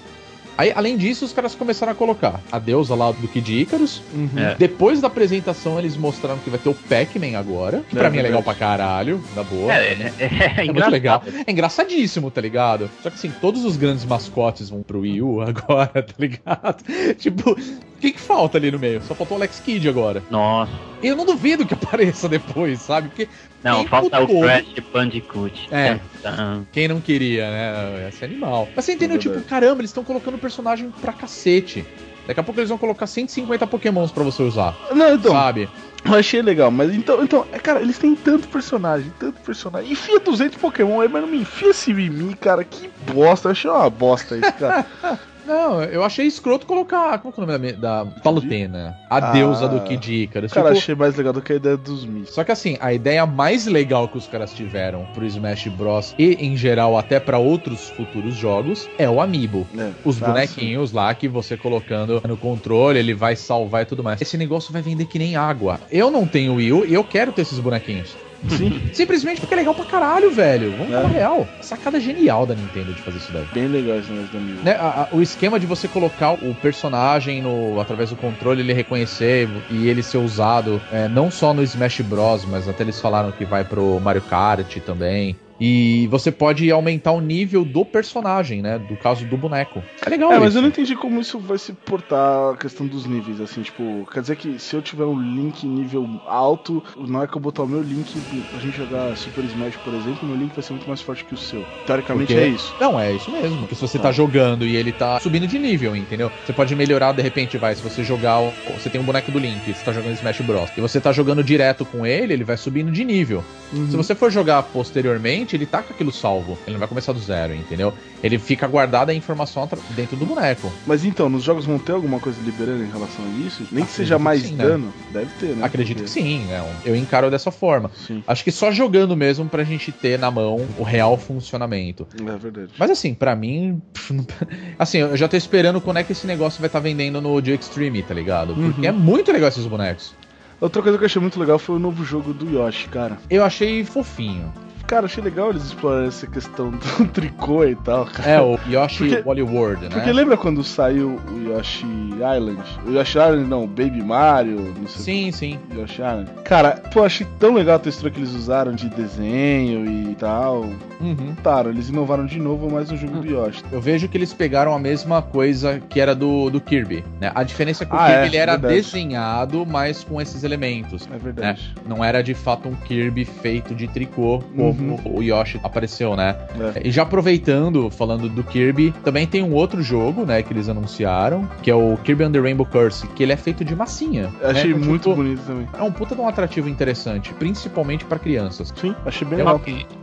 [0.57, 4.01] Aí, além disso, os caras começaram a colocar a deusa lá do Kid Icarus.
[4.37, 4.55] É.
[4.55, 7.83] Depois da apresentação, eles mostraram que vai ter o Pac-Man agora.
[7.89, 9.73] Que É pra mim é legal pra caralho, na boa.
[9.73, 11.21] É, é, é, É muito legal.
[11.45, 12.89] É engraçadíssimo, tá ligado?
[13.03, 16.83] Só que assim, todos os grandes mascotes vão pro Wii U agora, tá ligado?
[17.17, 17.57] tipo,
[18.05, 19.01] o que que falta ali no meio?
[19.01, 20.21] Só faltou o Alex Kidd agora.
[20.29, 20.71] Nossa.
[21.01, 23.09] Eu não duvido que apareça depois, sabe?
[23.09, 23.27] Porque
[23.63, 25.67] Não, falta o Crash Bandicoot.
[25.71, 25.99] É.
[26.21, 28.07] Tan, Quem não queria, né?
[28.09, 28.67] Esse animal.
[28.75, 31.85] Mas você entendeu, É tipo, caramba, eles estão colocando personagem pra cacete.
[32.27, 35.69] Daqui a pouco eles vão colocar 150 pokémons pra você usar, Não, então, sabe?
[36.03, 39.91] eu achei legal, mas então, então, é, cara, eles têm tanto personagem, tanto personagem.
[39.91, 43.47] Enfia 200 Pokémon aí, mas não me enfia esse Mimi, cara, que bosta.
[43.49, 44.85] Eu achei uma bosta isso, cara.
[45.45, 47.19] Não, eu achei escroto colocar.
[47.19, 48.97] Como é o nome da, da Palutena?
[49.09, 49.31] A Ah.
[49.31, 50.51] deusa do Kid Icarus.
[50.51, 52.25] cara, Tipo, achei mais legal do que a ideia dos Mi.
[52.25, 56.15] Só que assim, a ideia mais legal que os caras tiveram pro Smash Bros.
[56.17, 59.67] e em geral até pra outros futuros jogos é o Amiibo.
[59.77, 64.03] É, Os tá, bonequinhos lá que você colocando no controle, ele vai salvar e tudo
[64.03, 64.21] mais.
[64.21, 65.79] Esse negócio vai vender que nem água.
[65.91, 68.15] Eu não tenho Wii U e eu quero ter esses bonequinhos.
[68.49, 70.71] Sim, Simplesmente porque é legal pra caralho, velho.
[70.77, 70.97] Vamos É.
[70.97, 71.47] falar real.
[71.61, 73.45] Sacada genial da Nintendo de fazer isso daí.
[73.53, 74.51] bem legal esse negócio da Mi.
[74.63, 78.73] Né, a- a- o esquema de você colocar o personagem no, através do controle, ele
[78.73, 83.31] reconhecer e ele ser usado é, não só no Smash Bros, mas até eles falaram
[83.31, 85.35] que vai pro Mario Kart também.
[85.59, 88.77] E você pode aumentar o nível do personagem, né?
[88.77, 89.81] Do caso do boneco.
[90.05, 90.57] É legal É, mas isso.
[90.57, 94.21] eu não entendi como isso vai se portar a questão dos níveis, assim, tipo, quer
[94.21, 97.67] dizer que se eu tiver um link nível alto, na hora que eu botar o
[97.67, 98.19] meu link
[98.51, 101.33] pra gente jogar Super Smash, por exemplo, meu link vai ser muito mais forte que
[101.33, 101.63] o seu.
[101.85, 102.73] Teoricamente Porque- é isso.
[102.79, 103.59] Não, é isso mesmo.
[103.59, 104.05] Porque se você Tá.
[104.05, 106.31] tá jogando e ele tá subindo de nível, entendeu?
[106.45, 107.75] Você pode melhorar, de repente, vai.
[107.75, 108.39] Se você jogar.
[108.41, 110.69] o- Você tem um boneco do Link, você tá jogando Smash Bros.
[110.77, 113.43] E você tá jogando direto com ele, ele vai subindo de nível.
[113.73, 113.89] Uhum.
[113.89, 116.57] Se você for jogar posteriormente, ele tá com aquilo salvo.
[116.65, 117.93] Ele não vai começar do zero, entendeu?
[118.23, 120.71] Ele fica guardada a informação dentro do boneco.
[120.87, 123.63] Mas então, nos jogos vão ter alguma coisa liberando em relação a isso?
[123.71, 124.63] Nem que Acredito seja que mais sim, né?
[124.63, 124.93] dano?
[125.11, 125.65] Deve ter, né?
[125.65, 126.65] Acredito que Porque- sim, né?
[126.85, 127.91] Eu encaro dessa forma.
[128.07, 132.07] Sim, Acho que só jogando mesmo pra gente ter na mão o real funcionamento.
[132.19, 132.71] é verdade.
[132.79, 133.81] Mas assim, pra mim.
[134.79, 137.55] Assim, eu já tô esperando quando é que esse negócio vai estar vendendo no Dio
[137.55, 138.53] Extreme, tá ligado?
[138.53, 138.87] Porque Uhum.
[138.87, 140.13] é muito legal esses bonecos.
[140.59, 143.17] Outra coisa que eu achei muito legal foi o novo jogo do Yoshi, cara.
[143.29, 144.53] Eu achei fofinho.
[144.87, 146.77] Cara, achei legal eles explorarem essa questão do
[147.11, 148.29] tricô e tal, cara.
[148.29, 149.89] É, o Yoshi Porque- Wally World, né?
[149.91, 152.61] Porque lembra quando saiu o Yoshi Island?
[152.85, 155.59] O Yoshi Island não, o Baby Mario, não sei Sim, sim.
[155.75, 156.29] Yoshi Island.
[156.43, 160.65] Cara, pô, achei tão legal a textura que eles usaram de desenho e tal.
[161.01, 161.35] Uhum.
[161.43, 163.63] Claro, eles inovaram de novo mais um jogo do Yoshi.
[163.71, 167.31] Eu vejo que eles pegaram a mesma coisa que era do, do Kirby, né?
[167.33, 168.75] A diferença é que o Ah, Kirby é, ele era verdade.
[168.75, 171.07] desenhado, mas com esses elementos.
[171.11, 171.73] É verdade.
[171.87, 174.99] Não era de fato um Kirby feito de tricô, como Uhum.
[175.05, 176.35] o Yoshi apareceu, né?
[176.75, 176.87] É.
[176.87, 181.47] E já aproveitando, falando do Kirby, também tem um outro jogo, né, que eles anunciaram,
[181.63, 184.29] que é o Kirby and the Rainbow Curse, que ele é feito de massinha.
[184.41, 184.79] Eu achei né?
[184.85, 185.67] muito Tipo, bonito também.
[185.77, 188.73] É um puta de um atrativo interessante, principalmente pra crianças.
[188.75, 189.59] Sim, achei bem legal.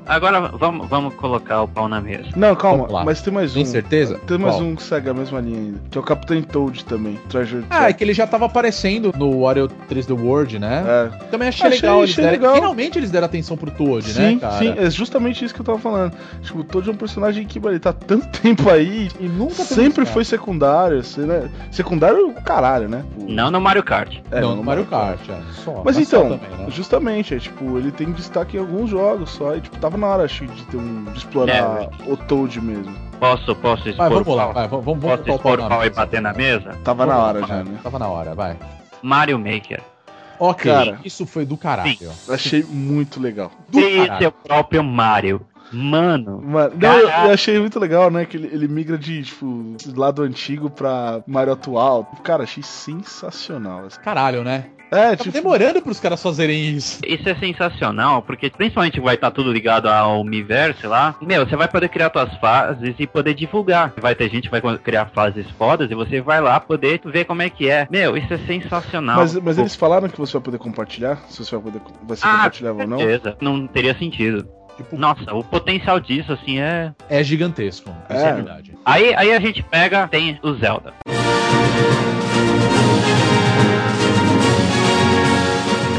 [0.06, 2.24] Agora vamos, vamos colocar o pau na mesa.
[2.36, 3.54] Não, calma, mas tem mais um.
[3.54, 4.18] Tem certeza?
[4.26, 4.66] Tem mais Qual?
[4.66, 5.80] um que segue a mesma linha ainda.
[5.90, 7.18] Que é o Capitão Toad também.
[7.28, 10.82] Treasure Ah, é que ele já tava aparecendo no Wario 3 The World, né?
[10.86, 11.26] É.
[11.30, 12.54] Também achei, Achei- legal, eles achei deram- legal.
[12.54, 14.58] Finalmente eles deram atenção pro Toad, Sim, né, cara?
[14.62, 16.12] Sim, é justamente isso que eu tava falando.
[16.42, 19.54] Tipo, o Toad é um personagem que, mano, ele tá tanto tempo aí E nunca
[19.64, 21.50] sempre foi secundário, assim, né?
[21.70, 23.04] Secundário o caralho, né?
[23.16, 24.18] O- Não no Mario Kart.
[24.30, 25.40] É, não, no Mario Kart, é.
[25.64, 26.66] Só, Mas só então, também, né?
[26.68, 30.24] justamente, é tipo, ele tem destaque em alguns jogos só, e tipo, tava na hora,
[30.24, 31.04] acho, de ter um.
[31.04, 32.94] de explorar o Toad mesmo.
[33.18, 34.54] Posso, posso expor Vai, vamos o lá, pau?
[34.54, 35.94] vai, vamos, vamos Posso botar o expor o na pau e mesa.
[36.00, 36.78] bater na mesa?
[36.82, 37.78] Tava na hora lá, já, vai, né?
[37.82, 38.56] Tava na hora, vai.
[39.00, 39.80] Mario Maker.
[40.44, 40.98] Ok, Cara.
[41.04, 41.96] isso foi do caralho.
[42.28, 43.52] Achei muito legal.
[43.68, 44.24] Do caralho.
[44.24, 45.46] é o próprio Mario.
[45.72, 48.26] Mano, Mano, não, eu, eu achei muito legal, né?
[48.26, 52.04] Que ele, ele migra de, tipo, lado antigo pra Mario atual.
[52.24, 53.86] Cara, achei sensacional.
[53.86, 54.00] assim.
[54.00, 54.66] Caralho, né?
[54.92, 55.32] É, Tava tipo.
[55.32, 57.00] demorando pros caras fazerem isso.
[57.06, 61.14] isso é sensacional, porque principalmente vai estar tudo ligado ao Universo lá.
[61.20, 63.94] Meu, você vai poder criar suas fases e poder divulgar.
[63.98, 67.40] Vai ter gente que vai criar fases fodas e você vai lá poder ver como
[67.40, 67.88] é que é.
[67.90, 69.16] Meu, isso é sensacional.
[69.16, 71.18] Mas, mas eles falaram que você vai poder compartilhar?
[71.28, 72.98] Se você vai poder vai ser ah, compartilhável ou não?
[72.98, 73.36] certeza.
[73.40, 74.46] Não teria sentido.
[74.76, 76.92] Tipo, Nossa, o potencial disso, assim, é.
[77.08, 77.90] é gigantesco.
[78.10, 78.32] Isso é, É.
[78.34, 78.74] verdade.
[78.84, 80.94] Aí, aí a gente pega, tem o Zelda.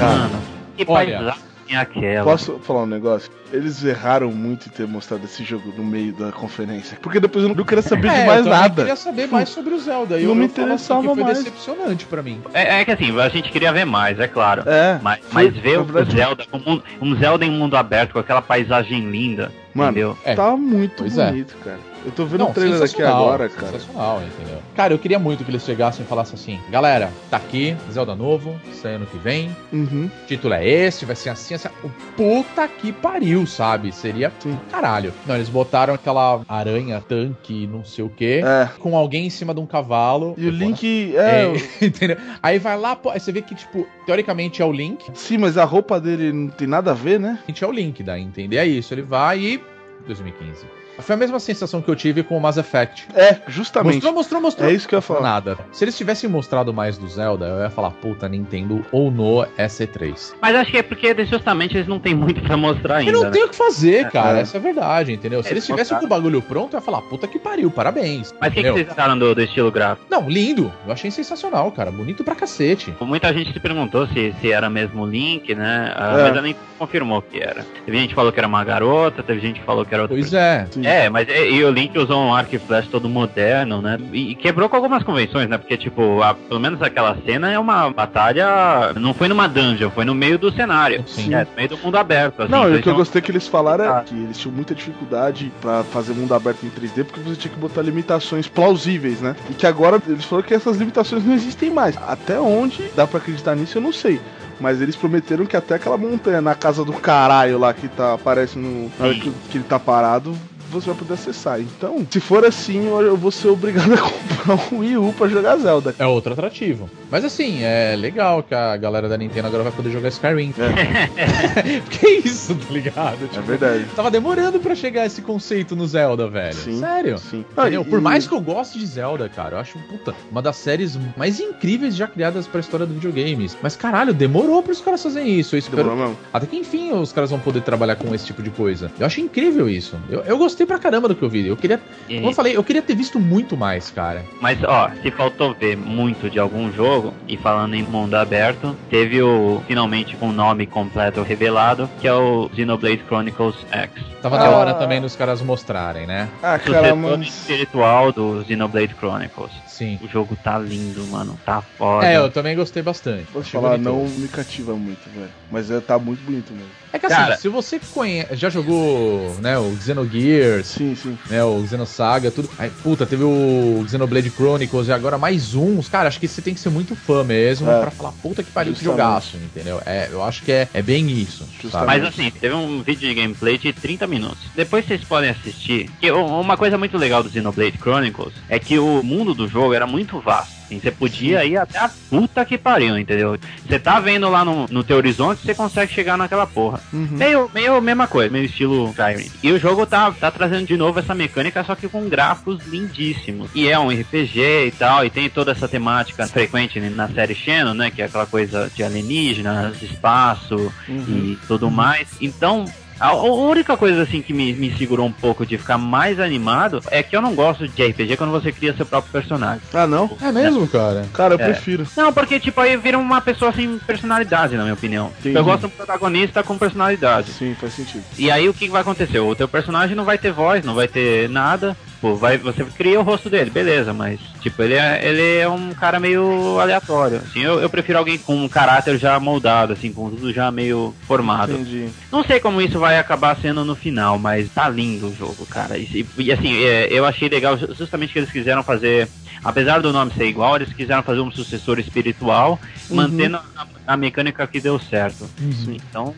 [0.03, 0.41] Cara, Mano,
[0.77, 1.35] que olha,
[1.79, 2.23] aquela.
[2.23, 3.31] Posso falar um negócio?
[3.51, 6.97] Eles erraram muito em ter mostrado esse jogo no meio da conferência.
[7.01, 8.81] Porque depois eu não queria saber de É, mais eu nada.
[8.81, 10.19] queria saber mais sobre o Zelda.
[10.19, 11.37] E Não eu, me eu assim interessava que foi mais.
[11.37, 12.41] decepcionante pra mim.
[12.53, 14.63] É, é que assim, a gente queria ver mais, é claro.
[14.67, 14.99] É.
[15.01, 18.13] Mas, Foi- mas ver na o verdade- Zelda como um, um Zelda em mundo aberto,
[18.13, 20.17] com aquela paisagem linda, Mano, entendeu?
[20.25, 20.35] É.
[20.35, 21.27] Tá muito Pois é.
[21.31, 21.79] bonito, cara.
[22.05, 23.71] Eu tô vendo o trailer aqui agora, cara.
[23.71, 24.59] Sensacional, entendeu?
[24.75, 28.59] Cara, eu queria muito que eles chegassem e falassem assim: galera, tá aqui, Zelda novo,
[28.73, 30.09] sai ano que vem, Uhum.
[30.27, 31.69] título é esse, vai ser assim, assim.
[31.83, 33.91] O puta que pariu, sabe?
[33.91, 34.57] Seria Sim.
[34.69, 35.13] caralho.
[35.25, 38.69] Não, eles botaram aquela aranha, tanque, não sei o quê, É.
[38.79, 40.33] com alguém em cima de um cavalo.
[40.37, 41.15] E o Link.
[41.15, 41.45] É.
[41.45, 41.53] É,
[41.85, 42.17] entendeu?
[42.41, 45.05] Aí vai lá, pô, aí você vê que, tipo, teoricamente é o Link.
[45.13, 47.39] Sim, mas a roupa dele não tem nada a ver, né?
[47.43, 48.57] A gente é o Link, daí, entender?
[48.57, 49.61] É isso, ele vai e.
[50.05, 50.65] 2015.
[50.99, 53.07] Foi a mesma sensação que eu tive com o Mass Effect.
[53.15, 53.95] É, justamente.
[53.95, 54.69] Mostrou, mostrou, mostrou.
[54.69, 55.21] É isso que eu ia falar.
[55.21, 55.57] Nada.
[55.71, 60.33] Se eles tivessem mostrado mais do Zelda, eu ia falar, puta, Nintendo ou no SC3.
[60.41, 63.11] Mas acho que é porque justamente eles não têm muito pra mostrar E ainda.
[63.11, 63.29] não né?
[63.31, 64.39] tem o que fazer, cara.
[64.39, 64.41] É.
[64.41, 65.41] Essa é a verdade, entendeu?
[65.41, 68.33] Se É, eles tivessem com o bagulho pronto, eu ia falar, puta que pariu, parabéns.
[68.39, 70.05] Mas o que, que vocês acharam do, do estilo gráfico?
[70.09, 70.71] Não, lindo.
[70.85, 71.91] Eu achei sensacional, cara.
[71.91, 72.93] Bonito pra cacete.
[73.01, 75.93] Muita gente se perguntou se, se era mesmo o Link, né?
[75.95, 76.23] Ah, É.
[76.23, 77.65] Mas ela nem confirmou que era.
[77.85, 80.15] Teve gente que falou que era uma garota, teve gente que falou que era outra
[80.17, 80.67] Pois é.
[80.71, 80.82] Sim.
[80.85, 83.97] É, mas e, e o Link usou um arco e flash todo moderno, né?
[84.11, 85.57] E, e quebrou com algumas convenções, né?
[85.57, 88.93] Porque, tipo, a- pelo menos aquela cena é uma batalha.
[88.95, 91.03] Não foi numa dungeon, foi no meio do cenário.
[91.07, 91.33] Sim.
[91.33, 92.41] É, no meio do mundo aberto.
[92.43, 94.03] Assim, Não, então e o que eu gostei que eles falaram é Ah.
[94.05, 97.59] que eles tinham muita dificuldade pra fazer mundo aberto em 3D porque você tinha que
[97.59, 99.35] botar limitações plausíveis, né?
[99.49, 101.97] E que agora eles falaram que essas limitações não existem mais.
[102.07, 104.19] Até onde dá pra acreditar nisso, eu não sei.
[104.59, 108.57] Mas eles prometeram que até aquela montanha na casa do caralho lá que tá, aparece
[108.57, 108.89] no.
[108.99, 109.19] Na hora Sim.
[109.19, 110.33] que, que ele tá parado.
[110.73, 111.59] Você vai poder acessar.
[111.61, 115.55] Então, se for assim, eu, vou ser obrigado a comprar um Wii U pra jogar
[115.57, 115.95] Zelda.
[115.99, 116.89] É outro atrativo.
[117.11, 120.53] Mas assim, é legal que a galera da Nintendo agora vai poder jogar Skyrim.
[121.89, 123.23] que isso, tá ligado?
[123.23, 123.85] É Tipo, verdade.
[123.95, 126.55] Tava demorando pra chegar esse conceito no Zelda, velho.
[126.55, 126.79] Sim.
[126.79, 127.17] Sério.
[127.17, 127.45] Sim.
[127.55, 130.55] Ah, e- Por mais que eu goste de Zelda, cara, eu acho, puta, uma das
[130.57, 133.55] séries mais incríveis já criadas pra história do videogames.
[133.61, 135.55] Mas, caralho, demorou pros caras fazerem isso.
[135.55, 135.83] Eu espero.
[135.83, 136.17] Demorou mesmo.
[136.33, 138.91] Até que enfim os caras vão poder trabalhar com esse tipo de coisa.
[138.99, 139.95] Eu acho incrível isso.
[140.09, 141.47] Eu, eu gostei pra caramba do que eu vi.
[141.47, 141.79] Eu queria.
[142.09, 144.23] E- Como eu falei, eu queria ter visto muito mais, cara.
[144.41, 149.21] Mas, ó, se faltou ver muito de algum jogo, e falando em mundo aberto, teve
[149.21, 153.91] o, finalmente, um nome completo revelado, que é o Xenoblade Chronicles X.
[154.21, 154.49] Tava na Ah.
[154.51, 156.29] hora também dos caras mostrarem, né?
[156.41, 157.21] Ah, cara, mas.
[157.27, 159.51] espiritual do Xenoblade Chronicles.
[159.67, 159.99] Sim.
[160.01, 161.39] O jogo tá lindo, mano.
[161.45, 162.05] Tá foda.
[162.05, 163.31] É, eu também gostei bastante.
[163.31, 163.83] Posso falar, bonito.
[163.89, 165.29] não me cativa muito, velho.
[165.51, 166.82] Mas é, tá muito bonito mesmo.
[166.93, 171.17] É que assim, Cara- se você conhece, já jogou, né, o Xenogears, Sim, sim.
[171.27, 172.47] né, o Xenosaga, tudo.
[172.57, 175.89] Aí, puta, teve o Xenoblade Chronicles e agora mais uns.
[175.89, 177.81] Cara, acho que você tem que ser muito fã mesmo É.
[177.81, 179.01] pra falar, puta que pariu que Justamente.
[179.05, 179.81] jogaço, entendeu?
[179.87, 181.47] É, eu acho que é, é bem isso.
[181.85, 184.37] Mas assim, teve um vídeo de gameplay de 30 minutos.
[184.55, 185.89] Depois vocês podem assistir.
[185.99, 189.87] Que uma coisa muito legal do Xenoblade Chronicles é que o mundo do jogo era
[189.87, 190.53] muito vasto.
[190.73, 193.37] Assim, você podia ir até a puta que pariu, entendeu?
[193.67, 196.79] Você tá vendo lá no, no teu horizonte, você consegue chegar naquela porra.
[196.91, 197.07] Uhum.
[197.11, 199.31] Meio, meio mesma coisa, meio estilo Skyrim.
[199.41, 203.49] E o jogo tá, tá trazendo de novo essa mecânica, só que com gráficos lindíssimos.
[203.53, 207.73] E é um RPG e tal, e tem toda essa temática frequente na série Xeno,
[207.73, 207.91] né?
[207.91, 211.05] Que é aquela coisa de alienígenas, espaço Uhum.
[211.07, 212.07] e tudo mais.
[212.21, 212.65] Então.
[213.03, 217.03] A única coisa assim que me, me segurou um pouco de ficar mais animado é
[217.03, 219.61] que eu não gosto de RPG quando você cria seu próprio personagem.
[219.73, 220.09] Ah, não?
[220.21, 221.05] É mesmo, cara?
[221.13, 221.43] Cara, eu É.
[221.45, 221.85] prefiro.
[221.97, 225.11] Não, porque tipo aí vira uma pessoa sem personalidade, na minha opinião.
[225.19, 225.35] Entendi.
[225.37, 227.31] Eu gosto de um protagonista com personalidade.
[227.31, 228.03] Sim, faz sentido.
[228.17, 229.19] E aí o que vai acontecer?
[229.19, 231.75] O teu personagem não vai ter voz, não vai ter nada.
[232.03, 235.73] Pô, vai, você cria o rosto dele, beleza, mas tipo, ele é, ele é um
[235.73, 237.19] cara meio aleatório.
[237.19, 240.93] Assim, eu, eu prefiro alguém com um caráter já moldado, assim, com tudo já meio
[241.07, 241.53] formado.
[241.53, 241.93] Entendi.
[242.11, 245.77] Não sei como isso vai acabar sendo no final, mas tá lindo o jogo, cara.
[245.77, 249.09] E, e, assim, é, eu achei legal ju- justamente que eles quiseram fazer.
[249.41, 252.59] Apesar do nome ser igual, eles quiseram fazer um sucessor espiritual,
[252.89, 252.97] Uhum.
[252.97, 255.31] mantendo a, a mecânica que deu certo.
[255.39, 255.73] Uhum.
[255.73, 256.17] Então,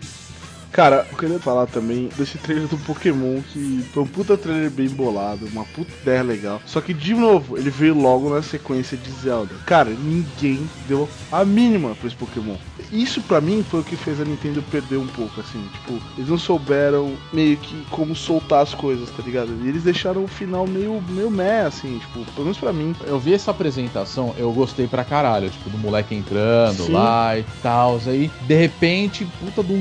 [0.76, 4.90] Cara, eu queria falar também desse trailer do Pokémon, que foi um puta trailer bem
[4.90, 6.62] bolado, uma puta ideia legal.
[6.66, 9.56] Só que, de novo, ele veio logo na sequência de Zelda.
[9.66, 12.58] Cara, ninguém deu a mínima pra esse Pokémon.
[12.92, 15.66] Isso pra mim foi o que fez a Nintendo perder um pouco, assim.
[15.74, 19.58] Tipo, eles não souberam meio que como soltar as coisas, tá ligado?
[19.64, 22.94] E eles deixaram o final meio, meio meh, assim, tipo, pelo menos pra mim.
[23.06, 26.92] Eu vi essa apresentação, eu gostei pra caralho, tipo, do moleque entrando Sim.
[26.92, 28.00] lá e tal.
[28.08, 29.80] Aí, de repente, puta de um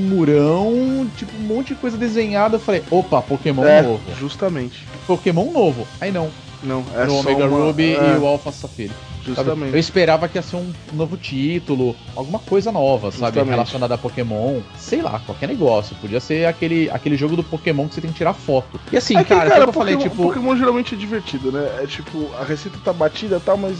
[0.85, 2.55] murão, tipo, um monte de coisa desenhada.
[2.55, 4.01] Eu falei, opa, Pokémon é, novo.
[4.19, 4.83] justamente.
[5.07, 5.87] Pokémon novo.
[5.99, 6.29] Aí não,
[6.63, 8.89] Não, é era o só Omega uma- Ruby é, e o Alpha Safiri.
[8.89, 8.99] sabe?
[9.35, 9.73] Justamente.
[9.73, 13.25] Eu esperava que ia ser um novo título, alguma coisa nova, sabe?
[13.25, 13.49] Justamente.
[13.49, 14.59] Relacionada a Pokémon.
[14.77, 15.95] Sei lá, qualquer negócio.
[15.95, 18.79] Podia ser aquele, aquele jogo do Pokémon que você tem que tirar foto.
[18.91, 20.23] E assim, É que, cara, cara, eu falei, Pokémon, tipo.
[20.27, 21.79] Pokémon geralmente é divertido, né?
[21.81, 23.77] É tipo, a receita tá batida e tal, mas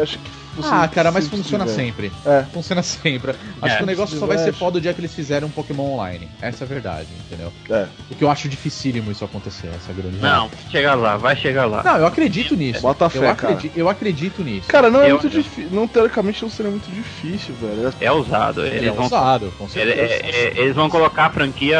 [0.00, 1.76] acho que você ah, cara, mas se funciona tiver.
[1.76, 2.12] sempre.
[2.26, 2.44] É.
[2.52, 3.32] Funciona sempre.
[3.62, 5.50] Acho É, que o negócio só vai ser foda o dia que eles fizerem um
[5.50, 6.28] Pokémon online.
[6.42, 7.52] Essa é a verdade, entendeu?
[7.70, 7.86] É.
[8.10, 11.66] O que eu acho dificílimo isso acontecer, essa é grande Não, chega lá, vai chegar
[11.66, 11.82] lá.
[11.82, 12.80] Não, eu acredito nisso.
[12.80, 13.52] Bota eu, fé, cara.
[13.54, 14.68] acredito, eu acredito nisso.
[14.68, 15.68] Cara, não é Eu- muito difícil.
[15.70, 17.92] Não, teoricamente não seria muito difícil, velho.
[18.00, 18.62] É ousado.
[18.64, 20.00] Eles Ele é vão ousado, com Ele- certeza.
[20.00, 21.78] é- é- eles vão colocar a franquia,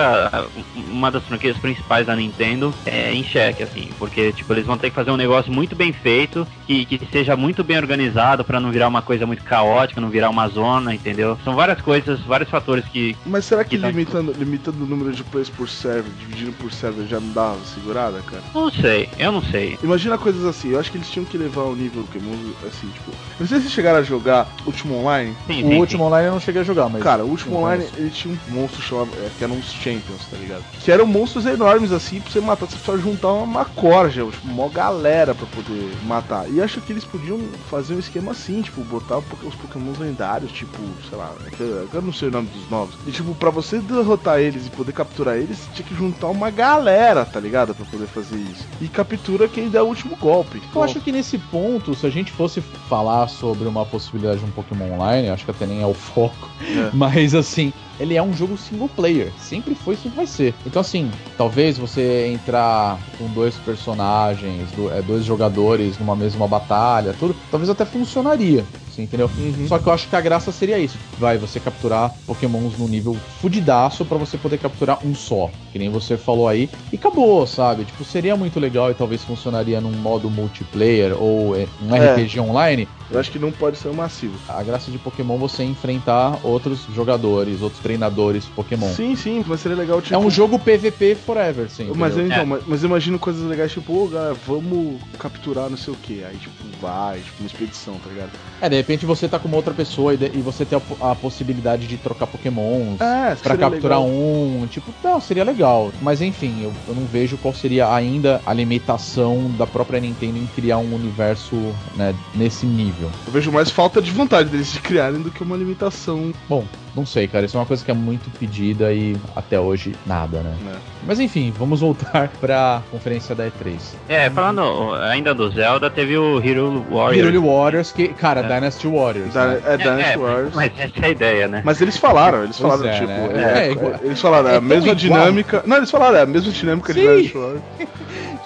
[0.89, 4.91] uma das franquias principais da Nintendo, é, em xeque, assim, porque tipo eles vão ter
[4.91, 8.71] que fazer um negócio muito bem feito, que, que seja muito bem organizado pra não
[8.71, 11.39] virar uma coisa muito caótica, não virar uma zona, entendeu?
[11.45, 15.13] São várias coisas, vários fatores que Mas será que Que tá- limitando, limitando o número
[15.13, 18.43] de players por server, dividindo por server, já não dá uma segurada, cara?
[18.55, 19.79] não sei, eu não sei.
[19.83, 22.33] Imagina coisas assim, eu acho que eles tinham que levar o nível do Pokémon,
[22.67, 23.13] assim, tipo.
[23.39, 25.35] Não sei se chegaram a jogar Ultimo Online.
[25.47, 27.03] Sim, O sim, último online eu não cheguei a jogar, mas.
[27.03, 28.01] Cara, o Último Online, conheço.
[28.01, 30.63] ele tinha um monstro chamado, é, que eram os Champions, tá ligado?
[30.83, 34.49] Que eram monstros enormes assim, pra você matar, você precisava juntar uma, uma corja, tipo,
[34.49, 36.47] uma galera pra poder matar.
[36.51, 37.39] E acho que eles podiam
[37.71, 40.79] fazer um esquema assim, tipo, botar os Pokémons lendários, tipo,
[41.09, 42.95] sei lá, é eu eu não sei o nome dos novos.
[43.07, 46.51] E tipo, pra você derrotar eles e poder capturar eles, você tinha que juntar uma
[46.51, 47.75] galera, tá ligado?
[47.75, 48.67] Pra poder fazer isso.
[48.81, 50.63] E captura quem der o último golpe.
[50.75, 54.51] Eu acho que nesse ponto, se a gente fosse falar sobre uma possibilidade de um
[54.51, 56.91] Pokémon Online, acho que até nem é o foco, É.
[56.95, 60.55] mas assim, ele é um jogo single player, sempre foi, sempre vai ser.
[60.67, 67.37] Então assim, talvez você entrar com dois personagens, é, dois jogadores numa mesma batalha, tudo,
[67.51, 68.65] talvez até funcionaria.
[69.01, 69.31] Assim, entendeu?
[69.39, 69.67] Uhum.
[69.69, 70.99] Só que eu acho que a graça seria isso.
[71.19, 75.51] Vai você capturar pokémons no nível fudidaço pra você poder capturar um só.
[75.73, 76.69] Que nem você falou aí.
[76.93, 77.85] E acabou, sabe?
[77.85, 82.15] Tipo, seria muito legal e talvez funcionaria num modo multiplayer ou é, um É.
[82.15, 82.89] RPG online.
[83.11, 84.35] Eu acho que não pode ser um massivo.
[84.49, 88.89] A graça de Pokémon é você enfrentar outros jogadores, outros treinadores Pokémon.
[88.89, 90.15] Sim, sim, mas seria legal, tipo.
[90.15, 91.91] É um jogo PVP forever, sim.
[91.95, 92.27] Mas, entendeu?
[92.27, 92.45] então, É.
[92.45, 96.23] mas, mas eu imagino coisas legais, tipo, ô galera, vamos capturar não sei o que.
[96.25, 98.31] Aí, tipo, vai, tipo, uma expedição, tá ligado?
[98.61, 101.11] É, de repente você tá com uma outra pessoa e, de- e você tem a,
[101.11, 103.01] a possibilidade de trocar Pokémons.
[103.01, 105.91] É, Pra capturar um, tipo, não, seria legal.
[106.03, 110.47] Mas enfim, eu, eu não vejo qual seria ainda a limitação da própria Nintendo em
[110.55, 111.55] criar um universo
[111.97, 113.11] né, nesse nível.
[113.27, 116.65] Eu vejo mais falta de vontade deles de criarem do que uma limitação, Bom,
[116.95, 120.41] não sei, cara, isso é uma coisa que é muito pedida e até hoje nada,
[120.41, 120.55] né?
[120.65, 120.73] né?
[121.07, 123.79] Mas enfim, vamos voltar pra conferência da E3.
[124.09, 127.27] É, falando ainda do Zelda, teve o Hero Warrior.
[127.27, 128.43] Hyrule Warriors, que, cara, É.
[128.43, 129.33] Dynasty Warriors.
[129.35, 129.63] Da, né?
[129.67, 130.55] é Dynasty é, Warriors.
[130.55, 130.71] Mas...
[130.77, 131.63] Mas essa é a ideia, né?
[131.81, 133.55] eles falaram, eles Pois falaram, é, tipo, né?
[133.55, 134.95] é, É, igual- eles falaram, é, é a mesma igual.
[134.95, 135.63] dinâmica.
[135.67, 137.07] Não, eles falaram, é a mesma dinâmica de Sim.
[137.07, 137.63] Dynasty Warriors.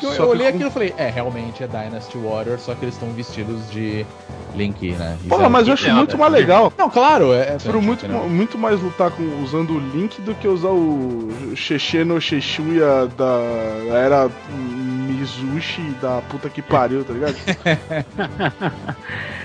[0.03, 2.75] Eu, Só eu que olhei com- aquilo e falei, é, realmente é Dynasty Warriors, só
[2.75, 4.05] que eles estão vestidos de
[4.55, 5.17] Link, né?
[5.27, 5.49] Zelda.
[5.49, 6.71] mas eu acho muito mais legal.
[6.77, 7.55] Não, claro, é.
[7.55, 12.05] é Foram muito, muito mais lutar com, usando o Link do que usar o Xexê
[12.05, 13.41] no Xexuya da
[13.97, 14.29] era
[15.15, 17.35] Mizushi da puta que pariu, tá ligado?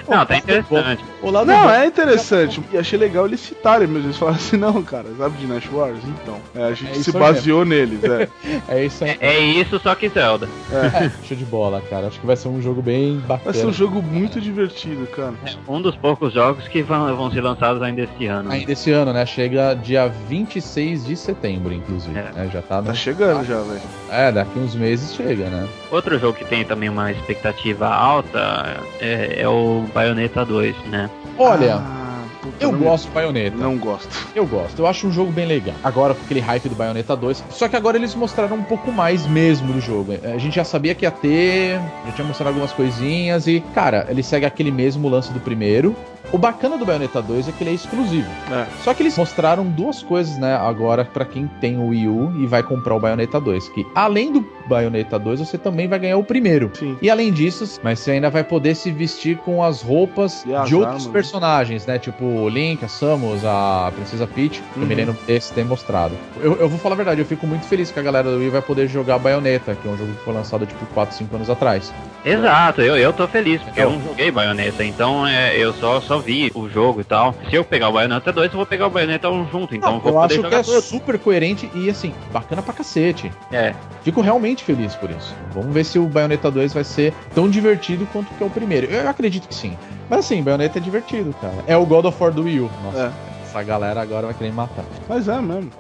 [0.07, 1.05] Não, tá interessante.
[1.21, 2.59] O lado Não, bom- é interessante.
[2.73, 4.07] E achei legal eles citarem mesmo.
[4.07, 5.99] Eles falaram assim, não, cara, sabe de Nash Wars?
[6.03, 6.39] Então.
[6.55, 8.27] É, a gente É se baseou neles, é.
[8.67, 9.17] É isso aí.
[9.19, 10.49] É isso, só que Zelda.
[10.71, 12.07] É, show de bola, cara.
[12.07, 13.51] Acho que vai ser um jogo bem bacana.
[13.51, 15.33] Vai ser um jogo muito divertido, cara.
[15.45, 18.51] É um dos poucos jogos que vão, vão ser lançados ainda este ano.
[18.51, 19.25] Ainda esse ano, né?
[19.27, 22.17] Chega dia 26 de setembro, inclusive.
[22.17, 22.31] É.
[22.33, 22.49] né?
[22.51, 22.87] Já tá no...
[22.87, 23.81] Tá chegando já, velho.
[24.09, 25.58] É, daqui uns meses chega, né?
[25.91, 31.09] Outro jogo que tem também uma expectativa alta é, é o Bayonetta 2, né?
[31.37, 33.57] Olha, Ah, puta, eu não gosto do Bayonetta.
[33.57, 34.09] Não gosto.
[34.35, 34.79] Eu gosto.
[34.79, 35.75] Eu acho um jogo bem legal.
[35.83, 37.43] Agora, com aquele hype do Bayonetta 2.
[37.49, 40.13] Só que agora eles mostraram um pouco mais mesmo do jogo.
[40.23, 41.79] A gente já sabia que ia ter.
[42.05, 43.47] Já tinha mostrado algumas coisinhas.
[43.47, 45.95] E, cara, ele segue aquele mesmo lance do primeiro.
[46.31, 48.27] O bacana do Bayonetta 2 é que ele é exclusivo.
[48.51, 48.65] É.
[48.83, 52.45] Só que eles mostraram duas coisas, né, agora pra quem tem o Wii U e
[52.45, 56.23] vai comprar o Bayonetta 2, que além do Bayonetta 2, você também vai ganhar o
[56.23, 56.69] primeiro.
[56.73, 56.95] Sim.
[57.01, 60.67] E além disso, mas você ainda vai poder se vestir com as roupas E as
[60.67, 61.07] de outros armas.
[61.11, 61.97] personagens, né?
[61.97, 64.97] Tipo o Link, a Samus, a Princesa Peach, que eu me Uhum.
[64.99, 66.13] lembro desse ter mostrado.
[66.39, 68.49] Eu, eu vou falar a verdade, eu fico muito feliz que a galera do Wii
[68.49, 71.49] vai poder jogar Bayonetta, que é um jogo que foi lançado tipo 4, 5 anos
[71.49, 71.91] atrás.
[72.23, 73.93] Exato, eu, eu tô feliz, porque Então.
[73.93, 77.33] eu não joguei Bayonetta, então é, eu só, só vi o jogo e tal.
[77.49, 79.99] Se eu pegar o Bayonetta 2, eu vou pegar o Bayonetta 1 junto, então eu
[79.99, 80.81] vou eu poder acho que jogar é tudo.
[80.81, 83.31] super coerente e assim, bacana pra cacete.
[83.51, 83.73] É,
[84.03, 85.35] Fico realmente feliz por isso.
[85.53, 88.87] Vamos ver se o Bayonetta 2 vai ser tão divertido quanto que é o primeiro.
[88.87, 89.77] Eu acredito que sim.
[90.09, 91.53] Mas assim, Bayonetta é divertido, cara.
[91.67, 92.71] É o God of War do Wii U.
[92.83, 93.13] Nossa,
[93.43, 94.85] essa galera agora vai querer me matar.
[95.07, 95.71] Mas é mesmo.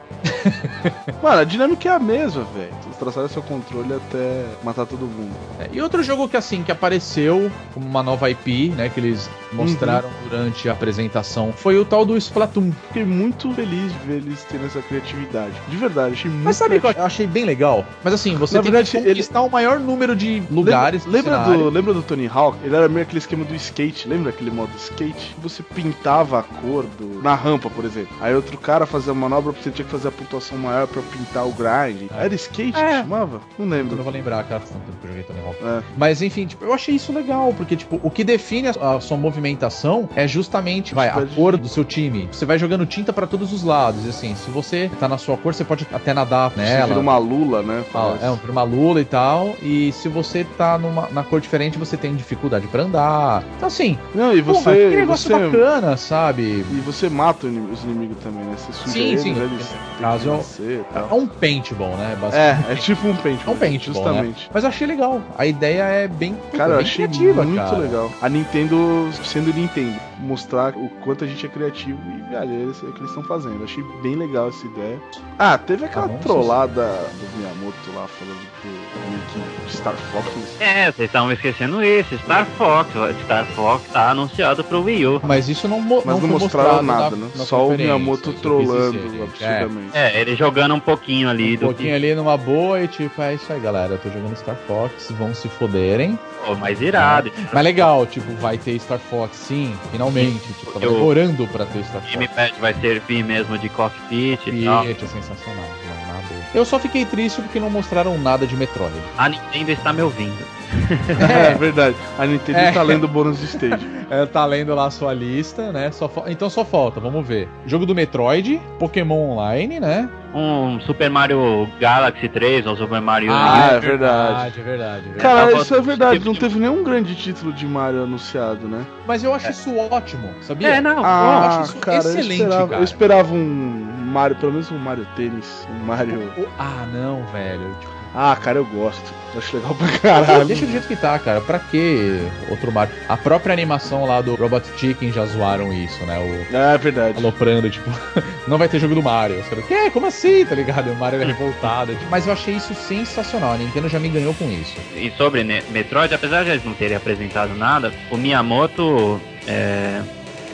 [1.21, 2.71] Mano, a dinâmica é a mesma, velho.
[2.83, 5.35] Vocês traçaram seu controle até matar todo mundo.
[5.59, 9.29] É, E outro jogo que assim, que apareceu como uma nova IP, né, que eles
[9.51, 12.71] mostraram durante a apresentação, foi o tal do Splatoon.
[12.87, 15.53] Fiquei muito feliz de ver eles tendo essa criatividade.
[15.67, 17.85] De verdade, achei muito Mas sabe o que eu achei bem legal?
[18.03, 21.05] Mas assim, você Na tem verdade, que conquistar o maior número de lugares.
[21.05, 22.57] Lembra, lembra do, lembra do Tony Hawk?
[22.63, 24.07] Ele era meio aquele esquema do skate.
[24.07, 25.35] Lembra aquele modo skate?
[25.41, 28.15] Você pintava a cor do, na rampa, por exemplo.
[28.21, 31.45] Aí outro cara fazia a manobra, você tinha que fazer a pontuação maior pra pintar
[31.45, 32.09] o grind.
[32.15, 32.99] Era skate que É.
[33.01, 33.41] chamava?
[33.57, 33.95] Não Eu lembro.
[33.95, 35.57] não vou lembrar, cara, faz tanto tempo que eu joguei Tony Hawk.
[35.63, 35.83] É.
[35.97, 39.17] Mas enfim, tipo, eu achei isso legal, porque tipo, o que define a, a sua
[39.17, 42.29] movimentação é justamente, vai, a cor do seu time.
[42.31, 45.35] Você vai jogando tinta pra todos os lados, e assim, se você tá na sua
[45.35, 46.87] cor, você pode até nadar Você nela.
[46.87, 47.83] vira uma lula, né?
[47.93, 49.55] Ah, é, um- uma lula e tal.
[49.61, 53.43] E se você tá numa, na cor diferente, você tem dificuldade pra andar.
[53.57, 54.89] Então, assim, Não, e pô, você.
[54.89, 56.41] que negócio você bacana, sabe?
[56.71, 58.55] E você mata os inimigos também, né?
[58.57, 59.29] Você suja Sim, eles, sim.
[59.35, 62.17] eles têm Caso eu- vencer e É um paintball, né?
[62.33, 63.53] É, é tipo um paintball.
[63.53, 64.09] É um paintball, né?
[64.11, 64.49] Justamente.
[64.53, 65.21] Mas eu achei legal.
[65.37, 67.77] A ideia é bem, Cara, eu bem achei criativa, muito cara.
[67.77, 68.11] legal.
[68.21, 72.85] A Nintendo, sendo Nintendo, mostrar o quanto a gente é criativo e, velho, é isso
[72.87, 73.63] que eles estão fazendo.
[73.63, 74.99] Achei bem legal essa ideia.
[75.37, 80.27] Ah, teve aquela bom, trollada do Miyamoto lá, falando do que Star Fox.
[80.59, 82.17] É, vocês estavam esquecendo isso.
[82.19, 82.89] Star Fox.
[83.23, 85.21] Star Fox tá anunciado pro Wii U.
[85.23, 87.31] Mas isso não, mo Mas não, foi mostraram nada, na- né?
[87.35, 89.21] na Só o Miyamoto trollando gente.
[89.23, 89.97] absurdamente.
[89.97, 93.21] É, ele jogando um pouquinho ali É, um do pouquinho ali numa boa e tipo,
[93.21, 93.93] é isso aí, galera.
[93.93, 96.17] Eu tô jogando Star Fox, vão se foderem.
[96.17, 97.31] que pô, mais irado.
[97.53, 99.73] Mas legal, tipo, vai ter Star Fox, sim,
[100.11, 100.47] finalmente.
[100.59, 102.13] Tipo, tava Eu- demorando pra ter Star O Fox.
[102.13, 104.83] gamepad vai servir mesmo de cockpit e tal.
[104.85, 105.63] É sensacional.
[105.87, 106.25] Não, nada.
[106.53, 108.93] Eu só fiquei triste porque não mostraram nada de Metroid.
[109.17, 110.58] A Nintendo está me ouvindo.
[111.19, 111.95] É, verdade.
[112.17, 112.71] A Nintendo É.
[112.71, 113.87] tá lendo o bônus de stage.
[114.11, 115.91] É, tá lendo lá a sua lista, né?
[115.91, 117.47] Só Então só falta, vamos ver.
[117.67, 120.09] Jogo do Metroid, Pokémon Online, né?
[120.33, 123.79] Um Super Mario Galaxy 3 ou Super Mario Ah, é verdade.
[123.79, 125.09] É verdade, é verdade.
[125.19, 126.25] Cara, tava- isso é verdade.
[126.25, 128.83] Não teve nenhum grande título de Mario anunciado, né?
[129.07, 130.69] Mas eu acho isso ótimo, sabia?
[130.69, 131.05] É, não.
[131.05, 132.81] Ah, acho isso cara, excelente, eu esperava, cara.
[132.81, 136.31] eu esperava um Mario, pelo menos um Mario Tênis, um Mario...
[136.57, 137.75] Ah, não, velho.
[137.79, 139.13] Tipo, Ah, cara, eu gosto.
[139.33, 140.45] Eu acho legal pra caralho.
[140.45, 141.39] deixa do jeito que tá, cara.
[141.41, 142.19] Pra que
[142.49, 142.93] outro Mario?
[143.07, 146.17] A própria animação lá do Robot Chicken já zoaram isso, né?
[146.17, 147.17] O É verdade.
[147.19, 147.91] aloprando, tipo,
[148.47, 149.39] não vai ter jogo do Mario.
[149.39, 149.91] Os caras, quê?
[149.91, 150.43] Como assim?
[150.45, 150.91] Tá ligado?
[150.91, 151.93] O Mario é revoltado.
[151.93, 153.53] tipo, Mas eu achei isso sensacional.
[153.53, 154.75] A Nintendo já me ganhou com isso.
[154.95, 159.21] E sobre Metroid, apesar de eles não terem apresentado nada, o Miyamoto.
[159.47, 160.01] É...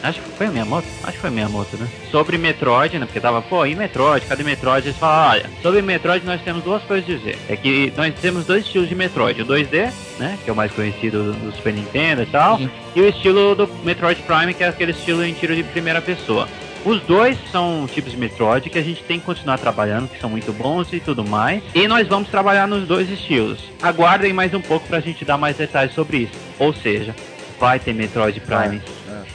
[0.06, 0.88] Acho que foi o Miyamoto?
[1.03, 1.88] Acho que foi o Miyamoto, né?
[2.11, 3.06] Sobre Metroid, né?
[3.06, 4.26] Porque tava, pô, e Metroid?
[4.26, 4.88] Cadê Metroid?
[4.88, 7.38] Eles falaram, olha, sobre Metroid nós temos duas coisas a dizer.
[7.49, 9.41] É que nós temos dois estilos de Metroid.
[9.41, 10.38] O 2D, né?
[10.44, 12.57] Que é o mais conhecido do Super Nintendo e tal.
[12.57, 12.69] Sim.
[12.95, 16.48] E o estilo do Metroid Prime, que é aquele estilo em tiro de primeira pessoa.
[16.86, 20.30] Os dois são tipos de Metroid que a gente tem que continuar trabalhando, que são
[20.30, 21.64] muito bons e tudo mais.
[21.73, 23.60] E nós vamos trabalhar nos dois estilos.
[23.82, 26.34] Aguardem mais um pouco pra gente dar mais detalhes sobre isso.
[26.60, 27.15] Ou seja,
[27.60, 28.80] vai ter Metroid Prime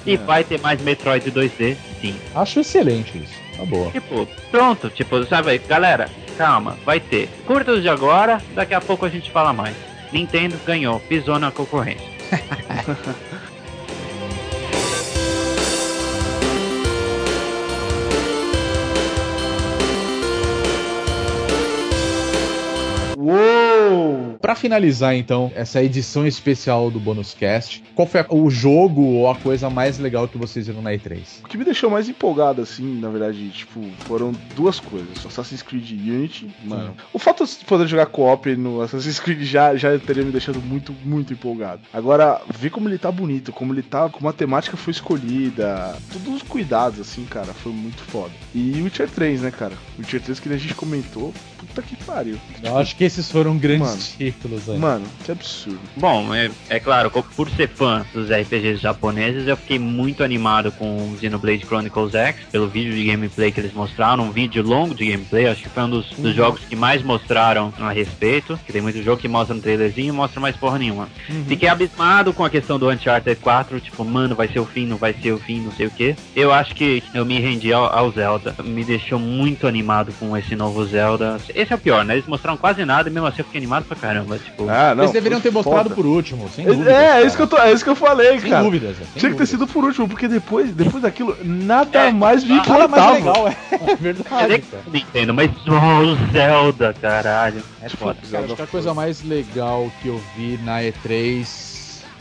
[0.07, 2.17] e vai ter mais Metroid 2D, sim.
[2.35, 3.35] Acho excelente isso.
[3.57, 3.91] Tá boa.
[3.91, 7.29] Tipo, pronto, tipo, sabe, galera, calma, vai ter.
[7.47, 9.75] Curta os de agora, daqui a pouco a gente fala mais.
[10.13, 12.09] Nintendo ganhou, pisou na concorrência.
[24.51, 29.37] Pra finalizar, então, essa edição especial do Bonus Cast, qual foi o jogo ou a
[29.37, 31.21] coisa mais legal que vocês viram na E3?
[31.45, 35.25] O que me deixou mais empolgado, assim, na verdade, tipo, foram duas coisas.
[35.25, 36.97] Assassin's Creed Unity, mano.
[37.13, 40.93] O fato de poder jogar co-op no Assassin's Creed já, já teria me deixado muito,
[41.05, 41.83] muito empolgado.
[41.93, 46.35] Agora, ver como ele tá bonito, como ele tá, como a temática foi escolhida, todos
[46.35, 48.33] os cuidados, assim, cara, foi muito foda.
[48.53, 49.75] E Witcher 3, né, cara?
[49.97, 52.37] Witcher 3 que a gente comentou, puta que pariu.
[52.65, 54.31] Eu acho que esses foram grandes Mano.
[54.41, 54.79] Títulos aí.
[54.79, 55.81] Mano, que absurdo.
[55.97, 61.12] Bom, é, é claro, por ser fã dos RPGs japoneses, eu fiquei muito animado com
[61.12, 65.11] o Xenoblade Chronicles X, pelo vídeo de gameplay que eles mostraram, um vídeo longo de
[65.11, 68.81] gameplay, acho que foi um dos, dos jogos que mais mostraram a respeito, que tem
[68.81, 71.09] muito jogo que mostra no trailerzinho e mostra mais porra nenhuma.
[71.47, 74.97] Fiquei abismado com a questão do Uncharted 4, tipo, mano, vai ser o fim, não
[74.97, 76.17] vai ser o fim, não sei o que.
[76.35, 80.57] Eu acho que eu me rendi ao, ao Zelda, me deixou muito animado com esse
[80.57, 81.39] novo Zelda.
[81.55, 82.15] Esse é o pior, né?
[82.15, 84.69] Eles mostraram quase nada e mesmo assim eu fiquei animado pra caramba, tipo...
[84.69, 85.05] Ah, não.
[85.05, 85.95] Eles deveriam ter mostrado foda.
[85.95, 86.91] por último, sem É, dúvida.
[86.91, 88.63] é, é isso que eu tô, é isso que eu falei, Sem cara.
[88.65, 88.97] dúvidas.
[88.97, 89.49] sem Tinha que ter dúvidas.
[89.49, 93.11] sido por último, porque depois, depois daquilo, nada É, mais me Fala importava.
[93.11, 94.65] mais legal, é, é É verdade.
[94.93, 97.63] Nintendo, mas só o Zelda, caralho.
[97.83, 98.17] É foda.
[98.31, 101.70] Cara, acho que a coisa mais legal que eu vi na E3.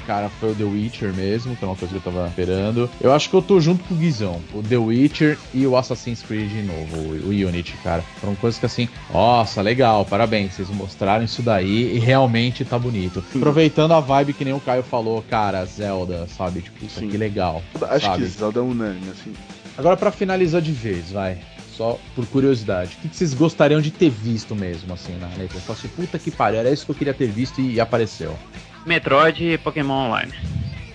[0.10, 2.90] Cara, foi o The Witcher mesmo, que é uma coisa que eu tava esperando.
[2.99, 4.41] Eu acho que eu tô junto com o Guizão.
[4.56, 8.02] O The Witcher e o Assassin's Creed de novo, o, o Unity, cara.
[8.19, 13.23] Foram coisas que assim, nossa, legal, parabéns, vocês mostraram isso daí e realmente tá bonito.
[13.36, 16.61] Aproveitando a vibe que nem o Caio falou, cara, Zelda, sabe?
[16.61, 17.61] Tipo, isso aqui legal.
[17.80, 18.23] Acho sabe?
[18.23, 19.31] que Zelda é unânime, assim.
[19.77, 21.38] Agora, pra finalizar de vez, vai.
[21.77, 22.98] Só por curiosidade.
[22.98, 25.57] O que, vocês gostariam de ter visto mesmo, assim, na letra?
[25.57, 28.36] Eu falo assim, puta que pariu, era isso que eu queria ter visto e apareceu.
[28.86, 30.34] Metroid e Pokémon Online.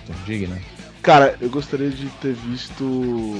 [0.03, 0.57] Então, digna.
[1.05, 2.83] Cara, eu gostaria de ter visto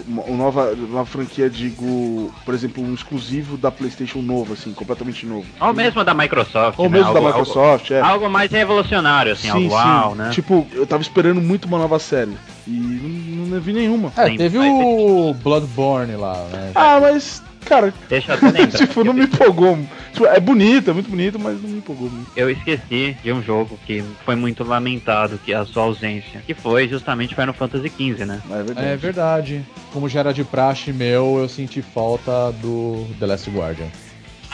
[0.08, 5.26] uma, uma nova, uma franquia, digo, por exemplo, um exclusivo da PlayStation novo, assim, completamente
[5.26, 5.48] novo.
[5.60, 6.78] Ou mesmo da Microsoft.
[6.78, 7.00] Ou né?
[7.00, 8.00] mesmo da Algo- Microsoft, é.
[8.00, 10.30] Algo, algo mais revolucionário, assim, algo uau, né?
[10.30, 12.38] Tipo, eu tava esperando muito uma nova série.
[12.68, 14.14] E não, não vi nenhuma.
[14.16, 16.72] É, Sim, teve o Bloodborne lá, né?
[16.76, 18.68] Ah, mas, cara, Deixa eu até lembrar.
[18.80, 19.78] tipo, não me empolgou.
[20.14, 22.30] Tipo, é bonito, é muito bonito, mas não me empolgou muito.
[22.36, 26.54] Eu esqueci de um jogo que foi muito lamentado, que é a sua ausência, que
[26.54, 28.42] foi justamente Final Fantasy XV, né?
[28.50, 28.88] É verdade.
[28.88, 29.66] É verdade.
[29.92, 33.88] Como já era de praxe meu, eu senti falta do The Last Guardian.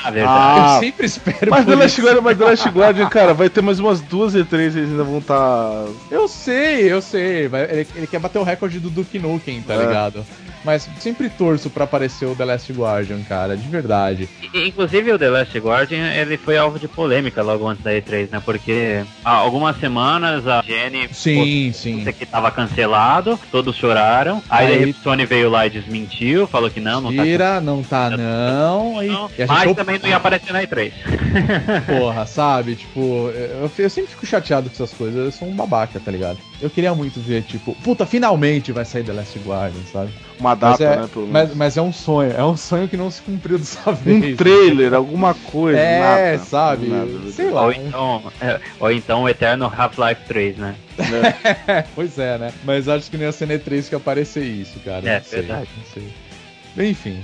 [0.03, 0.59] Ah, verdade.
[0.59, 2.01] Ah, eu sempre espero Mas por The Last isso.
[2.07, 5.21] Guardian, mas The Last Guardian, cara, vai ter mais umas duas E3 eles ainda vão
[5.21, 5.83] tá.
[5.85, 6.15] estar.
[6.15, 7.47] Eu sei, eu sei.
[7.47, 9.77] Vai- Ele, ele quer bater o recorde do Duke Nukem, tá É.
[9.77, 10.25] ligado?
[10.63, 14.29] Mas sempre torço pra aparecer o The Last Guardian, cara, de verdade.
[14.53, 18.41] Inclusive o The Last Guardian, ele foi alvo de polêmica logo antes da E3, né?
[18.43, 22.07] Porque há algumas semanas a Jenny Sim, sim.
[22.07, 24.41] Aqui tava cancelado, todos choraram.
[24.49, 27.83] Aí, Aí- a Sony veio lá e desmentiu, falou que não, não tá Tira, não
[27.83, 29.03] tá não.
[29.03, 30.91] E, não, e mas também não ia aparecer na E3.
[31.87, 32.75] porra, sabe?
[32.75, 35.25] Tipo, eu, eu sempre fico chateado com essas coisas.
[35.25, 36.37] Eu sou um babaca, tá ligado?
[36.61, 40.11] Eu queria muito ver, tipo, puta, finalmente vai sair The Last Guardian, sabe?
[40.39, 41.09] Uma Mas data, é, né?
[41.11, 41.49] Pelo menos.
[41.49, 44.37] mas, mas é um sonho, é um sonho que não se cumpriu dessa Um vez.
[44.37, 45.79] trailer, alguma coisa.
[45.79, 46.87] É, nada, sabe?
[46.87, 47.31] nada.
[47.31, 47.63] Sei lá.
[47.65, 50.75] Ou então, é, ou então o Eterno Half-Life 3, né?
[50.97, 51.85] né?
[51.95, 52.53] pois é, né?
[52.63, 55.07] Mas acho que nem a CN3 que aparecer isso, cara.
[55.07, 55.69] É, não sei, verdade.
[55.77, 56.89] não sei.
[56.89, 57.23] Enfim.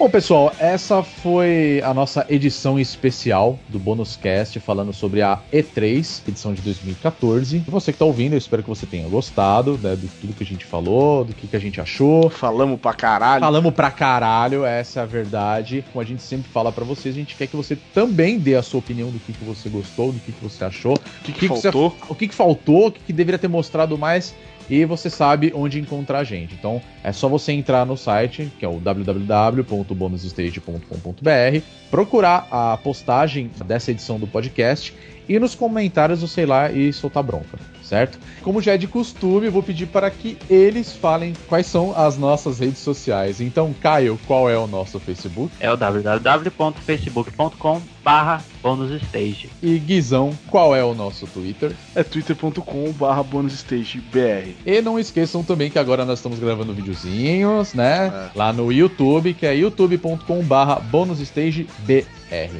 [0.00, 6.22] Bom, pessoal, essa foi a nossa edição especial do Bônus Cast falando sobre a E3,
[6.26, 7.58] edição de 2014.
[7.58, 10.42] E você que tá ouvindo, eu espero que você tenha gostado né, de tudo que
[10.42, 12.30] a gente falou, do que, que a gente achou.
[12.30, 13.40] Falamos pra caralho.
[13.40, 15.84] Falamos pra caralho, essa é a verdade.
[15.92, 18.62] Como a gente sempre fala pra vocês, a gente quer que você também dê a
[18.62, 21.32] sua opinião do que, que você gostou, do que, que você achou, O que, que,
[21.32, 21.94] que que você- faltou?
[22.08, 24.34] o que, que faltou, o que, que deveria ter mostrado mais.
[24.70, 26.54] E você sabe onde encontrar a gente.
[26.54, 33.90] Então é só você entrar no site, que é o www.bonusstage.com.br, procurar a postagem dessa
[33.90, 34.94] edição do podcast
[35.28, 37.58] e nos comentários ir lá e soltar bronca,
[37.90, 38.18] certo?
[38.42, 42.16] Como já é de costume, eu vou pedir para que eles falem quais são as
[42.16, 43.40] nossas redes sociais.
[43.40, 45.52] Então, Caio, qual é o nosso Facebook?
[45.58, 49.50] É o www.facebook.com barra bonusstage.
[49.62, 51.72] E Guizão, qual é o nosso Twitter?
[51.94, 54.54] É twitter.com barra bonusstagebr.
[54.64, 58.06] E não esqueçam também que agora nós estamos gravando videozinhos, né?
[58.06, 58.38] É.
[58.38, 62.06] Lá no YouTube, que é youtube.com/barra bonusstagebr.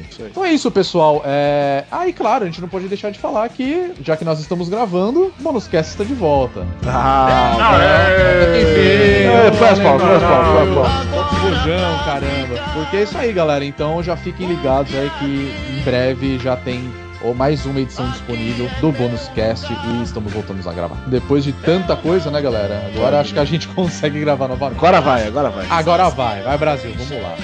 [0.09, 0.29] Isso aí.
[0.29, 1.21] Então é isso, pessoal.
[1.25, 1.85] É...
[1.89, 4.67] Ah, e claro, a gente não pode deixar de falar que, já que nós estamos
[4.67, 6.65] gravando, o Bonuscast está de volta.
[6.85, 11.41] Ah, É, É, faz palmas, faz palmas, faz.
[11.41, 12.61] Rojão, caramba.
[12.73, 13.63] Porque é isso aí, galera.
[13.65, 16.91] Então já fiquem ligados aí que em breve já tem
[17.23, 20.97] ou mais uma edição disponível do Bônus Cast e estamos voltando a gravar.
[21.07, 22.83] Depois de tanta coisa, né, galera?
[22.93, 24.77] Agora acho que a gente consegue gravar novamente.
[24.77, 25.65] Agora vai, agora vai.
[25.69, 27.35] Agora vai, vai Brasil, vamos lá.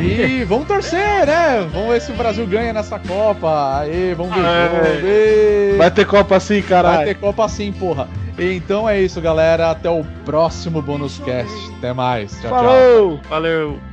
[0.00, 1.68] E vamos torcer, né?
[1.72, 3.80] Vamos ver se o Brasil ganha nessa Copa.
[3.80, 5.06] Aí, vamos ver jogo.
[5.06, 5.74] Ê!
[5.76, 7.06] Vai ter Copa assim, Vai caralho.
[7.06, 8.08] ter Copa sim, porra.
[8.38, 9.70] Então é isso, galera.
[9.70, 11.54] Até o próximo Bônus Cast.
[11.78, 12.32] Até mais.
[12.32, 12.50] Tchau, tchau.
[12.50, 13.20] Falou!
[13.28, 13.89] Valeu!